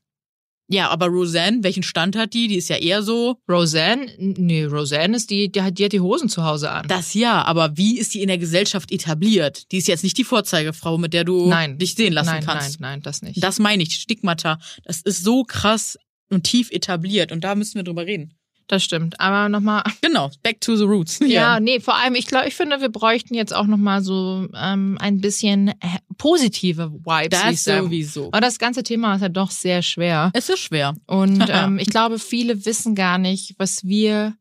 Ja, 0.69 0.89
aber 0.89 1.07
Roseanne, 1.07 1.63
welchen 1.63 1.83
Stand 1.83 2.15
hat 2.17 2.33
die? 2.33 2.47
Die 2.47 2.57
ist 2.57 2.67
ja 2.69 2.75
eher 2.75 3.01
so. 3.01 3.37
Roseanne? 3.49 4.07
Nee, 4.17 4.65
Roseanne 4.65 5.15
ist 5.15 5.29
die, 5.29 5.49
die 5.51 5.61
hat, 5.61 5.77
die 5.77 5.85
hat 5.85 5.93
die 5.93 6.01
Hosen 6.01 6.27
zu 6.27 6.43
Hause 6.43 6.71
an. 6.71 6.87
Das 6.87 7.13
ja, 7.13 7.43
aber 7.43 7.77
wie 7.77 7.97
ist 7.97 8.13
die 8.13 8.21
in 8.21 8.27
der 8.27 8.37
Gesellschaft 8.37 8.91
etabliert? 8.91 9.71
Die 9.71 9.77
ist 9.77 9.87
jetzt 9.87 10.03
nicht 10.03 10.17
die 10.17 10.25
Vorzeigefrau, 10.25 10.97
mit 10.97 11.13
der 11.13 11.23
du 11.23 11.47
nein. 11.47 11.77
dich 11.77 11.95
sehen 11.95 12.13
lassen 12.13 12.31
nein, 12.31 12.45
kannst. 12.45 12.81
Nein, 12.81 12.91
nein, 12.91 13.01
das 13.01 13.21
nicht. 13.21 13.41
Das 13.41 13.59
meine 13.59 13.83
ich, 13.83 13.95
Stigmata. 13.95 14.59
Das 14.83 15.01
ist 15.01 15.23
so 15.23 15.43
krass 15.43 15.97
und 16.29 16.43
tief 16.43 16.69
etabliert 16.71 17.31
und 17.31 17.43
da 17.45 17.55
müssen 17.55 17.75
wir 17.75 17.83
drüber 17.83 18.05
reden. 18.05 18.33
Das 18.67 18.83
stimmt. 18.83 19.19
Aber 19.19 19.49
nochmal. 19.49 19.83
Genau, 20.01 20.29
back 20.43 20.61
to 20.61 20.75
the 20.75 20.83
roots. 20.83 21.19
Ja, 21.19 21.27
ja. 21.27 21.59
nee, 21.59 21.79
vor 21.79 21.95
allem, 21.95 22.15
ich 22.15 22.27
glaube, 22.27 22.47
ich 22.47 22.55
finde, 22.55 22.81
wir 22.81 22.89
bräuchten 22.89 23.33
jetzt 23.33 23.53
auch 23.53 23.65
nochmal 23.65 24.01
so 24.01 24.47
ähm, 24.55 24.97
ein 24.99 25.21
bisschen 25.21 25.73
positive 26.17 26.91
Vibes. 26.91 27.41
Das 27.41 27.63
sowieso. 27.63 28.27
Aber 28.27 28.41
das 28.41 28.59
ganze 28.59 28.83
Thema 28.83 29.15
ist 29.15 29.21
ja 29.21 29.29
doch 29.29 29.51
sehr 29.51 29.81
schwer. 29.81 30.31
Es 30.33 30.49
ist 30.49 30.59
schwer. 30.59 30.95
Und 31.05 31.45
ähm, 31.49 31.79
ich 31.79 31.87
glaube, 31.87 32.19
viele 32.19 32.65
wissen 32.65 32.95
gar 32.95 33.17
nicht, 33.17 33.55
was 33.57 33.83
wir 33.83 34.35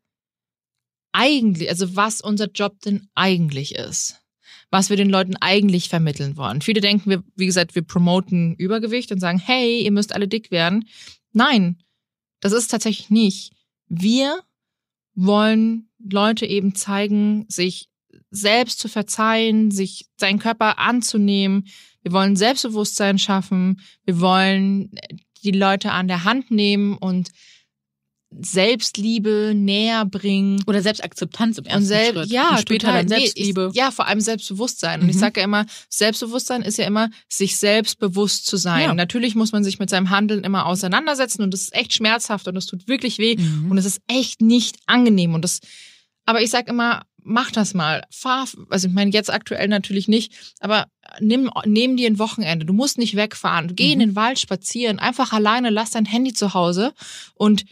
eigentlich, 1.13 1.69
also 1.69 1.97
was 1.97 2.21
unser 2.21 2.51
Job 2.51 2.81
denn 2.81 3.09
eigentlich 3.15 3.75
ist. 3.75 4.21
Was 4.71 4.91
wir 4.91 4.97
den 4.97 5.11
Leuten 5.11 5.37
eigentlich 5.37 5.89
vermitteln 5.89 6.37
wollen. 6.37 6.61
Viele 6.61 6.81
denken, 6.81 7.09
wir, 7.09 7.23
wie 7.37 7.47
gesagt, 7.47 7.75
wir 7.75 7.83
promoten 7.83 8.55
Übergewicht 8.57 9.13
und 9.13 9.21
sagen, 9.21 9.39
hey, 9.39 9.81
ihr 9.83 9.93
müsst 9.93 10.15
alle 10.15 10.27
dick 10.27 10.51
werden. 10.51 10.89
Nein, 11.33 11.79
das 12.41 12.53
ist 12.53 12.69
tatsächlich 12.69 13.11
nicht 13.11 13.53
wir 13.89 14.43
wollen 15.15 15.89
Leute 15.99 16.47
eben 16.47 16.75
zeigen, 16.75 17.47
sich 17.49 17.89
selbst 18.31 18.79
zu 18.79 18.89
verzeihen, 18.89 19.71
sich 19.71 20.07
seinen 20.17 20.39
Körper 20.39 20.79
anzunehmen. 20.79 21.67
Wir 22.03 22.13
wollen 22.13 22.37
Selbstbewusstsein 22.37 23.19
schaffen. 23.19 23.81
Wir 24.05 24.21
wollen 24.21 24.91
die 25.43 25.53
Leute 25.53 25.93
an 25.93 26.09
der 26.09 26.25
Hand 26.25 26.51
nehmen 26.51 26.97
und 26.97 27.31
Selbstliebe 28.39 29.53
näher 29.55 30.05
bringen. 30.05 30.63
Oder 30.67 30.83
Selbstakzeptanz 30.83 31.59
im 31.59 31.65
ersten 31.65 31.83
und 31.83 31.87
sel 31.87 32.13
Schritt. 32.13 32.31
Ja, 32.31 32.51
und 32.51 32.61
später 32.61 32.89
total. 32.89 33.07
dann 33.07 33.09
Selbstliebe. 33.09 33.61
Nee, 33.63 33.71
ich, 33.71 33.77
ja, 33.77 33.91
vor 33.91 34.07
allem 34.07 34.21
Selbstbewusstsein. 34.21 35.01
Und 35.01 35.09
ich 35.09 35.17
mhm. 35.17 35.21
sage 35.21 35.41
ja 35.41 35.45
immer, 35.45 35.67
Selbstbewusstsein 35.89 36.63
ist 36.63 36.77
ja 36.77 36.87
immer, 36.87 37.11
sich 37.29 37.57
selbstbewusst 37.57 38.47
zu 38.47 38.57
sein. 38.57 38.83
Ja. 38.83 38.95
Natürlich 38.95 39.35
muss 39.35 39.53
man 39.53 39.65
sich 39.65 39.79
mit 39.79 39.91
seinem 39.91 40.11
Handeln 40.11 40.45
immer 40.45 40.67
auseinandersetzen 40.67 41.43
und 41.43 41.55
das 41.55 41.63
ist 41.63 41.75
echt 41.75 41.93
schmerzhaft 41.93 42.49
und 42.49 42.57
es 42.57 42.67
tut 42.67 42.89
wirklich 42.89 43.19
weh 43.19 43.37
mhm. 43.37 43.71
und 43.71 43.79
es 43.79 43.85
ist 43.85 44.01
echt 44.09 44.43
nicht 44.43 44.77
angenehm. 44.87 45.35
Und 45.35 45.43
das, 45.43 45.61
aber 46.25 46.43
ich 46.43 46.51
sage 46.51 46.71
immer, 46.71 47.05
mach 47.27 47.51
das 47.51 47.75
mal. 47.75 48.05
Fahr, 48.11 48.47
also 48.71 48.89
ich 48.89 48.95
meine 48.95 49.11
jetzt 49.11 49.33
aktuell 49.33 49.69
natürlich 49.69 50.09
nicht, 50.09 50.33
aber 50.61 50.87
nimm, 51.21 51.51
nimm 51.65 51.97
dir 51.97 52.09
ein 52.09 52.19
Wochenende. 52.19 52.65
Du 52.65 52.73
musst 52.73 52.99
nicht 52.99 53.17
wegfahren. 53.17 53.75
Geh 53.75 53.89
mhm. 53.89 53.93
in 53.93 53.99
den 53.99 54.17
Wald 54.17 54.39
spazieren, 54.39 54.99
einfach 54.99 55.33
alleine, 55.33 55.71
lass 55.71 55.91
dein 55.91 56.07
Handy 56.07 56.33
zu 56.33 56.55
Hause 56.55 56.95
und 57.35 57.65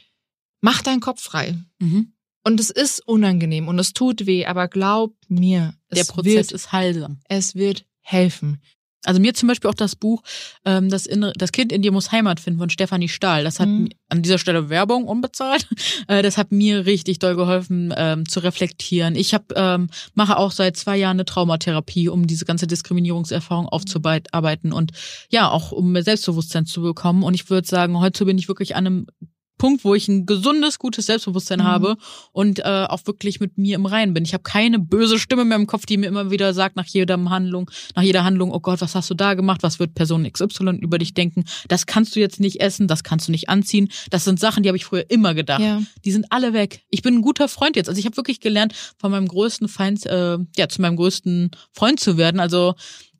mach 0.61 0.83
deinen 0.83 1.01
Kopf 1.01 1.23
frei. 1.23 1.57
Mhm. 1.79 2.13
Und 2.43 2.61
es 2.61 2.69
ist 2.69 3.07
unangenehm 3.07 3.69
und 3.69 3.79
es 3.79 3.95
tut 3.95 4.27
weh, 4.27 4.45
aber 4.45 4.69
glaub 4.69 5.15
mir, 5.29 5.75
der 5.91 6.05
Prozess 6.05 6.35
wird, 6.35 6.53
ist 6.53 6.73
heilsam. 6.73 7.21
Es 7.29 7.55
wird 7.55 7.87
helfen. 8.01 8.61
Also 9.05 9.21
mir 9.21 9.35
zum 9.35 9.49
Beispiel 9.49 9.71
auch 9.71 9.75
das 9.75 9.97
Buch 9.97 10.23
ähm, 10.65 10.89
das, 10.89 11.07
Innere, 11.07 11.33
das 11.37 11.53
Kind 11.53 11.73
in 11.73 11.83
dir 11.83 11.93
muss 11.93 12.13
Heimat 12.13 12.41
finden 12.41 12.59
von 12.59 12.71
Stefanie 12.71 13.09
Stahl. 13.09 13.45
Das 13.45 13.61
hat 13.61 13.69
mhm. 13.69 13.89
an 14.09 14.23
dieser 14.23 14.39
Stelle 14.39 14.69
Werbung 14.69 15.05
unbezahlt. 15.05 15.69
Äh, 16.09 16.23
das 16.23 16.37
hat 16.37 16.51
mir 16.51 16.87
richtig 16.87 17.19
doll 17.19 17.37
geholfen 17.37 17.95
ähm, 17.97 18.29
zu 18.29 18.41
reflektieren. 18.41 19.15
Ich 19.15 19.33
hab, 19.33 19.53
ähm, 19.57 19.89
mache 20.15 20.37
auch 20.37 20.51
seit 20.51 20.77
zwei 20.77 20.97
Jahren 20.97 21.17
eine 21.17 21.25
Traumatherapie, 21.25 22.09
um 22.09 22.27
diese 22.27 22.45
ganze 22.45 22.67
Diskriminierungserfahrung 22.67 23.67
aufzuarbeiten 23.69 24.73
und 24.73 24.93
ja 25.31 25.49
auch 25.49 25.73
um 25.73 25.93
mehr 25.93 26.03
Selbstbewusstsein 26.03 26.67
zu 26.67 26.83
bekommen. 26.83 27.23
Und 27.23 27.35
ich 27.35 27.49
würde 27.49 27.67
sagen, 27.67 28.01
heute 28.01 28.25
bin 28.25 28.39
ich 28.39 28.49
wirklich 28.49 28.77
an 28.77 28.87
einem 28.87 29.07
Punkt, 29.59 29.85
wo 29.85 29.95
ich 29.95 30.09
ein 30.09 30.27
gesundes, 30.27 30.79
gutes 30.79 31.07
Selbstbewusstsein 31.07 31.61
mhm. 31.61 31.65
habe 31.65 31.97
und 32.33 32.59
äh, 32.61 32.87
auch 32.89 33.07
wirklich 33.07 33.41
mit 33.41 33.57
mir 33.57 33.77
im 33.77 33.87
Reinen 33.87 34.15
bin. 34.15 34.25
Ich 34.25 34.35
habe 34.35 34.43
keine 34.43 34.79
böse 34.79 35.19
Stimme 35.19 35.45
mehr 35.45 35.57
im 35.57 35.67
Kopf, 35.67 35.87
die 35.87 35.97
mir 35.97 36.07
immer 36.07 36.31
wieder 36.31 36.55
sagt 36.55 36.77
nach 36.77 36.87
jeder 36.87 37.19
Handlung, 37.31 37.71
nach 37.95 38.03
jeder 38.03 38.25
Handlung, 38.25 38.53
oh 38.53 38.61
Gott, 38.61 38.81
was 38.81 38.95
hast 38.95 39.11
du 39.11 39.15
da 39.15 39.35
gemacht? 39.35 39.63
Was 39.63 39.79
wird 39.79 39.95
Person 39.95 40.31
XY 40.31 40.79
über 40.81 40.99
dich 40.99 41.15
denken? 41.15 41.45
Das 41.69 41.87
kannst 41.87 42.17
du 42.17 42.21
jetzt 42.21 42.41
nicht 42.41 42.61
essen, 42.61 42.89
das 42.89 43.05
kannst 43.05 43.29
du 43.29 43.33
nicht 43.33 43.49
anziehen. 43.49 43.89
Das 44.11 44.25
sind 44.25 44.41
Sachen, 44.41 44.63
die 44.63 44.69
habe 44.69 44.77
ich 44.77 44.85
früher 44.85 45.09
immer 45.09 45.35
gedacht. 45.35 45.61
Ja. 45.61 45.83
Die 46.05 46.13
sind 46.13 46.27
alle 46.31 46.53
weg. 46.53 46.83
Ich 46.91 47.03
bin 47.03 47.15
ein 47.15 47.23
guter 47.23 47.49
Freund 47.49 47.77
jetzt. 47.77 47.89
Also 47.89 47.99
ich 47.99 48.07
habe 48.07 48.17
wirklich 48.17 48.41
gelernt, 48.41 48.75
von 48.99 49.11
meinem 49.11 49.29
größten 49.29 49.69
Feind, 49.69 50.05
äh, 50.07 50.39
ja, 50.57 50.69
zu 50.69 50.81
meinem 50.81 50.97
größten 50.97 51.51
Freund 51.73 52.01
zu 52.01 52.17
werden. 52.17 52.41
Also 52.41 52.75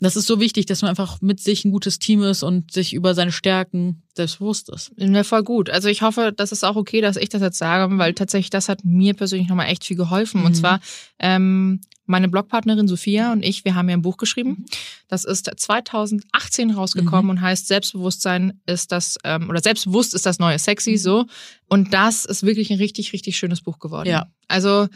das 0.05 0.17
ist 0.17 0.27
so 0.27 0.41
wichtig, 0.41 0.67
dass 0.67 0.83
man 0.83 0.91
einfach 0.91 1.21
mit 1.21 1.41
sich 1.41 1.65
ein 1.65 1.73
gutes 1.73 1.99
Team 1.99 2.23
ist 2.23 2.43
und 2.43 2.73
sich 2.73 2.95
über 2.95 3.15
seine 3.15 3.33
Stärken 3.33 4.03
selbstbewusst 4.15 4.69
ist. 4.69 4.93
Ja, 4.97 5.25
voll 5.25 5.43
gut. 5.43 5.71
Also 5.71 5.89
ich 5.89 6.03
hoffe, 6.03 6.33
das 6.35 6.53
ist 6.53 6.65
auch 6.65 6.77
okay, 6.77 7.01
dass 7.01 7.17
ich 7.17 7.29
das 7.29 7.43
jetzt 7.43 7.59
sage, 7.59 7.99
weil 7.99 8.15
tatsächlich 8.15 8.51
das 8.51 8.69
hat 8.69 8.85
mir 8.85 9.15
persönlich 9.15 9.49
nochmal 9.49 9.69
echt 9.69 9.85
viel 9.85 9.97
geholfen. 9.97 10.41
Mhm. 10.41 10.47
Und 10.47 10.55
zwar 10.55 10.81
ähm, 11.19 11.81
meine 12.07 12.29
Blogpartnerin 12.29 12.87
Sophia 12.87 13.33
und 13.33 13.45
ich, 13.45 13.65
wir 13.65 13.75
haben 13.75 13.89
ja 13.89 13.97
ein 13.97 14.03
Buch 14.03 14.17
geschrieben. 14.17 14.51
Mhm. 14.51 14.67
Das 15.09 15.25
ist 15.25 15.51
2018 15.57 16.71
rausgekommen 16.71 17.25
mhm. 17.25 17.31
und 17.31 17.41
heißt 17.41 17.67
Selbstbewusstsein 17.67 18.61
ist 18.67 18.93
das, 18.93 19.17
ähm, 19.25 19.49
oder 19.49 19.61
Selbstbewusst 19.61 20.15
ist 20.15 20.27
das 20.27 20.39
neue 20.39 20.59
Sexy, 20.59 20.93
mhm. 20.93 20.99
so. 20.99 21.27
Und 21.69 21.95
das 21.95 22.25
ist 22.25 22.45
wirklich 22.45 22.71
ein 22.71 22.79
richtig, 22.79 23.13
richtig 23.13 23.37
schönes 23.37 23.63
Buch 23.63 23.79
geworden. 23.79 24.09
Ja. 24.09 24.27
Also, 24.49 24.89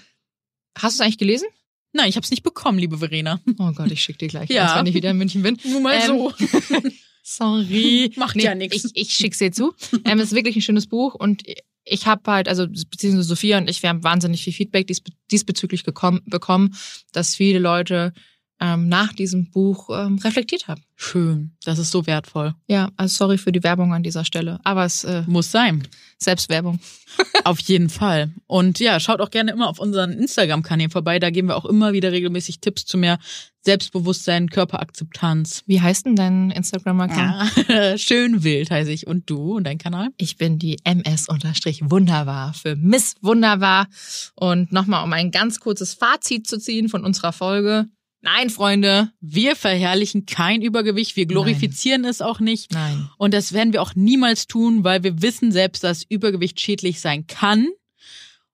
hast 0.76 0.98
du 0.98 1.00
es 1.02 1.06
eigentlich 1.06 1.18
gelesen? 1.18 1.46
Nein, 1.92 2.08
ich 2.08 2.16
habe 2.16 2.24
es 2.24 2.30
nicht 2.30 2.42
bekommen, 2.42 2.78
liebe 2.78 2.98
Verena. 2.98 3.40
Oh 3.58 3.72
Gott, 3.72 3.90
ich 3.90 4.02
schicke 4.02 4.18
dir 4.18 4.28
gleich 4.28 4.50
ja. 4.50 4.66
eins, 4.66 4.78
wenn 4.78 4.86
ich 4.86 4.94
wieder 4.94 5.10
in 5.10 5.18
München 5.18 5.42
bin. 5.42 5.58
Nur 5.64 5.80
mal 5.80 5.94
ähm, 5.94 6.06
so. 6.06 6.32
Sorry. 7.22 8.12
Macht 8.16 8.36
nee, 8.36 8.44
ja 8.44 8.54
nichts. 8.54 8.84
Ich, 8.84 8.96
ich 8.96 9.12
schick's 9.12 9.38
dir 9.38 9.52
zu. 9.52 9.74
Ähm, 10.04 10.18
es 10.18 10.28
ist 10.28 10.34
wirklich 10.34 10.56
ein 10.56 10.62
schönes 10.62 10.86
Buch 10.86 11.14
und 11.14 11.42
ich 11.84 12.06
habe 12.06 12.30
halt, 12.30 12.48
also 12.48 12.66
beziehungsweise 12.66 13.28
Sophia 13.28 13.58
und 13.58 13.68
ich, 13.68 13.82
wir 13.82 13.90
haben 13.90 14.04
wahnsinnig 14.04 14.44
viel 14.44 14.52
Feedback 14.52 14.86
diesbe 14.86 15.10
diesbezüglich 15.30 15.84
gekommen, 15.84 16.20
bekommen, 16.26 16.74
dass 17.12 17.34
viele 17.34 17.58
Leute 17.58 18.12
ähm, 18.60 18.88
nach 18.88 19.12
diesem 19.12 19.50
Buch 19.50 19.88
ähm, 19.90 20.18
reflektiert 20.18 20.68
haben. 20.68 20.82
Schön, 20.96 21.52
das 21.64 21.78
ist 21.78 21.90
so 21.90 22.06
wertvoll. 22.06 22.54
Ja, 22.66 22.90
also 22.96 23.14
sorry 23.14 23.38
für 23.38 23.52
die 23.52 23.62
Werbung 23.62 23.94
an 23.94 24.02
dieser 24.02 24.24
Stelle, 24.24 24.58
aber 24.64 24.84
es 24.84 25.04
äh, 25.04 25.22
muss 25.26 25.50
sein. 25.50 25.86
Selbstwerbung. 26.18 26.80
auf 27.44 27.60
jeden 27.60 27.88
Fall. 27.88 28.30
Und 28.46 28.80
ja, 28.80 29.00
schaut 29.00 29.20
auch 29.20 29.30
gerne 29.30 29.52
immer 29.52 29.68
auf 29.68 29.78
unseren 29.78 30.12
Instagram-Kanälen 30.12 30.90
vorbei. 30.90 31.18
Da 31.18 31.30
geben 31.30 31.48
wir 31.48 31.56
auch 31.56 31.64
immer 31.64 31.92
wieder 31.92 32.12
regelmäßig 32.12 32.60
Tipps 32.60 32.84
zu 32.84 32.98
mehr 32.98 33.18
Selbstbewusstsein, 33.62 34.48
Körperakzeptanz. 34.48 35.62
Wie 35.66 35.80
heißt 35.80 36.06
denn 36.06 36.16
dein 36.16 36.50
Instagram-Account? 36.50 37.68
Ja, 37.68 37.98
schön 37.98 38.44
wild 38.44 38.70
heiße 38.70 38.90
ich. 38.90 39.06
Und 39.06 39.28
du 39.28 39.56
und 39.56 39.64
dein 39.64 39.78
Kanal? 39.78 40.08
Ich 40.16 40.36
bin 40.36 40.58
die 40.58 40.78
MS-Wunderbar 40.84 42.54
für 42.54 42.76
Miss 42.76 43.14
Wunderbar. 43.20 43.88
Und 44.34 44.72
nochmal, 44.72 45.04
um 45.04 45.12
ein 45.12 45.30
ganz 45.30 45.60
kurzes 45.60 45.94
Fazit 45.94 46.46
zu 46.46 46.58
ziehen 46.58 46.88
von 46.88 47.04
unserer 47.04 47.32
Folge. 47.32 47.88
Nein, 48.20 48.50
Freunde. 48.50 49.12
Wir 49.20 49.54
verherrlichen 49.54 50.26
kein 50.26 50.60
Übergewicht, 50.62 51.16
wir 51.16 51.26
glorifizieren 51.26 52.04
es 52.04 52.20
auch 52.20 52.40
nicht. 52.40 52.72
Nein. 52.72 53.08
Und 53.16 53.32
das 53.32 53.52
werden 53.52 53.72
wir 53.72 53.80
auch 53.82 53.94
niemals 53.94 54.46
tun, 54.46 54.82
weil 54.84 55.02
wir 55.04 55.22
wissen 55.22 55.52
selbst, 55.52 55.84
dass 55.84 56.02
Übergewicht 56.02 56.60
schädlich 56.60 57.00
sein 57.00 57.26
kann. 57.26 57.68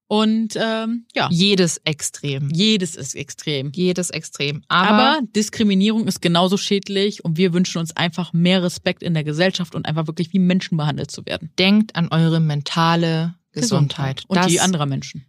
Und 0.07 0.55
ähm, 0.61 1.07
ja, 1.14 1.29
Jedes 1.31 1.79
Extrem. 1.79 2.50
jedes 2.50 2.94
ist 2.94 3.14
extrem. 3.14 3.72
Jedes 3.74 4.11
Extrem. 4.11 4.62
Aber, 4.68 4.90
Aber 4.90 5.27
Diskriminierung 5.35 6.07
ist 6.07 6.20
genauso 6.20 6.59
schädlich 6.59 7.24
und 7.24 7.38
wir 7.38 7.55
wünschen 7.55 7.79
uns 7.79 7.96
einfach 7.96 8.35
mehr 8.35 8.62
Respekt 8.62 9.03
in 9.03 9.14
der 9.14 9.24
Gesellschaft 9.24 9.74
und 9.74 9.87
einfach 9.87 10.07
wirklich 10.07 10.33
wie 10.35 10.38
Menschen 10.38 10.77
behandelt 10.77 11.11
zu 11.11 11.24
werden. 11.24 11.50
denkt 11.59 11.96
an 11.96 12.09
eure 12.09 12.38
mentale 12.38 13.35
Gesundheit. 13.53 14.24
Und 14.29 14.37
das, 14.37 14.46
die 14.48 14.61
anderer 14.61 14.87
Menschen. 14.87 15.24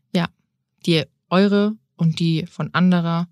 die 0.86 1.04
eure 1.30 1.76
und 1.95 2.19
die 2.19 2.45
von 2.45 2.74
anderer. 2.74 3.28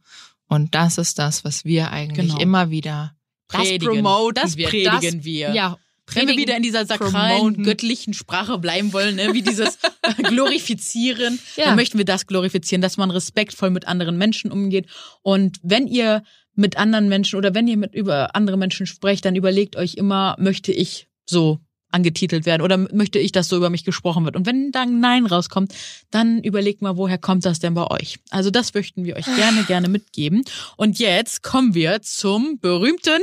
Und 0.54 0.74
das 0.76 0.98
ist 0.98 1.20
das, 1.20 1.44
was 1.44 1.66
wir 1.66 1.92
eigentlich 1.92 2.28
Genau. 2.30 2.39
immer 2.39 2.70
wieder 2.70 3.16
Predigen. 3.48 3.88
promoten 4.04 4.42
das 4.42 4.58
wir. 4.58 4.68
predigen 4.70 5.18
das, 5.18 5.24
wir. 5.26 5.54
Ja, 5.54 5.78
Wenn 6.08 6.16
wir 6.16 6.26
predigen, 6.28 6.38
wieder 6.42 6.58
in 6.58 6.63
dieser 6.63 6.86
sakralen, 6.86 7.38
promoten. 7.38 7.63
göttlichen 7.63 8.13
Sprache 8.13 8.58
bleiben 8.58 8.94
wollen, 8.94 9.16
ne? 9.16 9.34
wie 9.34 9.42
dieses 9.42 9.78
Glorifizieren, 10.24 11.39
Ja. 11.56 11.66
dann 11.66 11.76
möchten 11.76 11.98
wir 11.98 12.06
das 12.06 12.28
glorifizieren, 12.28 12.82
dass 12.82 12.98
man 12.98 13.12
respektvoll 13.12 13.70
mit 13.70 13.88
anderen 13.88 14.18
Menschen 14.18 14.52
umgeht. 14.52 14.88
Und 15.22 15.60
wenn 15.63 15.88
ihr 15.88 16.24
mit 16.56 16.78
anderen 16.78 17.10
Menschen 17.10 17.38
oder 17.38 17.54
wenn 17.56 17.68
ihr 17.68 17.78
mit 17.78 17.96
über 17.96 18.36
andere 18.36 18.58
Menschen 18.58 18.86
sprecht, 18.86 19.26
dann 19.26 19.36
überlegt 19.36 19.76
euch 19.76 19.96
immer, 19.96 20.36
möchte 20.39 20.72
ich 20.72 21.08
so 21.28 21.60
angetitelt 21.93 22.45
werden 22.45 22.62
oder 22.62 22.77
möchte 22.77 23.19
ich, 23.19 23.32
dass 23.32 23.47
so 23.47 23.58
über 23.58 23.69
mich 23.69 23.86
gesprochen 23.86 24.25
wird? 24.25 24.36
Und 24.36 24.45
wenn 24.45 24.71
dann 24.71 24.99
Nein 24.99 25.25
rauskommt, 25.25 25.73
dann 26.12 26.39
überlegt 26.41 26.82
mal, 26.82 26.97
woher 26.97 27.17
kommt 27.17 27.45
das 27.45 27.60
denn 27.60 27.73
bei 27.73 27.88
euch? 27.89 28.19
Also 28.29 28.49
das 28.49 28.73
möchten 28.73 29.06
wir 29.06 29.15
euch 29.15 29.25
gerne, 29.25 29.63
gerne 29.63 29.89
mitgeben. 29.89 30.43
Und 30.75 30.99
jetzt 30.99 31.43
kommen 31.43 31.73
wir 31.73 32.01
zum 32.01 32.60
berühmten 32.60 33.21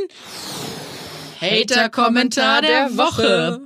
Hater-Kommentar 1.40 2.62
der 2.62 2.96
Woche. 2.96 3.61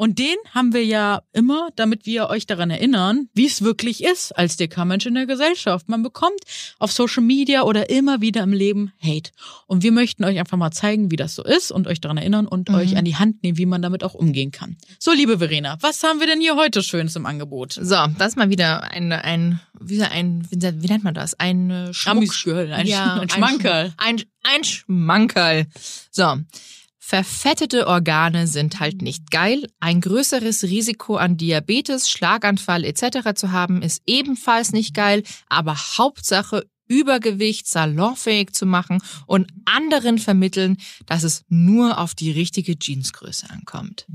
Und 0.00 0.18
den 0.18 0.36
haben 0.54 0.72
wir 0.72 0.82
ja 0.82 1.20
immer, 1.34 1.68
damit 1.76 2.06
wir 2.06 2.30
euch 2.30 2.46
daran 2.46 2.70
erinnern, 2.70 3.28
wie 3.34 3.44
es 3.44 3.60
wirklich 3.60 4.02
ist 4.02 4.32
als 4.32 4.56
dicker 4.56 4.86
Mensch 4.86 5.04
in 5.04 5.12
der 5.12 5.26
Gesellschaft. 5.26 5.90
Man 5.90 6.02
bekommt 6.02 6.40
auf 6.78 6.90
Social 6.90 7.22
Media 7.22 7.64
oder 7.64 7.90
immer 7.90 8.22
wieder 8.22 8.42
im 8.42 8.54
Leben 8.54 8.94
Hate. 8.98 9.30
Und 9.66 9.82
wir 9.82 9.92
möchten 9.92 10.24
euch 10.24 10.38
einfach 10.38 10.56
mal 10.56 10.70
zeigen, 10.70 11.10
wie 11.10 11.16
das 11.16 11.34
so 11.34 11.44
ist 11.44 11.70
und 11.70 11.86
euch 11.86 12.00
daran 12.00 12.16
erinnern 12.16 12.46
und 12.46 12.70
Mhm. 12.70 12.76
euch 12.76 12.96
an 12.96 13.04
die 13.04 13.16
Hand 13.16 13.42
nehmen, 13.42 13.58
wie 13.58 13.66
man 13.66 13.82
damit 13.82 14.02
auch 14.02 14.14
umgehen 14.14 14.52
kann. 14.52 14.78
So, 14.98 15.12
liebe 15.12 15.36
Verena, 15.36 15.76
was 15.82 16.02
haben 16.02 16.18
wir 16.18 16.26
denn 16.26 16.40
hier 16.40 16.56
heute 16.56 16.82
Schönes 16.82 17.14
im 17.14 17.26
Angebot? 17.26 17.74
So, 17.74 18.06
das 18.16 18.28
ist 18.28 18.36
mal 18.38 18.48
wieder 18.48 18.84
ein, 18.84 19.12
ein, 19.12 19.60
wie, 19.78 20.02
ein, 20.02 20.48
wie 20.50 20.86
nennt 20.86 21.04
man 21.04 21.12
das? 21.12 21.38
Ein 21.38 21.70
äh, 21.70 21.92
Schmuck. 21.92 22.16
Amüsgirl, 22.16 22.72
ein, 22.72 22.86
Ja, 22.86 23.16
ein 23.20 23.28
Schmankerl. 23.28 23.92
Ein, 23.98 24.22
ein 24.44 24.64
Schmankerl. 24.64 25.66
So. 26.10 26.38
Verfettete 27.10 27.88
Organe 27.88 28.46
sind 28.46 28.78
halt 28.78 29.02
nicht 29.02 29.32
geil. 29.32 29.66
Ein 29.80 30.00
größeres 30.00 30.62
Risiko 30.62 31.16
an 31.16 31.36
Diabetes, 31.36 32.08
Schlaganfall 32.08 32.84
etc. 32.84 33.34
zu 33.34 33.50
haben, 33.50 33.82
ist 33.82 34.00
ebenfalls 34.06 34.70
nicht 34.70 34.94
geil. 34.94 35.24
Aber 35.48 35.74
Hauptsache 35.74 36.68
Übergewicht 36.86 37.66
salonfähig 37.66 38.52
zu 38.52 38.64
machen 38.64 39.02
und 39.26 39.50
anderen 39.64 40.20
vermitteln, 40.20 40.76
dass 41.06 41.24
es 41.24 41.42
nur 41.48 41.98
auf 41.98 42.14
die 42.14 42.30
richtige 42.30 42.76
Jeansgröße 42.80 43.50
ankommt. 43.50 44.06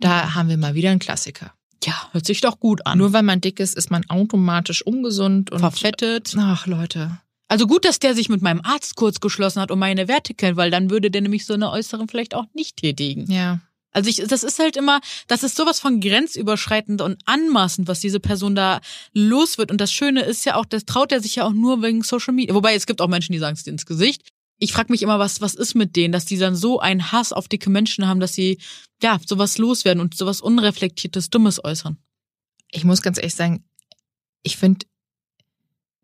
Da 0.00 0.34
haben 0.34 0.50
wir 0.50 0.58
mal 0.58 0.74
wieder 0.74 0.90
einen 0.90 0.98
Klassiker. 0.98 1.54
Ja, 1.82 2.10
hört 2.12 2.26
sich 2.26 2.42
doch 2.42 2.60
gut 2.60 2.84
an. 2.84 2.98
Nur 2.98 3.14
weil 3.14 3.22
man 3.22 3.40
dick 3.40 3.60
ist, 3.60 3.74
ist 3.74 3.90
man 3.90 4.04
automatisch 4.10 4.82
ungesund 4.82 5.50
und 5.50 5.60
verfettet. 5.60 6.34
Ach 6.36 6.66
Leute, 6.66 7.18
Also 7.52 7.66
gut, 7.66 7.84
dass 7.84 7.98
der 7.98 8.14
sich 8.14 8.30
mit 8.30 8.40
meinem 8.40 8.62
Arzt 8.64 8.96
kurz 8.96 9.20
geschlossen 9.20 9.60
hat 9.60 9.70
und 9.70 9.78
meine 9.78 10.08
Werte 10.08 10.32
kennt, 10.32 10.56
weil 10.56 10.70
dann 10.70 10.88
würde 10.88 11.10
der 11.10 11.20
nämlich 11.20 11.44
so 11.44 11.52
eine 11.52 11.70
äußeren 11.70 12.08
vielleicht 12.08 12.34
auch 12.34 12.46
nicht 12.54 12.78
tätigen. 12.78 13.30
ja. 13.30 13.60
Also 13.94 14.08
ich, 14.08 14.26
das 14.26 14.42
ist 14.42 14.58
halt 14.58 14.78
immer, 14.78 15.02
das 15.26 15.42
ist 15.42 15.54
sowas 15.54 15.78
von 15.78 16.00
grenzüberschreitend 16.00 17.02
und 17.02 17.20
anmaßend, 17.26 17.88
was 17.88 18.00
diese 18.00 18.20
Person 18.20 18.54
da 18.54 18.80
los 19.12 19.58
wird. 19.58 19.70
Und 19.70 19.82
das 19.82 19.92
Schöne 19.92 20.22
ist 20.22 20.46
ja 20.46 20.54
auch, 20.54 20.64
das 20.64 20.86
traut 20.86 21.12
er 21.12 21.20
sich 21.20 21.36
ja 21.36 21.44
auch 21.44 21.52
nur 21.52 21.82
wegen 21.82 22.02
Social 22.02 22.32
Media. 22.32 22.54
Wobei 22.54 22.74
es 22.74 22.86
gibt 22.86 23.02
auch 23.02 23.08
Menschen, 23.08 23.34
die 23.34 23.38
sagen 23.38 23.54
es 23.54 23.64
dir 23.64 23.70
ins 23.70 23.84
Gesicht. 23.84 24.30
Ich 24.58 24.72
frage 24.72 24.90
mich 24.90 25.02
immer, 25.02 25.18
was, 25.18 25.42
was 25.42 25.54
ist 25.54 25.74
mit 25.74 25.94
denen, 25.94 26.12
dass 26.12 26.24
die 26.24 26.38
dann 26.38 26.56
so 26.56 26.80
einen 26.80 27.12
Hass 27.12 27.34
auf 27.34 27.48
dicke 27.48 27.68
Menschen 27.68 28.08
haben, 28.08 28.20
dass 28.20 28.32
sie, 28.32 28.56
ja, 29.02 29.20
sowas 29.26 29.58
loswerden 29.58 30.00
und 30.00 30.16
sowas 30.16 30.40
unreflektiertes, 30.40 31.28
Dummes 31.28 31.62
äußern. 31.62 31.98
Ich 32.70 32.84
muss 32.84 33.02
ganz 33.02 33.18
ehrlich 33.18 33.34
sagen, 33.34 33.62
ich 34.42 34.56
finde, 34.56 34.86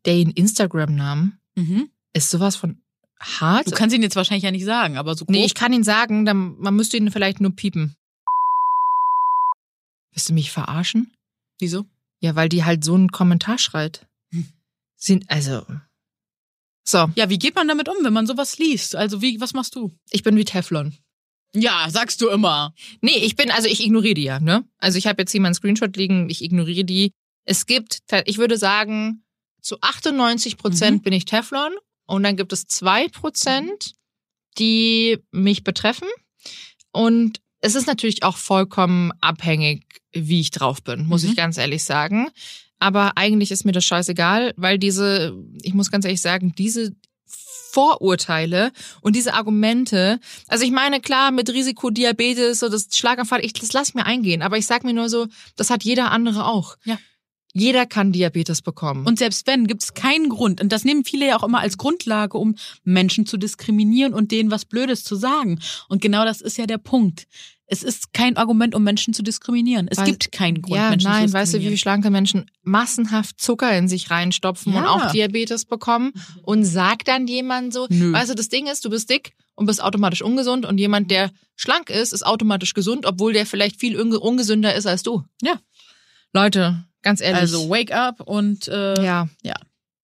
den 0.09 0.31
Instagram-Namen 0.31 1.39
Mhm. 1.57 1.91
ist 2.15 2.31
sowas 2.31 2.57
von 2.57 2.81
hart. 3.21 3.67
Du 3.67 3.73
kannst 3.73 3.95
ihn 3.95 4.03
jetzt 4.03 4.17
wahrscheinlich 4.17 4.45
ja 4.45 4.51
nicht 4.51 4.65
sagen, 4.65 4.97
aber 4.97 5.15
so 5.17 5.25
grob. 5.25 5.35
nee, 5.35 5.45
ich 5.45 5.55
kann 5.55 5.73
ihn 5.73 5.85
sagen, 5.85 6.25
dann, 6.25 6.57
man 6.59 6.75
müsste 6.77 6.97
ihn 6.97 7.11
vielleicht 7.11 7.41
nur 7.41 7.51
piepen. 7.55 7.95
Willst 10.13 10.29
du 10.29 10.35
mich 10.35 10.51
verarschen? 10.51 11.13
Wieso? 11.61 11.85
Ja, 12.21 12.35
weil 12.37 12.49
die 12.49 12.65
halt 12.65 12.85
so 12.85 12.95
einen 12.95 13.11
Kommentar 13.11 13.59
schreit. 13.59 14.07
Hm. 14.33 14.49
Sind, 14.97 15.31
also. 15.31 15.65
So, 16.85 17.11
Ja, 17.17 17.29
wie 17.29 17.39
geht 17.39 17.55
man 17.55 17.69
damit 17.69 17.89
um, 17.89 17.97
wenn 18.03 18.13
man 18.13 18.27
sowas 18.27 18.59
liest? 18.59 18.97
Also 18.97 19.21
wie, 19.21 19.41
was 19.41 19.53
machst 19.53 19.75
du? 19.75 19.93
ich 20.11 20.23
bin 20.23 20.37
wie 20.37 20.45
Teflon. 20.45 20.97
Ja, 21.55 21.87
sagst 21.91 22.21
du 22.21 22.29
immer. 22.29 22.75
Nee, 23.01 23.17
ich 23.19 23.35
bin, 23.37 23.51
also 23.51 23.69
ich 23.69 23.85
ignoriere 23.85 24.15
die 24.15 24.23
ja, 24.25 24.39
ne? 24.41 24.65
Also 24.79 24.99
ich 24.99 25.07
habe 25.07 25.23
jetzt 25.23 25.33
hier 25.33 25.41
meinen 25.41 25.55
Screenshot 25.55 25.97
liegen, 25.97 26.29
ich 26.31 26.43
ignoriere 26.43 26.85
die. 26.85 27.11
Es 27.45 27.67
gibt, 27.67 28.01
ich 28.27 28.39
würde 28.39 28.59
sagen, 28.59 29.23
zu 29.69 29.77
98 29.81 30.57
Prozent 30.57 30.99
Mhm. 30.99 31.03
bin 31.03 31.13
ich 31.13 31.25
Teflon 31.27 31.73
und 32.07 32.23
dann 32.23 32.37
gibt 32.37 32.53
es 32.53 32.67
zwei 32.67 33.09
Prozent, 33.09 33.93
die 34.59 35.19
mich 35.31 35.63
betreffen. 35.63 36.09
Und 36.91 37.41
es 37.61 37.75
ist 37.75 37.87
natürlich 37.87 38.23
auch 38.23 38.37
vollkommen 38.37 39.13
abhängig, 39.21 39.85
wie 40.13 40.41
ich 40.41 40.51
drauf 40.51 40.83
bin, 40.83 41.07
muss 41.07 41.23
Mhm. 41.23 41.31
ich 41.31 41.37
ganz 41.37 41.59
ehrlich 41.59 41.85
sagen. 41.85 42.29
Aber 42.81 43.17
eigentlich 43.17 43.51
ist 43.51 43.65
mir 43.65 43.73
das 43.73 43.85
scheißegal, 43.85 44.55
weil 44.57 44.79
diese, 44.79 45.37
ich 45.63 45.75
muss 45.75 45.91
ganz 45.91 46.05
ehrlich 46.05 46.21
sagen, 46.23 46.55
diese 46.57 46.93
Vorurteile 47.73 48.73
und 49.03 49.15
diese 49.17 49.35
Argumente, 49.35 50.19
also 50.47 50.65
ich 50.65 50.71
meine, 50.71 51.01
klar, 51.01 51.31
mit 51.31 51.51
Risiko 51.51 51.91
Diabetes 51.91 52.63
oder 52.63 52.73
das 52.73 52.89
Schlaganfall, 52.97 53.45
ich, 53.45 53.53
das 53.53 53.73
lass 53.73 53.95
mir 53.95 54.07
eingehen, 54.07 54.41
aber 54.43 54.57
ich 54.57 54.67
sag 54.67 54.85
mir 54.85 54.95
nur 54.95 55.09
so, 55.11 55.27
das 55.57 55.69
hat 55.71 55.85
jeder 55.85 56.11
andere 56.11 56.47
auch. 56.47 56.77
Ja. 56.85 56.99
Jeder 57.59 57.87
kann 57.87 58.13
Diabetes 58.13 58.63
bekommen. 58.63 59.07
Und 59.07 59.19
selbst 59.19 59.47
wenn, 59.47 59.67
gibt 59.67 59.83
es 59.83 59.95
keinen 59.95 60.29
Grund. 60.29 60.61
Und 60.61 60.71
das 60.73 60.85
nehmen 60.85 61.05
viele 61.05 61.27
ja 61.27 61.37
auch 61.39 61.43
immer 61.45 61.61
als 61.61 61.77
Grundlage, 61.79 62.39
um 62.39 62.55
Menschen 62.85 63.27
zu 63.27 63.37
diskriminieren 63.37 64.15
und 64.15 64.31
denen 64.33 64.51
was 64.51 64.65
Blödes 64.65 65.05
zu 65.05 65.17
sagen. 65.17 65.59
Und 65.89 66.01
genau 66.03 66.25
das 66.25 66.41
ist 66.41 66.57
ja 66.59 66.67
der 66.67 66.79
Punkt. 66.79 67.27
Es 67.71 67.83
ist 67.83 68.15
kein 68.15 68.39
Argument, 68.39 68.75
um 68.75 68.83
Menschen 68.83 69.13
zu 69.13 69.23
diskriminieren. 69.23 69.89
Es 69.91 69.99
Weil- 69.99 70.07
gibt 70.07 70.33
keinen 70.33 70.63
Grund, 70.63 70.77
ja, 70.77 70.89
Menschen 70.89 71.11
nein, 71.11 71.29
zu 71.29 71.35
weißt 71.35 71.53
du, 71.53 71.59
wie 71.59 71.61
diskriminieren. 71.65 71.79
schlanke 71.79 72.11
Menschen 72.11 72.51
massenhaft 72.63 73.39
Zucker 73.41 73.77
in 73.77 73.89
sich 73.89 74.11
reinstopfen 74.11 74.73
und 74.75 74.83
Ja. 74.85 74.89
auch 74.89 75.13
Diabetes 75.13 75.67
bekommen 75.67 76.13
und 76.43 76.65
sagt 76.65 77.09
dann 77.09 77.27
jemand 77.27 77.75
so, 77.75 77.87
Nö. 77.91 78.13
weißt 78.13 78.31
du, 78.31 78.35
das 78.35 78.49
Ding 78.49 78.67
ist, 78.69 78.87
du 78.87 78.91
bist 78.91 79.11
dick 79.11 79.35
und 79.55 79.67
bist 79.67 79.83
automatisch 79.83 80.23
ungesund 80.23 80.65
und 80.65 80.79
jemand, 80.79 81.11
der 81.11 81.31
schlank 81.57 81.91
ist, 81.91 82.15
ist 82.15 82.25
automatisch 82.25 82.73
gesund, 82.73 83.05
obwohl 83.05 83.35
der 83.35 83.45
vielleicht 83.45 83.79
viel 83.79 84.01
unge- 84.01 84.17
ungesünder 84.17 84.75
ist 84.75 84.87
als 84.87 85.03
du. 85.03 85.25
Ja. 85.43 85.61
Leute, 86.33 86.85
ganz 87.03 87.21
ehrlich. 87.21 87.41
Also 87.41 87.69
wake 87.69 87.95
up 87.95 88.21
und 88.21 88.69
äh, 88.69 89.03
ja. 89.43 89.55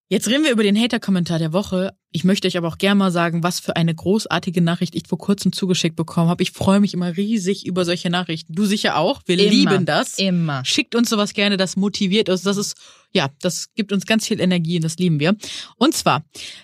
Jetzt 0.09 0.29
reden 0.29 0.45
wir 0.45 0.53
über 0.53 0.63
den 0.63 0.79
Hater-Kommentar 0.79 1.39
der 1.39 1.53
Woche. 1.53 1.97
Ich 2.17 2.23
möchte 2.23 2.47
euch 2.47 2.57
aber 2.57 2.69
auch 2.69 2.79
gerne 2.79 2.97
mal 2.97 3.11
sagen, 3.11 3.43
was 3.43 3.59
für 3.59 3.75
eine 3.75 3.93
großartige 3.93 4.61
Nachricht 4.61 4.95
ich 4.95 5.09
vor 5.09 5.19
kurzem 5.19 5.51
zugeschickt 5.51 5.97
bekommen 5.97 6.29
habe. 6.29 6.45
Ich 6.45 6.53
freue 6.53 6.79
mich 6.79 6.95
immer 6.95 7.17
riesig 7.17 7.67
über 7.67 7.85
solche 7.85 8.09
Nachrichten. 8.09 8.55
Du 8.55 8.67
sicher 8.67 8.99
auch. 8.99 9.23
Wir 9.27 9.37
Immer. 9.37 9.51
lieben 9.51 9.85
das. 9.85 10.21
Immer. 10.21 10.65
Schickt 10.65 10.95
uns 10.95 11.11
sowas 11.11 11.35
gerne, 11.35 11.57
das 11.57 11.75
motiviert 11.75 12.29
uns. 12.29 12.43
Das 12.43 12.57
ist, 12.57 12.77
ja, 13.13 13.31
das 13.41 13.75
gibt 13.75 13.93
uns 13.93 14.07
ganz 14.07 14.29
viel 14.29 14.41
Energie 14.41 14.77
und 14.77 14.85
das 14.85 14.97
lieben 14.97 15.19
wir. 15.19 15.35
Und 15.77 15.93
zwar, 15.95 16.23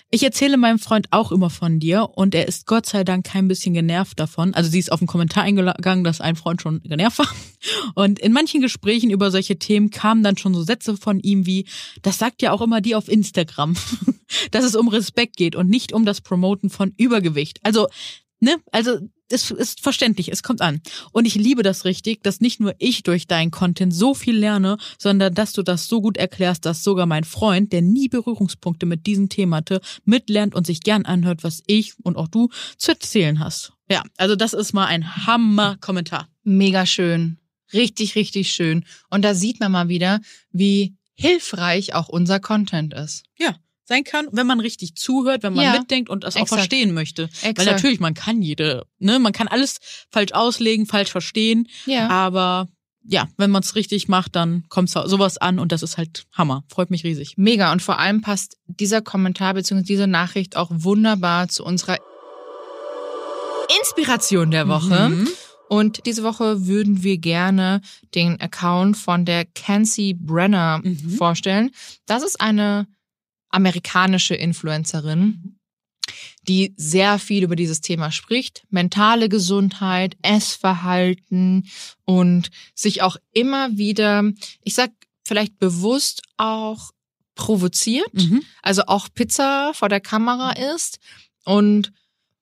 ich 0.09 0.23
erzähle 0.23 0.55
meinem 0.55 0.79
Freund 0.79 1.07
auch 1.11 1.33
immer 1.33 1.49
von 1.49 1.81
dir 1.81 2.07
und 2.15 2.33
er 2.33 2.47
ist 2.47 2.65
Gott 2.65 2.85
sei 2.85 3.03
Dank 3.03 3.25
kein 3.25 3.49
bisschen 3.49 3.73
genervt 3.73 4.21
davon. 4.21 4.53
Also 4.53 4.69
sie 4.69 4.79
ist 4.79 4.89
auf 4.89 5.01
einen 5.01 5.07
Kommentar 5.07 5.43
eingegangen, 5.43 6.05
dass 6.05 6.21
ein 6.21 6.37
Freund 6.37 6.61
schon 6.61 6.81
genervt 6.83 7.19
war. 7.19 7.27
Und 7.95 8.19
in 8.19 8.31
manchen 8.31 8.61
Gesprächen 8.61 9.09
über 9.09 9.31
solche 9.31 9.59
Themen 9.59 9.89
kamen 9.89 10.23
dann 10.23 10.37
schon 10.37 10.53
so 10.53 10.63
Sätze 10.63 10.95
von 10.95 11.19
ihm 11.19 11.45
wie, 11.45 11.65
das 12.03 12.17
sagt 12.17 12.41
ja 12.41 12.53
auch 12.53 12.61
immer 12.61 12.79
die 12.79 12.95
auf 12.95 13.09
Instagram, 13.09 13.75
dass 14.51 14.63
es 14.63 14.75
um 14.75 14.87
Respekt 14.87 15.40
geht 15.41 15.55
und 15.55 15.69
nicht 15.69 15.91
um 15.91 16.05
das 16.05 16.21
Promoten 16.21 16.69
von 16.69 16.93
Übergewicht. 16.97 17.59
Also, 17.63 17.87
ne, 18.41 18.57
also 18.71 18.99
es 19.27 19.49
ist 19.49 19.81
verständlich, 19.81 20.31
es 20.31 20.43
kommt 20.43 20.61
an. 20.61 20.81
Und 21.13 21.25
ich 21.25 21.33
liebe 21.33 21.63
das 21.63 21.83
richtig, 21.83 22.21
dass 22.21 22.41
nicht 22.41 22.59
nur 22.59 22.75
ich 22.77 23.01
durch 23.01 23.25
deinen 23.25 23.49
Content 23.49 23.91
so 23.91 24.13
viel 24.13 24.37
lerne, 24.37 24.77
sondern 24.99 25.33
dass 25.33 25.53
du 25.53 25.63
das 25.63 25.87
so 25.87 25.99
gut 25.99 26.17
erklärst, 26.17 26.65
dass 26.65 26.83
sogar 26.83 27.07
mein 27.07 27.23
Freund, 27.23 27.73
der 27.73 27.81
nie 27.81 28.07
Berührungspunkte 28.07 28.85
mit 28.85 29.07
diesem 29.07 29.29
Thema 29.29 29.57
hatte, 29.57 29.81
mitlernt 30.05 30.53
und 30.53 30.67
sich 30.67 30.81
gern 30.81 31.05
anhört, 31.05 31.43
was 31.43 31.63
ich 31.65 31.93
und 32.03 32.17
auch 32.17 32.27
du 32.27 32.49
zu 32.77 32.91
erzählen 32.91 33.39
hast. 33.39 33.73
Ja, 33.89 34.03
also 34.17 34.35
das 34.35 34.53
ist 34.53 34.73
mal 34.73 34.85
ein 34.85 35.25
Hammer-Kommentar. 35.25 36.27
Mega 36.43 36.85
schön. 36.85 37.39
Richtig, 37.73 38.13
richtig 38.13 38.51
schön. 38.51 38.85
Und 39.09 39.23
da 39.23 39.33
sieht 39.33 39.59
man 39.59 39.71
mal 39.71 39.87
wieder, 39.87 40.19
wie 40.51 40.97
hilfreich 41.15 41.95
auch 41.95 42.09
unser 42.09 42.39
Content 42.39 42.93
ist. 42.93 43.23
Ja, 43.39 43.55
sein 43.85 44.03
kann, 44.03 44.27
wenn 44.31 44.47
man 44.47 44.59
richtig 44.59 44.95
zuhört, 44.95 45.43
wenn 45.43 45.53
man 45.53 45.65
Ja. 45.65 45.73
mitdenkt 45.79 46.09
und 46.09 46.23
das 46.23 46.35
auch 46.37 46.47
verstehen 46.47 46.93
möchte. 46.93 47.29
Weil 47.41 47.51
Exakt. 47.51 47.71
natürlich, 47.71 47.99
man 47.99 48.13
kann 48.13 48.41
jede, 48.41 48.85
ne, 48.99 49.19
man 49.19 49.33
kann 49.33 49.47
alles 49.47 49.77
falsch 50.11 50.31
auslegen, 50.33 50.85
falsch 50.85 51.11
verstehen, 51.11 51.67
Ja. 51.85 52.07
aber 52.09 52.67
ja, 53.03 53.27
wenn 53.37 53.49
man 53.49 53.63
es 53.63 53.73
richtig 53.75 54.07
macht, 54.07 54.35
dann 54.35 54.63
kommt 54.69 54.89
sowas 54.91 55.39
an 55.39 55.57
und 55.57 55.71
das 55.71 55.81
ist 55.81 55.97
halt 55.97 56.25
Hammer. 56.33 56.63
Freut 56.69 56.91
mich 56.91 57.03
riesig. 57.03 57.33
Mega. 57.35 57.71
Und 57.71 57.81
vor 57.81 57.97
allem 57.97 58.21
passt 58.21 58.57
dieser 58.67 59.01
Kommentar 59.01 59.55
bzw. 59.55 59.81
diese 59.81 60.05
Nachricht 60.05 60.55
auch 60.55 60.69
wunderbar 60.71 61.47
zu 61.47 61.65
unserer 61.65 61.97
Inspiration 63.79 64.51
der 64.51 64.67
Woche. 64.67 65.09
Mhm. 65.09 65.27
Und 65.69 66.05
diese 66.05 66.23
Woche 66.23 66.67
würden 66.67 67.01
wir 67.01 67.17
gerne 67.17 67.81
den 68.13 68.39
Account 68.41 68.97
von 68.97 69.23
der 69.25 69.45
Kenzie 69.45 70.13
Brenner 70.13 70.81
Mhm. 70.83 71.11
vorstellen. 71.11 71.71
Das 72.05 72.23
ist 72.23 72.41
eine 72.41 72.87
amerikanische 73.51 74.35
Influencerin, 74.35 75.57
die 76.47 76.73
sehr 76.77 77.19
viel 77.19 77.43
über 77.43 77.55
dieses 77.55 77.81
Thema 77.81 78.11
spricht. 78.11 78.65
Mentale 78.69 79.29
Gesundheit, 79.29 80.17
Essverhalten 80.21 81.67
und 82.05 82.49
sich 82.73 83.01
auch 83.01 83.17
immer 83.31 83.77
wieder, 83.77 84.23
ich 84.63 84.73
sag 84.73 84.91
vielleicht 85.23 85.59
bewusst 85.59 86.23
auch 86.37 86.91
provoziert. 87.35 88.13
Mhm. 88.13 88.43
Also 88.61 88.83
auch 88.87 89.07
Pizza 89.13 89.71
vor 89.73 89.89
der 89.89 90.01
Kamera 90.01 90.53
isst. 90.53 90.99
Und 91.45 91.91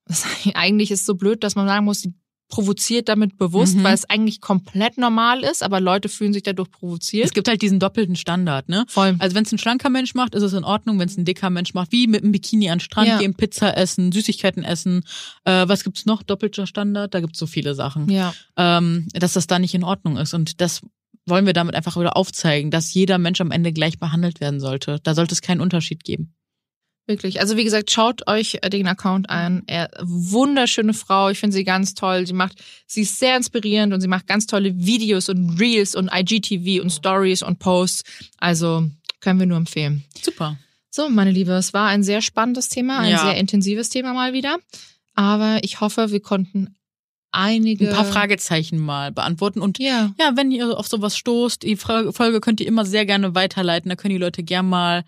eigentlich 0.53 0.91
ist 0.91 1.05
so 1.05 1.16
blöd, 1.16 1.43
dass 1.43 1.55
man 1.55 1.68
sagen 1.68 1.86
muss, 1.86 2.01
die 2.01 2.14
provoziert 2.50 3.08
damit 3.10 3.38
bewusst, 3.38 3.76
Mhm. 3.78 3.84
weil 3.84 3.93
es 3.93 4.10
eigentlich 4.10 4.41
komplett 4.41 4.97
normal 4.97 5.43
ist, 5.43 5.62
aber 5.64 5.80
Leute 5.80 6.10
fühlen 6.10 6.34
sich 6.34 6.43
dadurch 6.43 6.70
provoziert. 6.72 7.26
Es 7.26 7.34
gibt 7.34 7.47
halt 7.47 7.62
diesen 7.62 7.80
doppelten 7.80 8.16
Standard, 8.16 8.68
ne? 8.70 8.86
Voll. 8.88 9.16
Also 9.20 9.36
wenn 9.36 9.43
es 9.45 9.52
ein 9.52 9.60
schlanker 9.60 9.89
Mensch 9.89 10.16
macht, 10.16 10.34
ist 10.36 10.43
es 10.43 10.54
in 10.54 10.64
Ordnung. 10.64 11.00
Wenn 11.00 11.08
es 11.08 11.16
ein 11.18 11.26
dicker 11.26 11.50
Mensch 11.50 11.74
macht, 11.74 11.91
wie 11.91 12.08
mit 12.08 12.24
einem 12.24 12.32
Bikini 12.32 12.70
an 12.70 12.78
den 12.80 12.82
Strand 12.82 13.08
Ja. 13.08 13.18
gehen, 13.20 13.36
Pizza 13.36 13.78
essen, 13.78 14.12
Süßigkeiten 14.12 14.64
essen. 14.64 15.04
Äh, 15.45 15.68
was 15.68 15.84
gibt's 15.84 16.06
noch? 16.06 16.24
Doppelter 16.24 16.66
Standard? 16.68 17.14
Da 17.14 17.20
gibt's 17.22 17.39
so 17.39 17.45
viele 17.47 17.76
Sachen. 17.76 18.10
ja. 18.10 18.34
Ähm, 18.58 19.08
dass 19.14 19.34
das 19.34 19.47
da 19.47 19.60
nicht 19.60 19.74
in 19.76 19.84
Ordnung 19.84 20.18
ist. 20.18 20.34
Und 20.34 20.60
das 20.60 20.82
wollen 21.26 21.45
wir 21.45 21.54
damit 21.54 21.76
einfach 21.76 21.95
wieder 21.97 22.18
aufzeigen, 22.18 22.72
dass 22.72 22.93
jeder 22.93 23.20
Mensch 23.20 23.39
am 23.41 23.52
Ende 23.52 23.72
gleich 23.72 24.00
behandelt 24.00 24.41
werden 24.41 24.60
sollte. 24.60 25.00
Da 25.04 25.14
sollte 25.14 25.34
es 25.34 25.41
keinen 25.41 25.62
Unterschied 25.62 26.04
geben. 26.04 26.34
Wirklich. 27.10 27.39
Also 27.41 27.57
wie 27.57 27.64
gesagt, 27.64 27.89
schaut 27.89 28.28
euch 28.28 28.60
äh, 28.62 28.70
den 28.70 28.88
Account 28.88 29.32
an. 29.32 29.64
Er, 29.66 29.89
wunderschöne 29.99 30.93
Frau. 30.93 31.30
Ich 31.30 31.39
finde 31.39 31.55
sie 31.55 31.64
ganz 31.64 31.95
toll. 31.95 32.28
Sie 32.28 32.34
macht, 32.34 32.57
sie 32.86 33.01
ist 33.01 33.18
sehr 33.18 33.36
inspirierend 33.36 33.95
und 33.95 34.01
sie 34.01 34.07
macht 34.07 34.28
ganz 34.28 34.45
tolle 34.45 34.78
Videos 34.78 35.28
und 35.28 35.60
Reels 35.60 35.95
und 35.95 36.12
IGTV 36.14 36.84
und 36.84 36.91
Stories 36.91 37.41
und 37.41 37.57
Posts. 37.57 38.03
Also 38.38 38.88
können 39.22 39.39
wir 39.39 39.47
nur 39.47 39.57
empfehlen. 39.57 40.03
Super. 40.22 40.60
So, 40.91 41.10
meine 41.10 41.32
Liebe, 41.32 41.51
es 41.53 41.74
war 41.74 41.88
ein 41.88 42.03
sehr 42.03 42.22
spannendes 42.22 42.70
Thema, 42.70 42.99
ein 42.99 43.10
Ja. 43.10 43.24
sehr 43.26 43.38
intensives 43.38 43.89
Thema 43.89 44.14
mal 44.14 44.34
wieder. 44.34 44.57
Aber 45.16 45.57
ich 45.64 45.82
hoffe, 45.82 46.12
wir 46.12 46.20
konnten 46.20 46.76
einige. 47.32 47.89
Ein 47.89 47.95
paar 47.95 48.05
Fragezeichen 48.05 48.78
mal 48.78 49.12
beantworten. 49.12 49.62
Und 49.62 49.80
Ja. 49.80 50.14
ja, 50.20 50.34
wenn 50.36 50.51
ihr 50.51 50.78
auf 50.78 50.88
sowas 50.88 51.18
stoßt, 51.18 51.64
die 51.64 51.76
Folge 51.76 52.39
könnt 52.39 52.60
ihr 52.62 52.68
immer 52.68 52.86
sehr 52.86 53.07
gerne 53.07 53.34
weiterleiten. 53.34 53.89
Da 53.89 53.95
können 53.95 54.14
die 54.14 54.20
Leute 54.22 54.43
gern 54.43 54.70
mal 54.70 55.03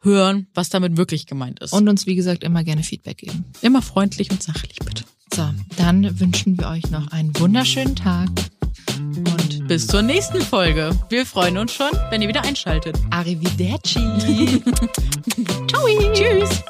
hören, 0.00 0.46
was 0.54 0.68
damit 0.68 0.96
wirklich 0.96 1.26
gemeint 1.26 1.60
ist. 1.60 1.72
Und 1.72 1.88
uns, 1.88 2.06
wie 2.06 2.14
gesagt, 2.14 2.44
immer 2.44 2.64
gerne 2.64 2.82
Feedback 2.82 3.18
geben. 3.18 3.44
immer 3.62 3.82
freundlich 3.82 4.30
und 4.30 4.42
sachlich, 4.42 4.78
bitte. 4.84 5.04
So, 5.34 5.48
dann 5.76 6.18
wünschen 6.20 6.58
wir 6.58 6.68
euch 6.68 6.90
noch 6.90 7.08
einen 7.08 7.36
wunderschönen 7.38 7.96
Tag. 7.96 8.28
Und 8.96 9.68
Bis 9.68 9.86
zur 9.86 10.02
nächsten 10.02 10.40
Folge. 10.40 10.90
Wir 11.08 11.26
freuen 11.26 11.58
uns 11.58 11.72
schon, 11.72 11.90
wenn 12.10 12.22
ihr 12.22 12.28
wieder 12.28 12.44
einschaltet. 12.44 12.96
Arrivederci. 13.10 13.98
Ciao. 15.68 16.12
Tschüss. 16.12 16.62